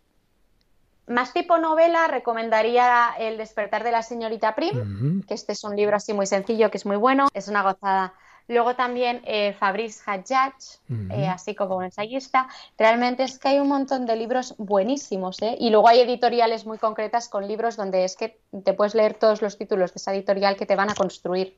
Más 1.09 1.33
tipo 1.33 1.57
novela, 1.57 2.07
recomendaría 2.07 3.15
El 3.17 3.37
despertar 3.37 3.83
de 3.83 3.89
la 3.91 4.03
señorita 4.03 4.53
Prim, 4.53 5.23
que 5.23 5.33
este 5.33 5.53
es 5.53 5.63
un 5.63 5.75
libro 5.75 5.95
así 5.95 6.13
muy 6.13 6.27
sencillo, 6.27 6.69
que 6.69 6.77
es 6.77 6.85
muy 6.85 6.97
bueno, 6.97 7.27
es 7.33 7.47
una 7.47 7.63
gozada. 7.63 8.13
Luego 8.47 8.75
también 8.75 9.21
eh, 9.25 9.53
Fabrice 9.53 10.01
Hadjadj, 10.05 10.79
eh, 11.11 11.27
así 11.27 11.55
como 11.55 11.77
un 11.77 11.85
ensayista. 11.85 12.47
Realmente 12.77 13.23
es 13.23 13.39
que 13.39 13.47
hay 13.47 13.59
un 13.59 13.69
montón 13.69 14.05
de 14.05 14.15
libros 14.15 14.53
buenísimos, 14.59 15.41
¿eh? 15.41 15.57
Y 15.59 15.71
luego 15.71 15.87
hay 15.87 16.01
editoriales 16.01 16.67
muy 16.67 16.77
concretas 16.77 17.27
con 17.27 17.47
libros 17.47 17.75
donde 17.75 18.05
es 18.05 18.15
que 18.15 18.39
te 18.63 18.73
puedes 18.73 18.93
leer 18.93 19.15
todos 19.15 19.41
los 19.41 19.57
títulos 19.57 19.91
de 19.91 19.97
esa 19.97 20.13
editorial 20.13 20.57
que 20.57 20.67
te 20.67 20.75
van 20.75 20.91
a 20.91 20.95
construir. 20.95 21.57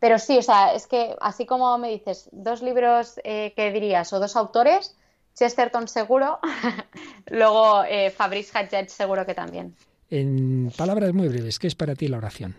Pero 0.00 0.18
sí, 0.18 0.38
o 0.38 0.42
sea, 0.42 0.72
es 0.72 0.86
que 0.86 1.14
así 1.20 1.44
como 1.44 1.76
me 1.76 1.90
dices, 1.90 2.30
dos 2.32 2.62
libros 2.62 3.20
que 3.24 3.70
dirías 3.74 4.10
o 4.14 4.20
dos 4.20 4.36
autores, 4.36 4.96
Chesterton 5.38 5.86
seguro, 5.86 6.40
luego 7.26 7.84
eh, 7.84 8.10
Fabrice 8.10 8.56
Hadjet 8.58 8.88
seguro 8.88 9.24
que 9.24 9.34
también. 9.34 9.76
En 10.10 10.72
palabras 10.76 11.12
muy 11.12 11.28
breves, 11.28 11.58
¿qué 11.58 11.68
es 11.68 11.74
para 11.74 11.94
ti 11.94 12.08
la 12.08 12.16
oración? 12.16 12.56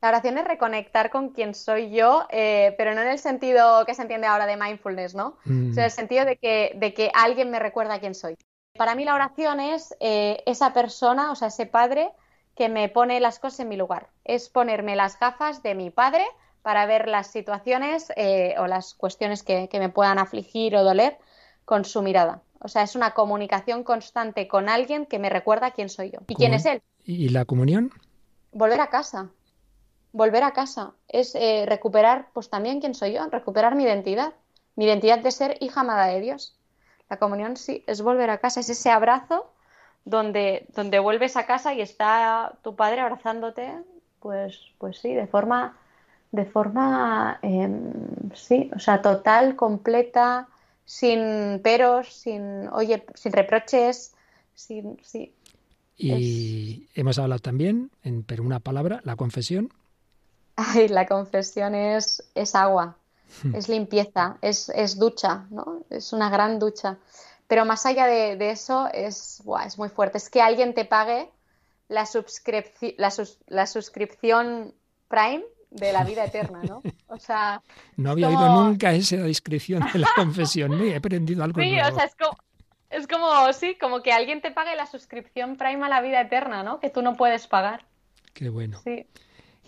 La 0.00 0.08
oración 0.08 0.38
es 0.38 0.44
reconectar 0.44 1.10
con 1.10 1.28
quien 1.30 1.54
soy 1.54 1.90
yo, 1.90 2.26
eh, 2.30 2.74
pero 2.78 2.94
no 2.94 3.02
en 3.02 3.08
el 3.08 3.18
sentido 3.18 3.84
que 3.84 3.94
se 3.94 4.00
entiende 4.00 4.26
ahora 4.26 4.46
de 4.46 4.56
mindfulness, 4.56 5.14
¿no? 5.14 5.36
Mm. 5.44 5.72
en 5.72 5.78
el 5.78 5.90
sentido 5.90 6.24
de 6.24 6.36
que, 6.36 6.72
de 6.76 6.94
que 6.94 7.10
alguien 7.12 7.50
me 7.50 7.58
recuerda 7.58 8.00
quién 8.00 8.14
soy. 8.14 8.36
Para 8.78 8.94
mí 8.94 9.04
la 9.04 9.14
oración 9.14 9.60
es 9.60 9.94
eh, 10.00 10.42
esa 10.46 10.72
persona, 10.72 11.32
o 11.32 11.34
sea, 11.34 11.48
ese 11.48 11.66
padre 11.66 12.10
que 12.56 12.70
me 12.70 12.88
pone 12.88 13.20
las 13.20 13.38
cosas 13.38 13.60
en 13.60 13.68
mi 13.68 13.76
lugar. 13.76 14.08
Es 14.24 14.48
ponerme 14.48 14.96
las 14.96 15.18
gafas 15.18 15.62
de 15.62 15.74
mi 15.74 15.90
padre 15.90 16.24
para 16.62 16.86
ver 16.86 17.08
las 17.08 17.26
situaciones 17.26 18.10
eh, 18.16 18.54
o 18.58 18.66
las 18.66 18.94
cuestiones 18.94 19.42
que, 19.42 19.68
que 19.68 19.80
me 19.80 19.90
puedan 19.90 20.18
afligir 20.18 20.76
o 20.76 20.82
doler 20.82 21.18
con 21.70 21.84
su 21.84 22.02
mirada. 22.02 22.42
O 22.58 22.66
sea, 22.66 22.82
es 22.82 22.96
una 22.96 23.12
comunicación 23.12 23.84
constante 23.84 24.48
con 24.48 24.68
alguien 24.68 25.06
que 25.06 25.20
me 25.20 25.30
recuerda 25.30 25.70
quién 25.70 25.88
soy 25.88 26.10
yo. 26.10 26.18
¿Y 26.26 26.34
quién 26.34 26.52
es 26.52 26.66
él? 26.66 26.82
¿Y 27.04 27.28
la 27.28 27.44
comunión? 27.44 27.92
Volver 28.52 28.80
a 28.80 28.88
casa 28.88 29.30
volver 30.12 30.42
a 30.42 30.52
casa, 30.52 30.92
es 31.06 31.34
eh, 31.34 31.64
recuperar, 31.68 32.28
pues 32.32 32.50
también 32.50 32.80
quién 32.80 32.94
soy 32.94 33.12
yo, 33.12 33.26
recuperar 33.28 33.76
mi 33.76 33.84
identidad, 33.84 34.32
mi 34.74 34.84
identidad 34.84 35.20
de 35.20 35.30
ser 35.30 35.56
hija 35.60 35.82
amada 35.82 36.06
de 36.06 36.20
Dios. 36.20 36.56
La 37.08 37.18
comunión 37.18 37.56
sí, 37.56 37.84
es 37.86 38.02
volver 38.02 38.30
a 38.30 38.38
casa, 38.38 38.60
es 38.60 38.68
ese 38.68 38.90
abrazo 38.90 39.52
donde, 40.04 40.66
donde 40.74 40.98
vuelves 40.98 41.36
a 41.36 41.46
casa 41.46 41.74
y 41.74 41.80
está 41.80 42.54
tu 42.62 42.74
padre 42.74 43.00
abrazándote, 43.00 43.72
pues, 44.18 44.60
pues 44.78 44.98
sí, 44.98 45.14
de 45.14 45.26
forma, 45.26 45.76
de 46.32 46.44
forma, 46.44 47.38
em, 47.42 47.92
sí, 48.34 48.70
o 48.74 48.78
sea, 48.80 49.02
total, 49.02 49.54
completa, 49.54 50.48
sin 50.90 51.60
peros, 51.62 52.12
sin, 52.12 52.66
oye, 52.72 53.06
sin 53.14 53.30
reproches, 53.32 54.12
sin, 54.56 54.98
sí. 55.04 55.32
Y 55.96 56.88
hemos 56.96 57.16
hablado 57.20 57.38
también, 57.38 57.92
en, 58.02 58.24
pero 58.24 58.42
una 58.42 58.58
palabra, 58.58 59.00
la 59.04 59.14
confesión. 59.14 59.72
Ay, 60.56 60.88
la 60.88 61.06
confesión 61.06 61.76
es, 61.76 62.24
es 62.34 62.56
agua, 62.56 62.96
hmm. 63.44 63.54
es 63.54 63.68
limpieza, 63.68 64.38
es, 64.42 64.68
es, 64.70 64.98
ducha, 64.98 65.46
¿no? 65.50 65.84
Es 65.90 66.12
una 66.12 66.28
gran 66.28 66.58
ducha. 66.58 66.98
Pero 67.46 67.64
más 67.64 67.86
allá 67.86 68.06
de, 68.06 68.50
eso, 68.50 68.88
es, 68.92 69.44
es 69.64 69.78
muy 69.78 69.90
fuerte. 69.90 70.18
Es 70.18 70.28
que 70.28 70.42
alguien 70.42 70.74
te 70.74 70.86
pague 70.86 71.30
la, 71.86 72.04
la, 72.96 73.12
la 73.46 73.66
suscripción 73.68 74.74
Prime 75.06 75.44
de 75.70 75.92
la 75.92 76.04
vida 76.04 76.24
eterna, 76.24 76.60
¿no? 76.62 76.82
O 77.08 77.18
sea... 77.18 77.62
No 77.96 78.10
había 78.10 78.28
oído 78.28 78.62
nunca 78.62 78.92
esa 78.92 79.16
descripción 79.16 79.84
de 79.92 80.00
la 80.00 80.08
confesión, 80.16 80.80
he 80.80 80.96
aprendido 80.96 81.44
algo 81.44 81.60
Sí, 81.60 81.78
o 81.80 81.94
sea, 81.94 82.04
es 82.04 82.14
como, 82.16 82.36
es 82.90 83.06
como, 83.06 83.52
sí, 83.52 83.76
como 83.80 84.02
que 84.02 84.12
alguien 84.12 84.40
te 84.40 84.50
pague 84.50 84.74
la 84.76 84.86
suscripción 84.86 85.56
Prime 85.56 85.84
a 85.86 85.88
la 85.88 86.00
vida 86.00 86.20
eterna, 86.20 86.62
¿no? 86.62 86.80
Que 86.80 86.90
tú 86.90 87.02
no 87.02 87.16
puedes 87.16 87.46
pagar. 87.46 87.84
Qué 88.34 88.48
bueno. 88.48 88.80
Sí. 88.84 89.06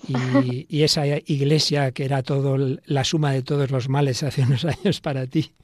Y, 0.08 0.82
esa 0.82 1.06
iglesia 1.06 1.92
que 1.92 2.04
era 2.04 2.22
todo 2.22 2.56
la 2.84 3.04
suma 3.04 3.32
de 3.32 3.42
todos 3.42 3.70
los 3.70 3.88
males 3.88 4.22
hace 4.22 4.42
unos 4.42 4.64
años 4.64 5.00
para 5.00 5.26
ti, 5.26 5.54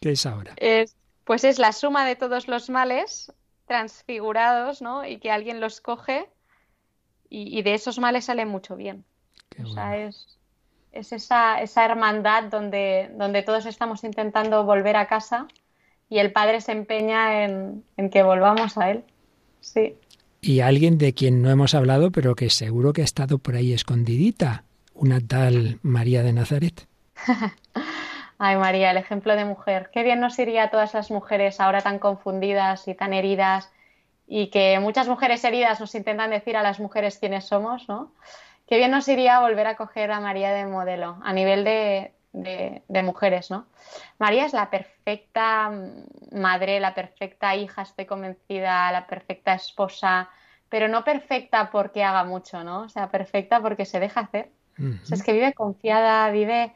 ¿qué 0.00 0.12
es 0.12 0.24
ahora? 0.24 0.54
pues 1.24 1.44
es 1.44 1.58
la 1.58 1.72
suma 1.72 2.06
de 2.06 2.16
todos 2.16 2.48
los 2.48 2.68
males 2.68 3.32
transfigurados, 3.66 4.82
¿no? 4.82 5.06
Y 5.06 5.18
que 5.18 5.30
alguien 5.30 5.60
los 5.60 5.80
coge 5.80 6.28
y, 7.30 7.62
de 7.62 7.74
esos 7.74 7.98
males 7.98 8.26
sale 8.26 8.46
mucho 8.46 8.76
bien. 8.76 9.04
O 9.62 9.66
sea, 9.66 9.98
es, 9.98 10.38
es 10.92 11.12
esa, 11.12 11.60
esa, 11.60 11.84
hermandad 11.84 12.44
donde, 12.44 13.10
donde 13.16 13.42
todos 13.42 13.66
estamos 13.66 14.04
intentando 14.04 14.64
volver 14.64 14.96
a 14.96 15.06
casa 15.06 15.48
y 16.08 16.18
el 16.18 16.32
Padre 16.32 16.60
se 16.60 16.72
empeña 16.72 17.44
en, 17.44 17.84
en 17.96 18.10
que 18.10 18.22
volvamos 18.22 18.76
a 18.78 18.90
Él. 18.90 19.04
Sí 19.60 19.96
y 20.44 20.60
alguien 20.60 20.98
de 20.98 21.14
quien 21.14 21.40
no 21.40 21.50
hemos 21.50 21.74
hablado, 21.74 22.10
pero 22.10 22.34
que 22.34 22.50
seguro 22.50 22.92
que 22.92 23.00
ha 23.00 23.04
estado 23.04 23.38
por 23.38 23.56
ahí 23.56 23.72
escondidita, 23.72 24.64
una 24.92 25.18
tal 25.18 25.78
María 25.82 26.22
de 26.22 26.34
Nazaret. 26.34 26.86
Ay, 28.38 28.56
María, 28.56 28.90
el 28.90 28.98
ejemplo 28.98 29.36
de 29.36 29.46
mujer. 29.46 29.88
Qué 29.90 30.02
bien 30.02 30.20
nos 30.20 30.38
iría 30.38 30.64
a 30.64 30.70
todas 30.70 30.92
las 30.92 31.10
mujeres 31.10 31.60
ahora 31.60 31.80
tan 31.80 31.98
confundidas 31.98 32.86
y 32.88 32.94
tan 32.94 33.14
heridas 33.14 33.72
y 34.26 34.48
que 34.48 34.78
muchas 34.80 35.08
mujeres 35.08 35.42
heridas 35.44 35.80
nos 35.80 35.94
intentan 35.94 36.30
decir 36.30 36.58
a 36.58 36.62
las 36.62 36.78
mujeres 36.78 37.16
quiénes 37.16 37.44
somos, 37.44 37.88
¿no? 37.88 38.12
Qué 38.66 38.76
bien 38.78 38.90
nos 38.90 39.08
iría 39.08 39.40
volver 39.40 39.66
a 39.66 39.76
coger 39.76 40.10
a 40.10 40.20
María 40.20 40.50
de 40.52 40.66
modelo 40.66 41.18
a 41.22 41.32
nivel 41.32 41.64
de, 41.64 42.14
de, 42.34 43.02
mujeres, 43.02 43.50
¿no? 43.50 43.66
María 44.18 44.46
es 44.46 44.52
la 44.52 44.70
perfecta 44.70 45.70
madre, 46.32 46.80
la 46.80 46.94
perfecta 46.94 47.54
hija, 47.54 47.82
estoy 47.82 48.06
convencida, 48.06 48.90
la 48.90 49.06
perfecta 49.06 49.54
esposa, 49.54 50.28
pero 50.68 50.88
no 50.88 51.04
perfecta 51.04 51.70
porque 51.70 52.02
haga 52.02 52.24
mucho, 52.24 52.64
¿no? 52.64 52.82
O 52.82 52.88
sea, 52.88 53.10
perfecta 53.10 53.60
porque 53.60 53.84
se 53.84 54.00
deja 54.00 54.20
hacer. 54.20 54.50
o 54.78 55.06
sea, 55.06 55.16
es 55.16 55.22
que 55.22 55.32
vive 55.32 55.52
confiada, 55.54 56.30
vive, 56.30 56.74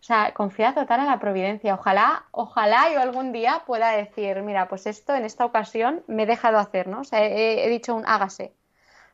o 0.00 0.02
sea, 0.02 0.34
confiada 0.34 0.74
total 0.74 1.00
en 1.00 1.06
la 1.06 1.20
providencia. 1.20 1.74
Ojalá, 1.74 2.24
ojalá 2.32 2.92
yo 2.92 3.00
algún 3.00 3.32
día 3.32 3.62
pueda 3.64 3.90
decir, 3.90 4.42
mira, 4.42 4.68
pues 4.68 4.86
esto 4.86 5.14
en 5.14 5.24
esta 5.24 5.44
ocasión 5.44 6.02
me 6.08 6.24
he 6.24 6.26
dejado 6.26 6.58
hacer, 6.58 6.88
¿no? 6.88 7.00
O 7.00 7.04
sea, 7.04 7.24
he, 7.24 7.64
he 7.64 7.68
dicho 7.68 7.94
un 7.94 8.04
hágase. 8.06 8.54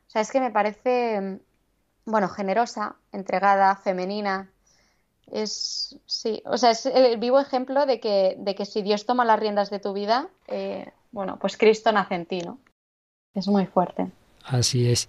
O 0.06 0.10
sea, 0.12 0.22
es 0.22 0.30
que 0.30 0.40
me 0.40 0.50
parece, 0.50 1.40
bueno, 2.04 2.28
generosa, 2.28 2.96
entregada, 3.12 3.76
femenina, 3.76 4.50
es 5.30 5.96
sí, 6.06 6.42
o 6.44 6.58
sea, 6.58 6.70
es 6.70 6.86
el 6.86 7.16
vivo 7.18 7.40
ejemplo 7.40 7.86
de 7.86 8.00
que, 8.00 8.36
de 8.38 8.54
que 8.54 8.66
si 8.66 8.82
Dios 8.82 9.06
toma 9.06 9.24
las 9.24 9.40
riendas 9.40 9.70
de 9.70 9.78
tu 9.78 9.92
vida, 9.92 10.28
eh, 10.48 10.90
bueno, 11.10 11.38
pues 11.40 11.56
Cristo 11.56 11.92
nace 11.92 12.14
en 12.14 12.26
ti, 12.26 12.40
¿no? 12.40 12.58
Es 13.34 13.48
muy 13.48 13.66
fuerte. 13.66 14.08
Así 14.44 14.88
es. 14.88 15.08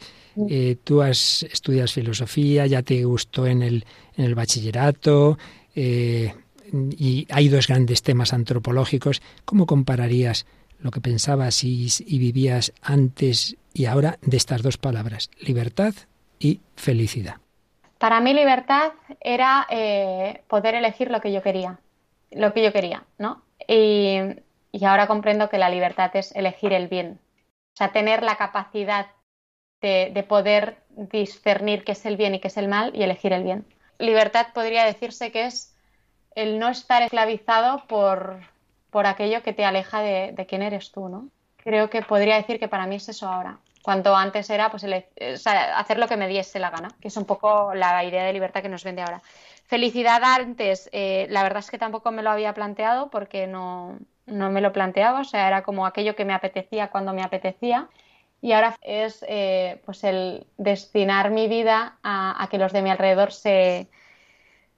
Eh, 0.50 0.78
tú 0.84 1.02
has, 1.02 1.44
estudias 1.44 1.92
filosofía, 1.92 2.68
ya 2.68 2.84
te 2.84 3.04
gustó 3.04 3.48
en 3.48 3.64
el, 3.64 3.86
en 4.16 4.26
el 4.26 4.36
bachillerato, 4.36 5.38
eh, 5.76 6.34
y 6.72 7.28
hay 7.30 7.50
dos 7.50 7.68
grandes 7.68 8.02
temas 8.04 8.34
antropológicos. 8.34 9.22
¿Cómo 9.46 9.66
compararías 9.66 10.46
lo 10.80 10.92
que 10.92 11.02
pensabas 11.02 11.64
y, 11.64 11.88
y 12.06 12.18
vivías 12.20 12.74
antes 12.82 13.58
y 13.74 13.86
ahora 13.86 14.20
de 14.22 14.38
estas 14.38 14.62
dos 14.62 14.78
palabras, 14.78 15.30
libertad 15.40 15.94
y 16.44 16.60
felicidad? 16.76 17.38
Para 17.98 18.20
mí 18.20 18.34
libertad 18.34 18.92
era 19.22 19.66
eh, 19.70 20.44
poder 20.48 20.76
elegir 20.76 21.10
lo 21.10 21.22
que 21.22 21.32
yo 21.32 21.42
quería, 21.42 21.80
lo 22.32 22.54
que 22.54 22.62
yo 22.62 22.74
quería, 22.74 23.06
¿no? 23.18 23.42
Y, 23.66 24.20
ahora 24.86 25.08
comprendo 25.08 25.50
que 25.50 25.58
la 25.58 25.70
libertad 25.70 26.12
es 26.16 26.36
elegir 26.36 26.74
el 26.74 26.90
bien, 26.90 27.20
o 27.74 27.78
sea, 27.78 27.94
tener 27.94 28.22
la 28.24 28.36
capacidad 28.36 29.08
de, 29.82 30.26
poder 30.28 30.78
discernir 30.90 31.84
qué 31.84 31.94
es 31.94 32.06
el 32.06 32.18
bien 32.18 32.36
y 32.36 32.40
qué 32.40 32.50
es 32.50 32.58
el 32.58 32.68
mal 32.68 32.92
y 32.94 33.04
elegir 33.04 33.32
el 33.32 33.44
bien. 33.44 33.66
Libertad 34.00 34.48
podría 34.54 34.84
decirse 34.86 35.32
que 35.32 35.46
es 35.46 35.76
el 36.36 36.60
no 36.60 36.70
estar 36.70 37.04
esclavizado 37.04 37.84
por, 37.88 38.40
por 38.90 39.06
aquello 39.06 39.44
que 39.44 39.54
te 39.54 39.64
aleja 39.64 40.02
de, 40.02 40.34
de 40.34 40.46
quién 40.46 40.62
eres 40.62 40.92
tú, 40.92 41.08
¿no? 41.08 41.30
Creo 41.58 41.90
que 41.90 42.02
podría 42.02 42.36
decir 42.36 42.60
que 42.60 42.68
para 42.68 42.88
mí 42.88 42.96
es 42.96 43.08
eso 43.08 43.28
ahora 43.30 43.60
cuanto 43.84 44.16
antes 44.16 44.50
era 44.50 44.72
pues 44.72 44.84
hacer 44.86 46.00
lo 46.00 46.08
que 46.08 46.18
me 46.18 46.28
diese 46.28 46.58
la 46.58 46.72
gana, 46.72 46.90
que 47.02 47.10
es 47.10 47.18
un 47.18 47.26
poco 47.26 47.76
la 47.76 48.04
idea 48.04 48.24
de 48.24 48.34
libertad 48.34 48.62
que 48.62 48.70
nos 48.70 48.84
vende 48.84 49.04
ahora. 49.04 49.22
Felicidad 49.66 50.24
antes, 50.24 50.90
eh, 50.94 51.28
la 51.30 51.44
verdad 51.44 51.60
es 51.60 51.70
que 51.70 51.78
tampoco 51.78 52.12
me 52.12 52.24
lo 52.24 52.32
había 52.32 52.54
planteado 52.54 53.10
porque 53.10 53.46
no, 53.46 54.00
no, 54.26 54.50
me 54.52 54.62
lo 54.62 54.72
planteaba, 54.72 55.22
o 55.22 55.24
sea, 55.26 55.48
era 55.48 55.64
como 55.64 55.86
aquello 55.86 56.16
que 56.16 56.26
me 56.26 56.34
apetecía 56.34 56.90
cuando 56.90 57.14
me 57.14 57.24
apetecía. 57.24 57.90
Y 58.42 58.54
ahora 58.54 58.76
es 58.82 59.24
eh, 59.28 59.82
pues 59.86 60.04
el 60.04 60.48
destinar 60.58 61.32
mi 61.32 61.48
vida 61.48 61.98
a, 62.04 62.48
que 62.50 62.58
los 62.58 62.74
de 62.74 62.82
mi 62.82 62.90
alrededor 62.90 63.32
se, 63.32 63.88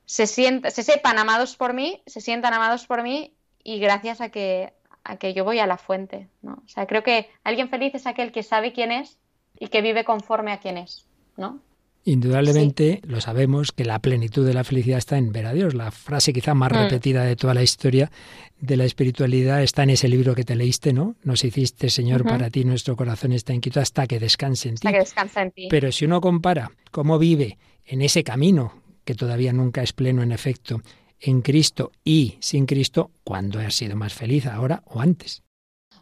se, 0.05 0.27
se 0.27 0.83
sepan 0.83 1.17
amados 1.19 1.55
por 1.55 1.73
mí, 1.73 2.01
se 2.05 2.21
sientan 2.21 2.53
amados 2.53 2.85
por 2.85 3.01
mí 3.03 3.33
y 3.63 3.79
gracias 3.79 4.21
a 4.21 4.29
que, 4.29 4.73
a 5.05 5.17
que 5.17 5.33
yo 5.33 5.45
voy 5.45 5.59
a 5.59 5.67
la 5.67 5.77
fuente, 5.77 6.27
¿no? 6.41 6.53
O 6.65 6.67
sea, 6.67 6.85
creo 6.87 7.03
que 7.03 7.29
alguien 7.43 7.69
feliz 7.69 7.95
es 7.95 8.07
aquel 8.07 8.31
que 8.31 8.43
sabe 8.43 8.73
quién 8.73 8.91
es 8.91 9.17
y 9.57 9.67
que 9.67 9.81
vive 9.81 10.03
conforme 10.03 10.51
a 10.51 10.59
quién 10.59 10.77
es, 10.77 11.07
¿no? 11.37 11.61
Indudablemente 12.07 13.01
lo 13.03 13.19
sabemos 13.19 13.71
que 13.71 13.83
la 13.83 13.97
plenitud 13.97 14.45
de 14.45 14.53
la 14.53 14.63
felicidad 14.63 14.99
está 14.99 15.17
en 15.17 15.31
ver 15.31 15.47
a 15.47 15.53
Dios. 15.53 15.73
La 15.73 15.89
frase 15.89 16.33
quizá 16.33 16.53
más 16.53 16.71
mm. 16.71 16.75
repetida 16.75 17.23
de 17.23 17.35
toda 17.35 17.55
la 17.55 17.63
historia 17.63 18.11
de 18.59 18.77
la 18.77 18.85
espiritualidad 18.85 19.63
está 19.63 19.83
en 19.83 19.91
ese 19.91 20.07
libro 20.07 20.35
que 20.35 20.43
te 20.43 20.55
leíste, 20.55 20.93
¿no? 20.93 21.15
Nos 21.23 21.43
hiciste, 21.43 21.89
Señor, 21.89 22.23
para 22.23 22.49
ti 22.51 22.63
nuestro 22.63 22.95
corazón 22.95 23.31
está 23.31 23.53
inquieto 23.53 23.79
hasta 23.79 24.05
que 24.05 24.19
descanse 24.19 24.69
en 24.69 24.75
ti. 24.75 24.87
Hasta 24.87 24.91
que 24.91 25.03
descanse 25.03 25.39
en 25.41 25.51
ti. 25.51 25.67
Pero 25.69 25.91
si 25.91 26.05
uno 26.05 26.21
compara 26.21 26.71
cómo 26.91 27.17
vive 27.17 27.57
en 27.85 28.03
ese 28.03 28.23
camino, 28.23 28.73
que 29.03 29.15
todavía 29.15 29.51
nunca 29.51 29.81
es 29.81 29.91
pleno 29.91 30.21
en 30.21 30.31
efecto, 30.31 30.81
en 31.19 31.41
Cristo 31.41 31.91
y 32.03 32.37
sin 32.41 32.65
Cristo, 32.65 33.11
¿cuándo 33.23 33.59
has 33.59 33.75
sido 33.75 33.95
más 33.95 34.13
feliz, 34.13 34.45
ahora 34.45 34.83
o 34.85 34.99
antes? 34.99 35.43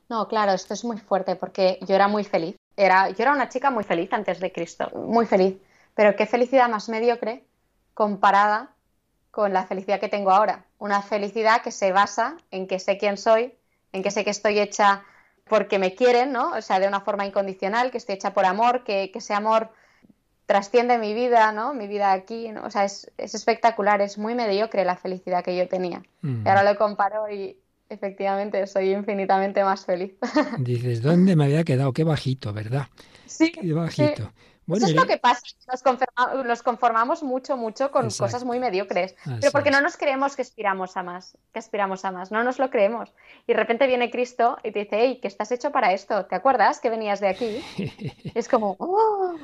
No, 0.09 0.27
claro, 0.27 0.51
esto 0.51 0.73
es 0.73 0.83
muy 0.83 0.97
fuerte 0.97 1.35
porque 1.35 1.79
yo 1.87 1.95
era 1.95 2.07
muy 2.07 2.23
feliz. 2.23 2.55
Era, 2.75 3.09
yo 3.09 3.23
era 3.23 3.33
una 3.33 3.49
chica 3.49 3.71
muy 3.71 3.83
feliz 3.83 4.11
antes 4.11 4.39
de 4.39 4.51
Cristo, 4.51 4.89
muy 4.95 5.25
feliz. 5.25 5.55
Pero 5.95 6.15
qué 6.15 6.25
felicidad 6.25 6.69
más 6.69 6.89
mediocre 6.89 7.43
comparada 7.93 8.73
con 9.31 9.53
la 9.53 9.65
felicidad 9.65 9.99
que 9.99 10.09
tengo 10.09 10.31
ahora. 10.31 10.65
Una 10.79 11.01
felicidad 11.01 11.61
que 11.61 11.71
se 11.71 11.91
basa 11.91 12.37
en 12.51 12.67
que 12.67 12.79
sé 12.79 12.97
quién 12.97 13.17
soy, 13.17 13.53
en 13.91 14.03
que 14.03 14.11
sé 14.11 14.23
que 14.23 14.29
estoy 14.31 14.59
hecha 14.59 15.03
porque 15.45 15.79
me 15.79 15.95
quieren, 15.95 16.31
¿no? 16.31 16.51
O 16.51 16.61
sea, 16.61 16.79
de 16.79 16.87
una 16.87 17.01
forma 17.01 17.25
incondicional, 17.25 17.91
que 17.91 17.97
estoy 17.97 18.15
hecha 18.15 18.33
por 18.33 18.45
amor, 18.45 18.83
que, 18.83 19.11
ese 19.13 19.33
amor 19.33 19.71
trasciende 20.45 20.97
mi 20.97 21.13
vida, 21.13 21.51
¿no? 21.51 21.73
Mi 21.73 21.87
vida 21.87 22.11
aquí, 22.11 22.51
¿no? 22.51 22.63
O 22.65 22.69
sea, 22.69 22.85
es, 22.85 23.11
espectacular, 23.17 24.01
es 24.01 24.17
muy 24.17 24.35
mediocre 24.35 24.85
la 24.85 24.95
felicidad 24.95 25.43
que 25.43 25.55
yo 25.55 25.67
tenía. 25.67 26.03
Y 26.21 26.47
ahora 26.47 26.63
lo 26.63 26.77
comparo 26.77 27.29
y 27.29 27.57
efectivamente 27.89 28.65
soy 28.67 28.91
infinitamente 28.91 29.63
más 29.63 29.85
feliz. 29.85 30.13
Dices, 30.59 31.01
¿dónde 31.01 31.35
me 31.35 31.45
había 31.45 31.63
quedado? 31.63 31.93
Qué 31.93 32.03
bajito, 32.03 32.53
¿verdad? 32.53 32.87
Sí. 33.25 33.51
Qué 33.51 33.73
bajito. 33.73 34.31
Eso 34.71 34.85
es 34.85 34.95
lo 34.95 35.05
que 35.05 35.17
pasa, 35.17 35.41
nos, 36.45 36.63
conformamos 36.63 37.21
mucho, 37.21 37.57
mucho 37.57 37.91
con 37.91 38.09
cosas 38.09 38.45
muy 38.45 38.59
mediocres, 38.59 39.13
pero 39.41 39.51
porque 39.51 39.71
no 39.71 39.81
nos 39.81 39.97
creemos 39.97 40.37
que 40.37 40.41
aspiramos 40.41 40.95
a 40.95 41.03
más, 41.03 41.37
que 41.51 41.59
aspiramos 41.59 42.05
a 42.05 42.11
más, 42.11 42.31
no 42.31 42.43
nos 42.43 42.59
lo 42.59 42.69
creemos. 42.69 43.13
Y 43.45 43.53
de 43.53 43.59
repente 43.59 43.87
viene 43.87 44.09
Cristo 44.09 44.57
y 44.63 44.71
te 44.71 44.79
dice, 44.79 44.97
hey, 44.99 45.19
que 45.21 45.27
estás 45.27 45.51
hecho 45.51 45.71
para 45.71 45.91
esto, 45.91 46.25
¿te 46.27 46.35
acuerdas 46.35 46.79
que 46.79 46.89
venías 46.89 47.19
de 47.19 47.27
aquí? 47.27 47.61
es 48.35 48.47
como, 48.47 48.77
oh". 48.79 49.35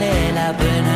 Vale 0.00 0.32
la 0.32 0.52
pena. 0.52 0.89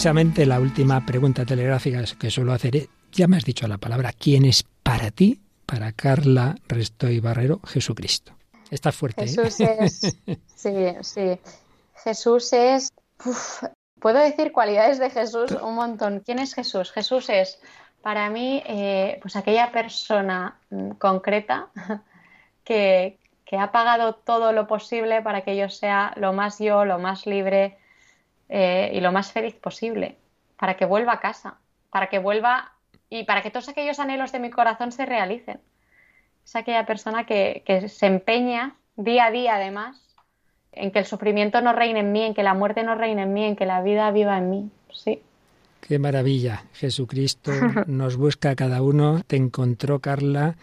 Precisamente 0.00 0.46
la 0.46 0.58
última 0.58 1.04
pregunta 1.04 1.44
telegráfica 1.44 2.02
que 2.18 2.30
suelo 2.30 2.54
hacer 2.54 2.74
es, 2.74 2.88
ya 3.12 3.28
me 3.28 3.36
has 3.36 3.44
dicho 3.44 3.68
la 3.68 3.76
palabra, 3.76 4.14
¿quién 4.18 4.46
es 4.46 4.62
para 4.82 5.10
ti, 5.10 5.42
para 5.66 5.92
Carla 5.92 6.54
Restoy 6.68 7.20
Barrero, 7.20 7.60
Jesucristo? 7.66 8.32
Está 8.70 8.92
fuerte. 8.92 9.24
¿eh? 9.24 9.28
Jesús 9.28 9.60
es, 9.60 10.00
sí, 10.56 10.72
sí. 11.02 11.38
Jesús 12.02 12.50
es, 12.54 12.88
puedo 14.00 14.18
decir 14.20 14.52
cualidades 14.52 14.98
de 14.98 15.10
Jesús 15.10 15.50
un 15.50 15.74
montón. 15.74 16.20
¿Quién 16.24 16.38
es 16.38 16.54
Jesús? 16.54 16.90
Jesús 16.92 17.28
es, 17.28 17.60
para 18.00 18.30
mí, 18.30 18.62
eh, 18.64 19.18
pues 19.20 19.36
aquella 19.36 19.70
persona 19.70 20.58
concreta 20.96 21.68
que, 22.64 23.18
que 23.44 23.58
ha 23.58 23.70
pagado 23.70 24.14
todo 24.14 24.52
lo 24.52 24.66
posible 24.66 25.20
para 25.20 25.42
que 25.42 25.58
yo 25.58 25.68
sea 25.68 26.14
lo 26.16 26.32
más 26.32 26.58
yo, 26.58 26.86
lo 26.86 26.98
más 26.98 27.26
libre, 27.26 27.76
eh, 28.50 28.90
y 28.92 29.00
lo 29.00 29.12
más 29.12 29.30
feliz 29.32 29.54
posible, 29.54 30.16
para 30.58 30.76
que 30.76 30.84
vuelva 30.84 31.14
a 31.14 31.20
casa, 31.20 31.58
para 31.88 32.08
que 32.08 32.18
vuelva 32.18 32.72
y 33.08 33.22
para 33.24 33.42
que 33.42 33.50
todos 33.50 33.68
aquellos 33.68 34.00
anhelos 34.00 34.32
de 34.32 34.40
mi 34.40 34.50
corazón 34.50 34.90
se 34.90 35.06
realicen. 35.06 35.60
Es 36.44 36.56
aquella 36.56 36.84
persona 36.84 37.24
que, 37.24 37.62
se 37.88 38.06
empeña 38.06 38.76
día 38.96 39.26
a 39.26 39.30
día, 39.30 39.54
además, 39.54 40.02
en 40.72 40.90
que 40.90 40.98
el 40.98 41.04
sufrimiento 41.04 41.60
no 41.60 41.72
reine 41.72 42.00
en 42.00 42.10
mí, 42.10 42.22
en 42.24 42.34
que 42.34 42.42
la 42.42 42.54
muerte 42.54 42.82
no 42.82 42.96
reine 42.96 43.22
en 43.22 43.32
mí, 43.32 43.44
en 43.44 43.54
que 43.54 43.66
la 43.66 43.82
vida 43.82 44.10
viva 44.10 44.36
en 44.36 44.50
mí. 44.50 44.70
Sí. 44.92 45.22
Qué 45.80 45.98
maravilla. 45.98 46.64
Jesucristo 46.74 47.52
nos 47.86 48.16
busca 48.16 48.50
a 48.50 48.56
cada 48.56 48.82
uno. 48.82 49.22
Te 49.26 49.36
encontró, 49.36 50.00
Carla 50.00 50.56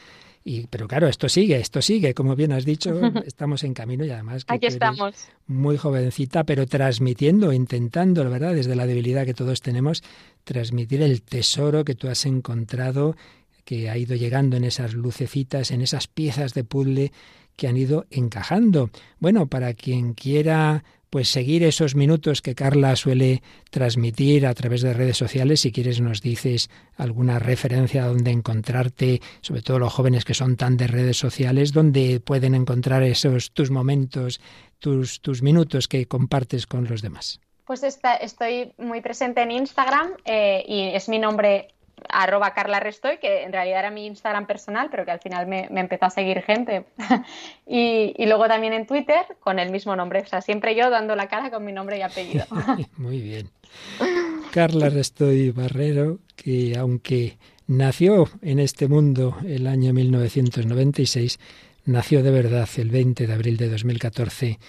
pero 0.70 0.88
claro, 0.88 1.08
esto 1.08 1.28
sigue, 1.28 1.58
esto 1.58 1.82
sigue, 1.82 2.14
como 2.14 2.36
bien 2.36 2.54
has 2.54 2.64
dicho, 2.64 2.92
estamos 3.26 3.64
en 3.64 3.74
camino 3.74 4.06
y 4.06 4.12
además 4.12 4.46
que 4.46 4.54
Aquí 4.54 4.66
estamos. 4.68 5.28
muy 5.46 5.78
jovencita, 5.78 6.46
pero 6.46 6.66
transmitiendo, 6.66 7.52
intentando, 7.52 8.30
¿verdad? 8.30 8.54
Desde 8.54 8.76
la 8.76 8.88
debilidad 8.88 9.26
que 9.26 9.34
todos 9.34 9.62
tenemos, 9.62 10.04
transmitir 10.46 11.02
el 11.02 11.22
tesoro 11.22 11.84
que 11.84 11.96
tú 11.96 12.08
has 12.08 12.26
encontrado, 12.26 13.18
que 13.66 13.90
ha 13.90 13.98
ido 13.98 14.16
llegando 14.16 14.56
en 14.56 14.64
esas 14.64 14.94
lucecitas, 14.94 15.72
en 15.72 15.82
esas 15.82 16.08
piezas 16.08 16.54
de 16.54 16.64
puzzle 16.64 17.12
que 17.58 17.68
han 17.68 17.76
ido 17.76 18.06
encajando. 18.10 18.90
Bueno, 19.20 19.48
para 19.48 19.74
quien 19.74 20.14
quiera 20.14 20.86
pues 21.10 21.30
seguir 21.30 21.64
esos 21.64 21.96
minutos 21.96 22.42
que 22.42 22.56
Carla 22.56 22.96
suele 22.96 23.42
transmitir 23.70 24.46
a 24.46 24.54
través 24.54 24.82
de 24.82 24.94
redes 24.94 25.18
sociales. 25.18 25.62
Si 25.62 25.72
quieres 25.72 26.02
nos 26.02 26.22
dices 26.22 26.70
alguna 26.96 27.40
referencia 27.40 28.06
donde 28.06 28.32
encontrarte, 28.32 29.22
sobre 29.42 29.62
todo 29.62 29.80
los 29.80 29.94
jóvenes 29.94 30.26
que 30.26 30.34
son 30.34 30.58
tan 30.58 30.78
de 30.78 30.88
redes 30.88 31.18
sociales, 31.18 31.74
donde 31.74 32.20
pueden 32.20 32.56
encontrar 32.56 33.04
esos 33.04 33.52
tus 33.52 33.72
momentos, 33.72 34.42
tus, 34.80 35.22
tus 35.22 35.42
minutos 35.42 35.88
que 35.88 36.08
compartes 36.08 36.68
con 36.68 36.86
los 36.86 37.02
demás. 37.02 37.40
Pues 37.66 37.84
estoy 37.84 38.74
muy 38.78 39.02
presente 39.02 39.42
en 39.42 39.52
Instagram 39.52 40.12
eh, 40.24 40.64
y 40.66 40.96
es 40.96 41.10
mi 41.10 41.20
nombre 41.20 41.68
arroba 42.10 42.54
Carla 42.54 42.80
Restoy, 42.80 43.18
que 43.18 43.44
en 43.44 43.52
realidad 43.52 43.80
era 43.80 43.92
mi 43.92 44.06
Instagram 44.06 44.46
personal, 44.46 44.90
pero 44.90 45.06
que 45.06 45.12
al 45.12 45.20
final 45.20 45.48
me, 45.48 45.68
empezó 45.70 46.06
a 46.06 46.10
seguir 46.10 46.42
gente. 46.42 46.86
y, 47.68 48.14
luego 48.26 48.48
también 48.48 48.74
en 48.74 48.86
Twitter 48.86 49.26
con 49.40 49.60
el 49.60 49.72
mismo 49.72 49.96
nombre, 49.96 50.22
o 50.22 50.26
sea, 50.26 50.42
siempre 50.42 50.76
yo 50.76 50.90
dando 50.90 51.16
la 51.16 51.28
cara 51.28 51.50
con 51.52 51.66
mi 51.66 51.72
nombre 51.72 51.98
y 51.98 52.02
apellido. 52.02 52.46
Muy 52.98 53.22
bien. 53.22 53.50
Carla 54.52 54.90
Restoy 54.90 55.52
Barrero, 55.52 56.20
que 56.36 56.76
aunque 56.78 57.38
nació 57.68 58.30
en 58.42 58.60
este 58.60 58.88
mundo 58.88 59.38
el 59.46 59.68
año 59.68 59.94
1996, 59.94 61.40
nació 61.86 62.24
de 62.24 62.32
verdad 62.32 62.68
el 62.78 62.90
20 62.90 63.28
de 63.28 63.34
abril 63.34 63.58
de 63.58 63.70
2014 63.70 64.60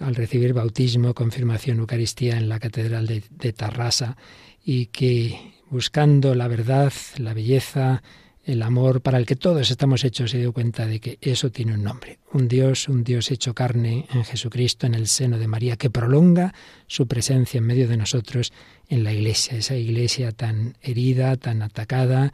al 0.00 0.14
recibir 0.14 0.54
bautismo, 0.54 1.14
confirmación, 1.14 1.78
Eucaristía 1.78 2.38
en 2.38 2.48
la 2.48 2.58
Catedral 2.58 3.06
de, 3.06 3.22
de 3.30 3.52
Tarrasa 3.52 4.16
y 4.64 4.86
que 4.86 5.59
buscando 5.70 6.34
la 6.34 6.48
verdad, 6.48 6.92
la 7.16 7.32
belleza, 7.32 8.02
el 8.44 8.62
amor 8.62 9.00
para 9.00 9.18
el 9.18 9.26
que 9.26 9.36
todos 9.36 9.70
estamos 9.70 10.02
hechos, 10.02 10.32
se 10.32 10.38
dio 10.38 10.52
cuenta 10.52 10.86
de 10.86 10.98
que 11.00 11.18
eso 11.20 11.50
tiene 11.50 11.74
un 11.74 11.84
nombre. 11.84 12.18
Un 12.32 12.48
Dios, 12.48 12.88
un 12.88 13.04
Dios 13.04 13.30
hecho 13.30 13.54
carne 13.54 14.06
en 14.12 14.24
Jesucristo, 14.24 14.86
en 14.86 14.94
el 14.94 15.06
seno 15.06 15.38
de 15.38 15.46
María, 15.46 15.76
que 15.76 15.90
prolonga 15.90 16.52
su 16.86 17.06
presencia 17.06 17.58
en 17.58 17.64
medio 17.64 17.86
de 17.86 17.96
nosotros 17.96 18.52
en 18.88 19.04
la 19.04 19.12
iglesia, 19.12 19.58
esa 19.58 19.76
iglesia 19.76 20.32
tan 20.32 20.76
herida, 20.82 21.36
tan 21.36 21.62
atacada, 21.62 22.32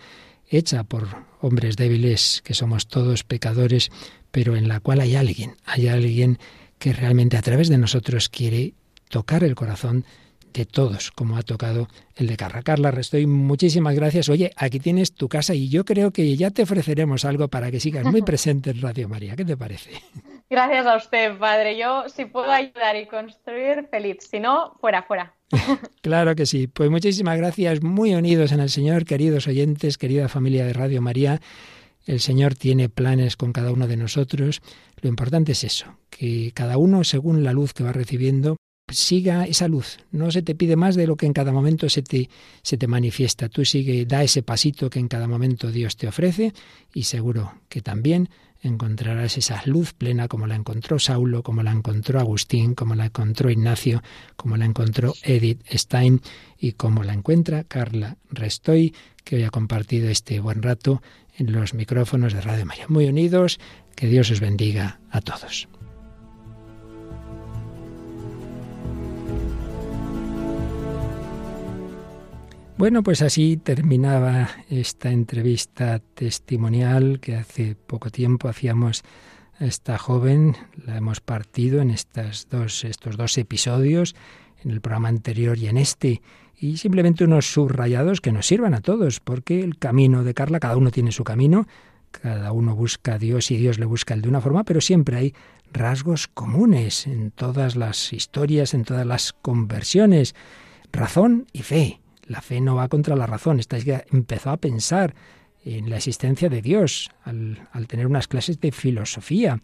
hecha 0.49 0.85
por 0.85 1.09
hombres 1.41 1.77
débiles, 1.77 2.41
que 2.45 2.55
somos 2.55 2.87
todos 2.87 3.25
pecadores, 3.25 3.91
pero 4.31 4.57
en 4.57 4.69
la 4.69 4.81
cual 4.81 5.01
hay 5.01 5.17
alguien, 5.17 5.57
hay 5.65 5.89
alguien 5.89 6.39
que 6.79 6.93
realmente 6.93 7.37
a 7.37 7.43
través 7.43 7.69
de 7.69 7.79
nosotros 7.79 8.29
quiere 8.29 8.75
tocar 9.09 9.45
el 9.45 9.55
corazón 9.55 10.05
de 10.57 10.65
todos, 10.65 11.11
como 11.11 11.37
ha 11.37 11.43
tocado 11.43 11.87
el 12.17 12.27
de 12.27 12.37
Carla. 12.37 12.63
Carla, 12.63 12.89
estoy 12.99 13.27
muchísimas 13.27 13.95
gracias. 13.95 14.29
Oye, 14.31 14.51
aquí 14.57 14.81
tienes 14.81 15.13
tu 15.13 15.29
casa 15.29 15.55
y 15.55 15.69
yo 15.69 15.85
creo 15.85 16.13
que 16.13 16.35
ya 16.35 16.51
te 16.51 16.63
ofreceremos 16.63 17.27
algo 17.27 17.49
para 17.49 17.71
que 17.71 17.79
sigas 17.79 18.05
muy 18.07 18.23
presente 18.23 18.71
en 18.71 18.81
Radio 18.81 19.09
María. 19.09 19.37
¿Qué 19.37 19.45
te 19.45 19.57
parece? 19.57 19.91
Gracias 20.49 20.87
a 20.87 20.97
usted, 20.97 21.37
padre. 21.39 21.77
Yo, 21.77 22.09
si 22.09 22.25
puedo 22.25 22.51
ayudar 22.51 22.97
y 22.97 23.07
construir, 23.07 23.87
feliz. 23.91 24.19
Si 24.31 24.41
no, 24.41 24.73
fuera, 24.81 25.03
fuera. 25.03 25.35
claro 26.01 26.35
que 26.35 26.47
sí. 26.47 26.69
Pues 26.69 26.89
muchísimas 26.89 27.37
gracias. 27.37 27.83
Muy 27.83 28.15
unidos 28.15 28.53
en 28.53 28.61
el 28.61 28.71
Señor, 28.71 29.05
queridos 29.05 29.47
oyentes, 29.49 29.99
querida 29.99 30.29
familia 30.29 30.65
de 30.65 30.73
Radio 30.73 31.03
María. 31.03 31.41
El 32.07 32.21
Señor 32.21 32.55
tiene 32.55 32.89
planes 32.89 33.37
con 33.37 33.53
cada 33.53 33.73
uno 33.73 33.87
de 33.87 33.97
nosotros. 33.97 34.63
Lo 35.03 35.09
importante 35.11 35.53
es 35.53 35.65
eso, 35.65 35.99
que 36.09 36.53
cada 36.55 36.79
uno, 36.79 37.05
según 37.05 37.45
la 37.45 37.53
luz 37.53 37.75
que 37.75 37.85
va 37.85 37.93
recibiendo, 37.93 38.57
siga 38.89 39.45
esa 39.45 39.69
luz. 39.69 39.99
No 40.13 40.31
se 40.31 40.43
te 40.43 40.55
pide 40.55 40.77
más 40.77 40.95
de 40.95 41.07
lo 41.07 41.17
que 41.17 41.27
en 41.27 41.33
cada 41.33 41.53
momento 41.53 41.89
se 41.89 42.03
te, 42.03 42.31
se 42.63 42.77
te 42.77 42.87
manifiesta. 42.87 43.49
Tú 43.49 43.65
sigue, 43.65 44.07
da 44.07 44.23
ese 44.23 44.43
pasito 44.43 44.91
que 44.91 45.01
en 45.01 45.09
cada 45.09 45.27
momento 45.27 45.73
Dios 45.73 45.97
te 45.97 46.07
ofrece 46.07 46.53
y 46.95 47.05
seguro 47.05 47.55
que 47.69 47.81
también 47.83 48.29
encontrarás 48.63 49.37
esa 49.39 49.63
luz 49.67 49.93
plena 49.93 50.29
como 50.29 50.47
la 50.47 50.55
encontró 50.55 50.99
Saulo, 50.99 51.43
como 51.43 51.63
la 51.63 51.73
encontró 51.73 52.21
Agustín, 52.21 52.75
como 52.75 52.95
la 52.95 53.07
encontró 53.07 53.51
Ignacio, 53.51 54.03
como 54.37 54.57
la 54.57 54.65
encontró 54.65 55.15
Edith 55.23 55.63
Stein 55.71 56.21
y 56.59 56.73
como 56.73 57.03
la 57.05 57.13
encuentra 57.13 57.65
Carla 57.65 58.17
Restoy, 58.31 58.95
que 59.25 59.37
hoy 59.37 59.43
ha 59.43 59.51
compartido 59.51 60.09
este 60.09 60.41
buen 60.41 60.63
rato 60.63 61.03
en 61.37 61.53
los 61.53 61.75
micrófonos 61.75 62.33
de 62.33 62.41
Radio 62.41 62.67
María. 62.67 62.87
Muy 62.89 63.07
unidos, 63.07 63.59
que 63.95 64.07
Dios 64.07 64.31
os 64.31 64.41
bendiga 64.41 65.01
a 65.11 65.21
todos. 65.21 65.69
Bueno, 72.79 73.03
pues 73.03 73.23
así 73.23 73.57
terminaba 73.57 74.51
esta 74.69 75.11
entrevista 75.11 75.99
testimonial 75.99 77.21
que 77.21 77.35
hace 77.35 77.75
poco 77.75 78.11
tiempo 78.11 78.49
hacíamos 78.49 79.03
a 79.59 79.65
esta 79.65 79.97
joven. 79.97 80.55
La 80.85 80.99
hemos 80.99 81.23
partido 81.23 81.81
en 81.81 81.91
estas 81.91 82.49
dos, 82.51 82.85
estos 82.85 83.17
dos 83.17 83.39
episodios, 83.39 84.15
en 84.63 84.73
el 84.73 84.83
programa 84.83 85.09
anterior 85.09 85.57
y 85.57 85.69
en 85.69 85.79
este. 85.79 86.21
Y 86.55 86.77
simplemente 86.77 87.25
unos 87.25 87.47
subrayados 87.47 88.21
que 88.21 88.31
nos 88.31 88.47
sirvan 88.47 88.75
a 88.75 88.83
todos, 88.83 89.21
porque 89.21 89.61
el 89.61 89.79
camino 89.79 90.23
de 90.23 90.35
Carla, 90.35 90.61
cada 90.61 90.77
uno 90.77 90.91
tiene 90.91 91.13
su 91.13 91.25
camino, 91.25 91.67
cada 92.11 92.53
uno 92.53 92.77
busca 92.77 93.15
a 93.15 93.19
Dios 93.19 93.51
y 93.51 93.57
Dios 93.57 93.79
le 93.79 93.87
busca 93.87 94.13
el 94.13 94.21
de 94.21 94.29
una 94.29 94.43
forma, 94.43 94.65
pero 94.65 94.83
siempre 94.83 95.17
hay 95.17 95.35
rasgos 95.73 96.29
comunes 96.29 97.07
en 97.07 97.31
todas 97.31 97.75
las 97.75 98.13
historias, 98.13 98.75
en 98.75 98.85
todas 98.85 99.07
las 99.07 99.33
conversiones, 99.33 100.35
razón 100.93 101.47
y 101.55 101.63
fe 101.63 102.01
la 102.27 102.41
fe 102.41 102.61
no 102.61 102.75
va 102.77 102.89
contra 102.89 103.17
la 103.17 103.27
razón. 103.27 103.61
Esta 103.61 103.79
empezó 104.11 104.51
a 104.51 104.57
pensar 104.57 105.15
en 105.65 105.91
la 105.91 105.97
existencia 105.97 106.49
de 106.49 106.63
Dios 106.63 107.11
al, 107.25 107.69
al 107.73 107.87
tener 107.87 108.07
unas 108.07 108.29
clases 108.29 108.61
de 108.61 108.73
filosofía. 108.73 109.61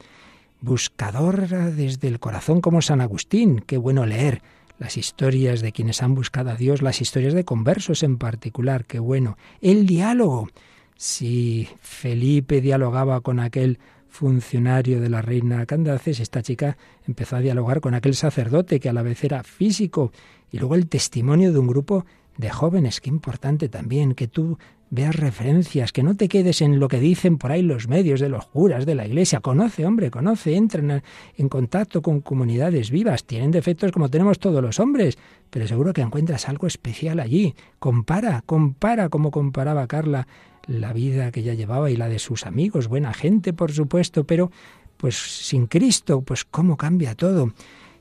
Buscador 0.60 1.48
desde 1.74 2.08
el 2.08 2.20
corazón 2.20 2.60
como 2.60 2.82
San 2.82 3.00
Agustín. 3.00 3.62
Qué 3.66 3.76
bueno 3.76 4.06
leer 4.06 4.42
las 4.78 4.96
historias 4.96 5.60
de 5.60 5.72
quienes 5.72 6.02
han 6.02 6.14
buscado 6.14 6.50
a 6.50 6.56
Dios, 6.56 6.82
las 6.82 7.00
historias 7.00 7.34
de 7.34 7.44
conversos 7.44 8.02
en 8.02 8.18
particular. 8.18 8.84
Qué 8.84 8.98
bueno. 8.98 9.36
El 9.60 9.86
diálogo. 9.86 10.48
Si 10.96 11.68
Felipe 11.80 12.60
dialogaba 12.60 13.20
con 13.22 13.40
aquel 13.40 13.78
funcionario 14.08 15.00
de 15.00 15.08
la 15.08 15.22
reina 15.22 15.66
Candaces, 15.66 16.20
esta 16.20 16.42
chica 16.42 16.76
empezó 17.06 17.36
a 17.36 17.40
dialogar 17.40 17.80
con 17.80 17.94
aquel 17.94 18.14
sacerdote 18.14 18.78
que 18.78 18.88
a 18.88 18.92
la 18.92 19.02
vez 19.02 19.24
era 19.24 19.42
físico, 19.42 20.12
y 20.50 20.58
luego 20.58 20.74
el 20.74 20.88
testimonio 20.88 21.52
de 21.52 21.58
un 21.58 21.66
grupo 21.66 22.04
de 22.36 22.50
jóvenes, 22.50 23.00
qué 23.00 23.10
importante 23.10 23.68
también 23.68 24.14
que 24.14 24.28
tú 24.28 24.58
veas 24.92 25.16
referencias, 25.16 25.90
que 25.90 26.02
no 26.02 26.16
te 26.16 26.28
quedes 26.28 26.60
en 26.60 26.78
lo 26.78 26.86
que 26.86 27.00
dicen 27.00 27.38
por 27.38 27.50
ahí 27.50 27.62
los 27.62 27.88
medios 27.88 28.20
de 28.20 28.28
los 28.28 28.46
curas 28.46 28.84
de 28.84 28.94
la 28.94 29.06
iglesia. 29.06 29.40
Conoce, 29.40 29.86
hombre, 29.86 30.10
conoce, 30.10 30.54
entra 30.54 31.02
en, 31.36 31.48
contacto 31.48 32.02
con 32.02 32.20
comunidades 32.20 32.90
vivas. 32.90 33.24
Tienen 33.24 33.50
defectos 33.52 33.90
como 33.90 34.10
tenemos 34.10 34.38
todos 34.38 34.62
los 34.62 34.78
hombres, 34.80 35.16
pero 35.48 35.66
seguro 35.66 35.94
que 35.94 36.02
encuentras 36.02 36.46
algo 36.46 36.66
especial 36.66 37.20
allí. 37.20 37.54
Compara, 37.78 38.42
compara 38.44 39.08
como 39.08 39.30
comparaba 39.30 39.86
Carla 39.86 40.28
la 40.66 40.92
vida 40.92 41.32
que 41.32 41.40
ella 41.40 41.54
llevaba 41.54 41.90
y 41.90 41.96
la 41.96 42.10
de 42.10 42.18
sus 42.18 42.44
amigos, 42.44 42.86
buena 42.86 43.14
gente, 43.14 43.54
por 43.54 43.72
supuesto, 43.72 44.24
pero 44.24 44.50
pues 44.98 45.16
sin 45.16 45.66
Cristo, 45.68 46.20
pues 46.20 46.44
cómo 46.44 46.76
cambia 46.76 47.14
todo. 47.14 47.54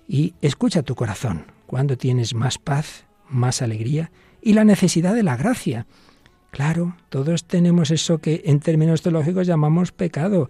Y 0.09 0.33
escucha 0.41 0.83
tu 0.83 0.95
corazón. 0.95 1.45
Cuando 1.67 1.97
tienes 1.97 2.35
más 2.35 2.57
paz, 2.57 3.05
más 3.31 3.61
alegría 3.61 4.11
y 4.41 4.53
la 4.53 4.63
necesidad 4.63 5.15
de 5.15 5.23
la 5.23 5.37
gracia. 5.37 5.87
Claro, 6.51 6.95
todos 7.09 7.45
tenemos 7.45 7.91
eso 7.91 8.17
que 8.19 8.41
en 8.45 8.59
términos 8.59 9.01
teológicos 9.01 9.47
llamamos 9.47 9.91
pecado. 9.91 10.49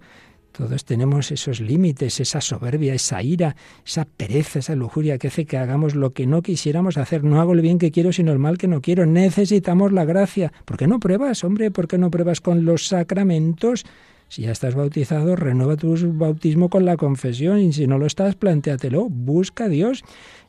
Todos 0.50 0.84
tenemos 0.84 1.30
esos 1.30 1.60
límites, 1.60 2.20
esa 2.20 2.42
soberbia, 2.42 2.92
esa 2.92 3.22
ira, 3.22 3.56
esa 3.86 4.04
pereza, 4.04 4.58
esa 4.58 4.74
lujuria 4.74 5.16
que 5.16 5.28
hace 5.28 5.46
que 5.46 5.56
hagamos 5.56 5.94
lo 5.94 6.12
que 6.12 6.26
no 6.26 6.42
quisiéramos 6.42 6.98
hacer. 6.98 7.24
No 7.24 7.40
hago 7.40 7.54
el 7.54 7.62
bien 7.62 7.78
que 7.78 7.90
quiero, 7.90 8.12
sino 8.12 8.32
el 8.32 8.38
mal 8.38 8.58
que 8.58 8.68
no 8.68 8.82
quiero. 8.82 9.06
Necesitamos 9.06 9.92
la 9.92 10.04
gracia. 10.04 10.52
¿Por 10.66 10.76
qué 10.76 10.86
no 10.86 11.00
pruebas, 11.00 11.42
hombre? 11.44 11.70
¿Por 11.70 11.88
qué 11.88 11.96
no 11.96 12.10
pruebas 12.10 12.42
con 12.42 12.66
los 12.66 12.88
sacramentos? 12.88 13.84
Si 14.28 14.42
ya 14.42 14.50
estás 14.50 14.74
bautizado, 14.74 15.36
renueva 15.36 15.76
tu 15.76 15.94
bautismo 16.14 16.68
con 16.68 16.84
la 16.84 16.96
confesión 16.96 17.58
y 17.58 17.72
si 17.72 17.86
no 17.86 17.98
lo 17.98 18.06
estás, 18.06 18.34
plantéatelo. 18.34 19.08
Busca 19.08 19.64
a 19.64 19.68
Dios. 19.68 20.04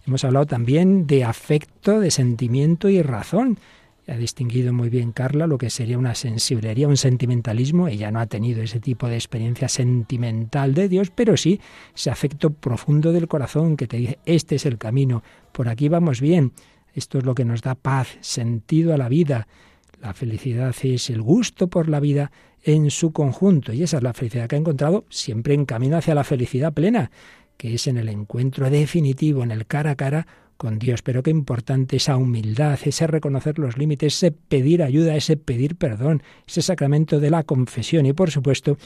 Hemos 0.05 0.23
hablado 0.25 0.45
también 0.45 1.07
de 1.07 1.23
afecto, 1.23 1.99
de 1.99 2.11
sentimiento 2.11 2.89
y 2.89 3.01
razón. 3.01 3.57
Ha 4.05 4.17
distinguido 4.17 4.73
muy 4.73 4.89
bien 4.89 5.13
Carla 5.13 5.47
lo 5.47 5.57
que 5.57 5.69
sería 5.69 5.97
una 5.97 6.13
sensiblería, 6.13 6.89
un 6.89 6.97
sentimentalismo. 6.97 7.87
Ella 7.87 8.11
no 8.11 8.19
ha 8.19 8.25
tenido 8.25 8.61
ese 8.61 8.81
tipo 8.81 9.07
de 9.07 9.15
experiencia 9.15 9.69
sentimental 9.69 10.73
de 10.73 10.89
Dios, 10.89 11.09
pero 11.09 11.37
sí 11.37 11.61
ese 11.95 12.11
afecto 12.11 12.49
profundo 12.49 13.13
del 13.13 13.29
corazón 13.29 13.77
que 13.77 13.87
te 13.87 13.97
dice, 13.97 14.19
este 14.25 14.55
es 14.55 14.65
el 14.65 14.77
camino, 14.77 15.23
por 15.53 15.69
aquí 15.69 15.87
vamos 15.87 16.19
bien, 16.19 16.51
esto 16.93 17.17
es 17.17 17.23
lo 17.23 17.33
que 17.33 17.45
nos 17.45 17.61
da 17.61 17.75
paz, 17.75 18.17
sentido 18.19 18.93
a 18.93 18.97
la 18.97 19.07
vida. 19.07 19.47
La 20.01 20.13
felicidad 20.13 20.75
es 20.83 21.09
el 21.09 21.21
gusto 21.21 21.67
por 21.67 21.87
la 21.87 22.01
vida 22.01 22.29
en 22.61 22.91
su 22.91 23.13
conjunto 23.13 23.71
y 23.71 23.83
esa 23.83 23.97
es 23.97 24.03
la 24.03 24.13
felicidad 24.13 24.49
que 24.49 24.55
ha 24.57 24.59
encontrado 24.59 25.05
siempre 25.09 25.53
en 25.53 25.65
camino 25.65 25.95
hacia 25.95 26.13
la 26.13 26.25
felicidad 26.25 26.73
plena 26.73 27.09
que 27.63 27.75
es 27.75 27.87
en 27.87 27.95
el 27.95 28.09
encuentro 28.09 28.69
definitivo, 28.69 29.41
en 29.41 29.49
el 29.49 29.65
cara 29.65 29.91
a 29.91 29.95
cara 29.95 30.27
con 30.57 30.79
Dios. 30.79 31.01
Pero 31.01 31.23
qué 31.23 31.31
importante 31.31 31.95
esa 31.95 32.17
humildad, 32.17 32.77
ese 32.83 33.07
reconocer 33.07 33.57
los 33.57 33.77
límites, 33.77 34.15
ese 34.15 34.33
pedir 34.33 34.83
ayuda, 34.83 35.15
ese 35.15 35.37
pedir 35.37 35.77
perdón, 35.77 36.23
ese 36.45 36.61
sacramento 36.61 37.21
de 37.21 37.29
la 37.29 37.43
confesión 37.43 38.05
y 38.05 38.11
por 38.11 38.31
supuesto 38.31 38.77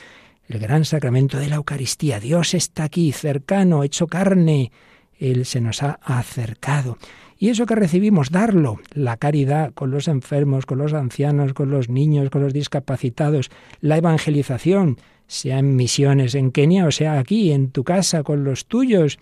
el 0.48 0.60
gran 0.60 0.86
sacramento 0.86 1.40
de 1.40 1.48
la 1.50 1.56
Eucaristía. 1.56 2.20
Dios 2.20 2.54
está 2.54 2.84
aquí, 2.84 3.12
cercano, 3.14 3.84
hecho 3.84 4.06
carne, 4.06 4.72
Él 5.18 5.48
se 5.48 5.60
nos 5.60 5.82
ha 5.82 5.94
acercado. 6.04 7.00
Y 7.40 7.50
eso 7.50 7.66
que 7.66 7.74
recibimos, 7.74 8.30
darlo, 8.30 8.80
la 8.94 9.18
caridad 9.18 9.74
con 9.74 9.90
los 9.90 10.08
enfermos, 10.08 10.68
con 10.68 10.78
los 10.78 10.94
ancianos, 10.94 11.54
con 11.54 11.72
los 11.72 11.90
niños, 11.90 12.30
con 12.30 12.44
los 12.44 12.54
discapacitados, 12.54 13.50
la 13.82 13.98
evangelización, 13.98 14.98
sea 15.28 15.60
en 15.60 15.76
misiones 15.76 16.36
en 16.36 16.52
Kenia 16.52 16.86
o 16.86 16.92
sea 16.92 17.20
aquí, 17.20 17.52
en 17.52 17.72
tu 17.72 17.84
casa, 17.84 18.24
con 18.24 18.44
los 18.44 18.66
tuyos, 18.66 19.20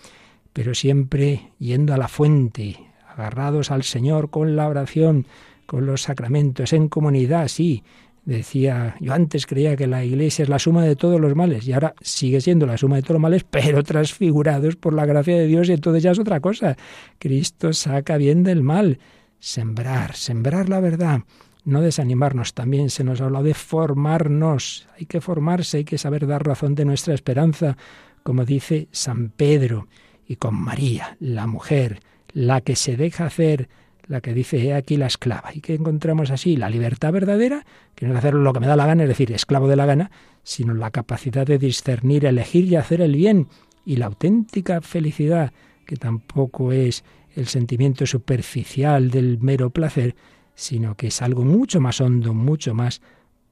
pero 0.54 0.74
siempre 0.74 1.52
yendo 1.60 1.94
a 1.94 1.98
la 1.98 2.08
fuente, 2.08 2.78
agarrados 3.08 3.72
al 3.72 3.84
Señor 3.84 4.30
con 4.30 4.56
la 4.56 4.68
oración, 4.68 5.26
con 5.66 5.86
los 5.86 6.04
sacramentos, 6.04 6.74
en 6.74 6.88
comunidad, 6.88 7.48
sí. 7.48 7.84
Decía, 8.24 8.96
yo 9.00 9.14
antes 9.14 9.46
creía 9.46 9.76
que 9.76 9.86
la 9.86 10.04
iglesia 10.04 10.42
es 10.42 10.50
la 10.50 10.58
suma 10.58 10.84
de 10.84 10.96
todos 10.96 11.22
los 11.22 11.36
males 11.36 11.68
y 11.68 11.74
ahora 11.74 11.94
sigue 12.02 12.42
siendo 12.42 12.66
la 12.66 12.76
suma 12.76 12.96
de 12.96 13.04
todos 13.04 13.16
los 13.16 13.22
males, 13.22 13.44
pero 13.48 13.84
transfigurados 13.84 14.76
por 14.76 14.94
la 14.94 15.06
gracia 15.06 15.38
de 15.38 15.46
Dios 15.46 15.70
y 15.70 15.74
entonces 15.74 16.02
ya 16.02 16.12
es 16.12 16.18
otra 16.18 16.40
cosa. 16.40 16.76
Cristo 17.20 17.72
saca 17.72 18.18
bien 18.18 18.44
del 18.44 18.64
mal. 18.64 18.98
Sembrar, 19.40 20.16
sembrar 20.16 20.70
la 20.70 20.80
verdad, 20.80 21.22
no 21.66 21.82
desanimarnos. 21.82 22.54
También 22.54 22.90
se 22.90 23.04
nos 23.04 23.20
ha 23.20 23.26
hablado 23.26 23.46
de 23.46 23.54
formarnos. 23.54 24.88
Hay 24.98 25.06
que 25.06 25.20
formarse, 25.20 25.78
hay 25.78 25.86
que 25.86 25.98
saber 25.98 26.28
dar 26.28 26.46
razón 26.46 26.76
de 26.76 26.86
nuestra 26.86 27.14
esperanza, 27.14 27.76
como 28.24 28.46
dice 28.46 28.88
San 28.92 29.30
Pedro, 29.30 29.88
y 30.28 30.38
con 30.38 30.56
María, 30.56 31.18
la 31.20 31.48
mujer, 31.48 32.00
la 32.32 32.62
que 32.62 32.76
se 32.76 32.96
deja 32.96 33.26
hacer, 33.26 33.70
la 34.08 34.22
que 34.22 34.34
dice, 34.34 34.64
he 34.64 34.74
aquí 34.74 34.98
la 34.98 35.08
esclava. 35.08 35.54
¿Y 35.54 35.62
qué 35.62 35.74
encontramos 35.74 36.32
así? 36.32 36.56
La 36.56 36.70
libertad 36.70 37.12
verdadera, 37.12 37.66
que 37.96 38.06
no 38.06 38.14
es 38.14 38.20
hacer 38.20 38.36
lo 38.36 38.54
que 38.54 38.60
me 38.60 38.68
da 38.68 38.76
la 38.76 38.86
gana, 38.86 39.04
es 39.04 39.10
decir, 39.10 39.32
esclavo 39.32 39.68
de 39.68 39.76
la 39.76 39.86
gana, 39.86 40.12
sino 40.44 40.74
la 40.74 40.92
capacidad 40.92 41.46
de 41.46 41.58
discernir, 41.58 42.26
elegir 42.26 42.66
y 42.66 42.76
hacer 42.76 43.02
el 43.02 43.16
bien. 43.16 43.48
Y 43.84 43.98
la 43.98 44.08
auténtica 44.08 44.82
felicidad, 44.82 45.54
que 45.86 45.96
tampoco 45.96 46.72
es 46.72 47.04
el 47.36 47.48
sentimiento 47.48 48.06
superficial 48.06 49.12
del 49.12 49.40
mero 49.40 49.70
placer, 49.70 50.16
sino 50.56 50.96
que 50.96 51.08
es 51.08 51.22
algo 51.22 51.44
mucho 51.44 51.80
más 51.80 52.02
hondo, 52.02 52.34
mucho 52.34 52.74
más 52.74 53.02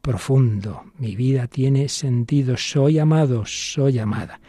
profundo. 0.02 0.84
Mi 0.98 1.16
vida 1.16 1.48
tiene 1.48 1.90
sentido, 1.90 2.58
soy 2.58 3.00
amado, 3.00 3.44
soy 3.46 4.00
amada. 4.00 4.40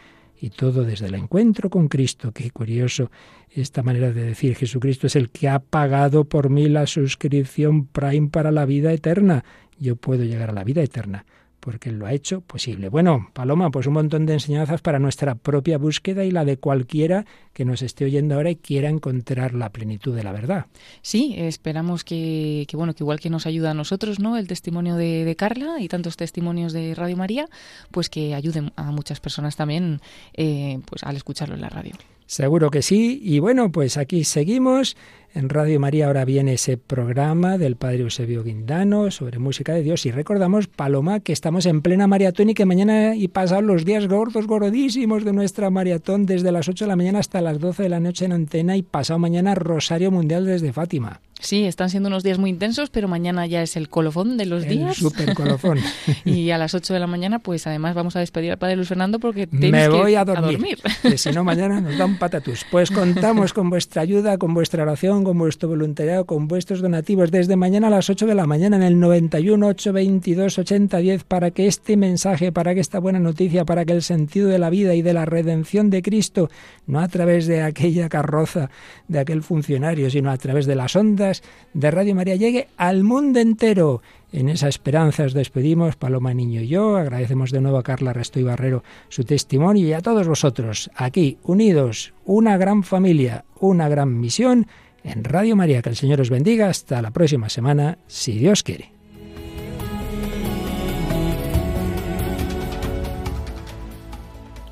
Y 0.41 0.49
todo 0.49 0.83
desde 0.83 1.07
el 1.07 1.15
encuentro 1.15 1.69
con 1.69 1.87
Cristo. 1.87 2.31
Qué 2.31 2.51
curioso 2.51 3.09
esta 3.49 3.83
manera 3.83 4.11
de 4.11 4.23
decir 4.23 4.55
Jesucristo 4.55 5.07
es 5.07 5.15
el 5.15 5.29
que 5.29 5.47
ha 5.47 5.59
pagado 5.59 6.25
por 6.25 6.49
mí 6.49 6.67
la 6.67 6.87
suscripción 6.87 7.85
Prime 7.87 8.29
para 8.29 8.51
la 8.51 8.65
vida 8.65 8.91
eterna. 8.91 9.45
Yo 9.79 9.95
puedo 9.95 10.23
llegar 10.23 10.49
a 10.49 10.53
la 10.53 10.63
vida 10.63 10.83
eterna 10.83 11.25
porque 11.65 11.91
lo 11.91 12.05
ha 12.05 12.13
hecho 12.13 12.41
posible. 12.41 12.89
Bueno, 12.89 13.31
Paloma, 13.33 13.71
pues 13.71 13.87
un 13.87 13.93
montón 13.93 14.27
de 14.27 14.33
enseñanzas 14.33 14.81
para 14.81 14.99
nuestra 14.99 15.33
propia 15.33 15.79
búsqueda 15.79 16.23
y 16.23 16.29
la 16.29 16.45
de 16.45 16.57
cualquiera 16.57 17.25
que 17.53 17.65
nos 17.65 17.81
esté 17.81 18.05
oyendo 18.05 18.35
ahora 18.35 18.51
y 18.51 18.55
quiera 18.55 18.87
encontrar 18.87 19.55
la 19.55 19.71
plenitud 19.71 20.15
de 20.15 20.23
la 20.23 20.31
verdad. 20.31 20.67
Sí, 21.01 21.33
esperamos 21.39 22.03
que, 22.03 22.67
bueno, 22.73 22.93
que 22.93 23.03
igual 23.03 23.19
que 23.19 23.31
nos 23.31 23.47
ayuda 23.47 23.71
a 23.71 23.73
nosotros, 23.73 24.19
¿no? 24.19 24.37
El 24.37 24.47
testimonio 24.47 24.95
de, 24.95 25.35
Carla 25.35 25.77
y 25.79 25.87
tantos 25.87 26.17
testimonios 26.17 26.71
de 26.71 26.93
Radio 26.93 27.17
María, 27.17 27.47
pues 27.89 28.09
que 28.09 28.35
ayuden 28.35 28.71
a 28.75 28.91
muchas 28.91 29.19
personas 29.19 29.55
también, 29.55 30.01
eh, 30.35 30.79
pues 30.85 31.03
al 31.03 31.15
escucharlo 31.15 31.55
en 31.55 31.61
la 31.61 31.69
radio. 31.69 31.95
Seguro 32.25 32.71
que 32.71 32.81
sí. 32.81 33.19
Y 33.21 33.39
bueno, 33.39 33.71
pues 33.71 33.97
aquí 33.97 34.23
seguimos. 34.23 34.97
En 35.33 35.49
Radio 35.49 35.81
María 35.81 36.07
ahora 36.07 36.23
viene 36.23 36.53
ese 36.53 36.77
programa 36.77 37.57
del 37.57 37.75
Padre 37.75 38.03
Eusebio 38.03 38.41
Guindano 38.41 39.11
sobre 39.11 39.37
música 39.37 39.73
de 39.73 39.83
Dios. 39.83 40.05
Y 40.05 40.11
recordamos, 40.11 40.67
Paloma, 40.67 41.19
que 41.19 41.33
estamos 41.33 41.65
en 41.65 41.81
plena 41.81 42.07
maratón 42.07 42.51
y 42.51 42.53
que 42.53 42.65
mañana 42.65 43.15
y 43.15 43.27
pasado 43.27 43.61
los 43.61 43.83
días 43.83 44.07
gordos, 44.07 44.47
gordísimos 44.47 45.25
de 45.25 45.33
nuestra 45.33 45.69
maratón, 45.69 46.25
desde 46.25 46.53
las 46.53 46.69
8 46.69 46.85
de 46.85 46.89
la 46.89 46.95
mañana 46.95 47.19
hasta 47.19 47.41
las 47.41 47.59
12 47.59 47.83
de 47.83 47.89
la 47.89 47.99
noche 47.99 48.23
en 48.23 48.31
antena 48.31 48.77
y 48.77 48.81
pasado 48.81 49.19
mañana 49.19 49.55
Rosario 49.55 50.09
Mundial 50.09 50.45
desde 50.45 50.71
Fátima. 50.71 51.19
Sí, 51.45 51.65
están 51.65 51.91
siendo 51.91 52.07
unos 52.07 52.23
días 52.23 52.39
muy 52.39 52.49
intensos, 52.49 52.89
pero 52.89 53.07
mañana 53.07 53.45
ya 53.45 53.61
es 53.61 53.77
el 53.77 53.87
colofón 53.87 54.35
de 54.35 54.47
los 54.47 54.63
el 54.63 54.69
días. 54.69 54.97
Super 54.97 55.35
colofón. 55.35 55.77
y 56.25 56.49
a 56.49 56.57
las 56.57 56.73
8 56.73 56.91
de 56.91 56.99
la 56.99 57.05
mañana, 57.05 57.37
pues 57.37 57.67
además 57.67 57.93
vamos 57.93 58.15
a 58.15 58.19
despedir 58.19 58.51
al 58.51 58.57
padre 58.57 58.75
Luis 58.75 58.87
Fernando 58.87 59.19
porque 59.19 59.47
Me 59.51 59.87
voy 59.87 60.15
a 60.15 60.25
dormir. 60.25 60.79
Que 61.03 61.19
si 61.19 61.31
no, 61.31 61.43
mañana 61.43 61.79
nos 61.81 61.99
dan 61.99 62.17
patatus. 62.17 62.65
Pues 62.71 62.89
contamos 62.89 63.53
con 63.53 63.69
vuestra 63.69 64.01
ayuda, 64.01 64.39
con 64.39 64.55
vuestra 64.55 64.81
oración, 64.81 65.23
con 65.23 65.37
vuestro 65.37 65.69
voluntariado, 65.69 66.25
con 66.25 66.47
vuestros 66.47 66.81
donativos 66.81 67.29
desde 67.29 67.55
mañana 67.55 67.87
a 67.87 67.91
las 67.91 68.09
8 68.09 68.25
de 68.25 68.33
la 68.33 68.47
mañana 68.47 68.77
en 68.77 68.83
el 68.83 68.99
91 68.99 69.67
822 69.67 70.57
8010 70.57 71.25
para 71.25 71.51
que 71.51 71.67
este 71.67 71.95
mensaje, 71.95 72.51
para 72.51 72.73
que 72.73 72.79
esta 72.79 72.97
buena 72.97 73.19
noticia, 73.19 73.65
para 73.65 73.85
que 73.85 73.93
el 73.93 74.01
sentido 74.01 74.49
de 74.49 74.57
la 74.57 74.71
vida 74.71 74.95
y 74.95 75.03
de 75.03 75.13
la 75.13 75.25
redención 75.25 75.91
de 75.91 76.01
Cristo, 76.01 76.49
no 76.87 76.99
a 76.99 77.07
través 77.07 77.45
de 77.45 77.61
aquella 77.61 78.09
carroza, 78.09 78.71
de 79.07 79.19
aquel 79.19 79.43
funcionario, 79.43 80.09
sino 80.09 80.31
a 80.31 80.37
través 80.37 80.65
de 80.65 80.73
las 80.73 80.95
ondas 80.95 81.34
de 81.73 81.91
Radio 81.91 82.15
María 82.15 82.35
llegue 82.35 82.67
al 82.77 83.03
mundo 83.03 83.39
entero. 83.39 84.01
En 84.31 84.49
esa 84.49 84.67
esperanza 84.67 85.23
os 85.23 85.33
despedimos, 85.33 85.95
Paloma 85.95 86.33
Niño 86.33 86.61
y 86.61 86.67
yo. 86.67 86.97
Agradecemos 86.97 87.51
de 87.51 87.61
nuevo 87.61 87.77
a 87.77 87.83
Carla 87.83 88.13
Resto 88.13 88.39
y 88.39 88.43
Barrero 88.43 88.83
su 89.09 89.23
testimonio 89.23 89.87
y 89.87 89.93
a 89.93 90.01
todos 90.01 90.27
vosotros, 90.27 90.89
aquí, 90.95 91.37
unidos, 91.43 92.13
una 92.25 92.57
gran 92.57 92.83
familia, 92.83 93.45
una 93.59 93.87
gran 93.87 94.19
misión 94.19 94.67
en 95.03 95.23
Radio 95.23 95.55
María. 95.55 95.81
Que 95.81 95.89
el 95.89 95.95
Señor 95.95 96.21
os 96.21 96.29
bendiga. 96.29 96.67
Hasta 96.67 97.01
la 97.01 97.11
próxima 97.11 97.49
semana, 97.49 97.97
si 98.07 98.33
Dios 98.37 98.63
quiere. 98.63 98.91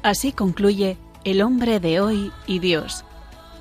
Así 0.02 0.34
concluye 0.34 0.98
El 1.24 1.42
hombre 1.42 1.80
de 1.80 2.02
hoy 2.02 2.32
y 2.46 2.60
Dios 2.60 3.06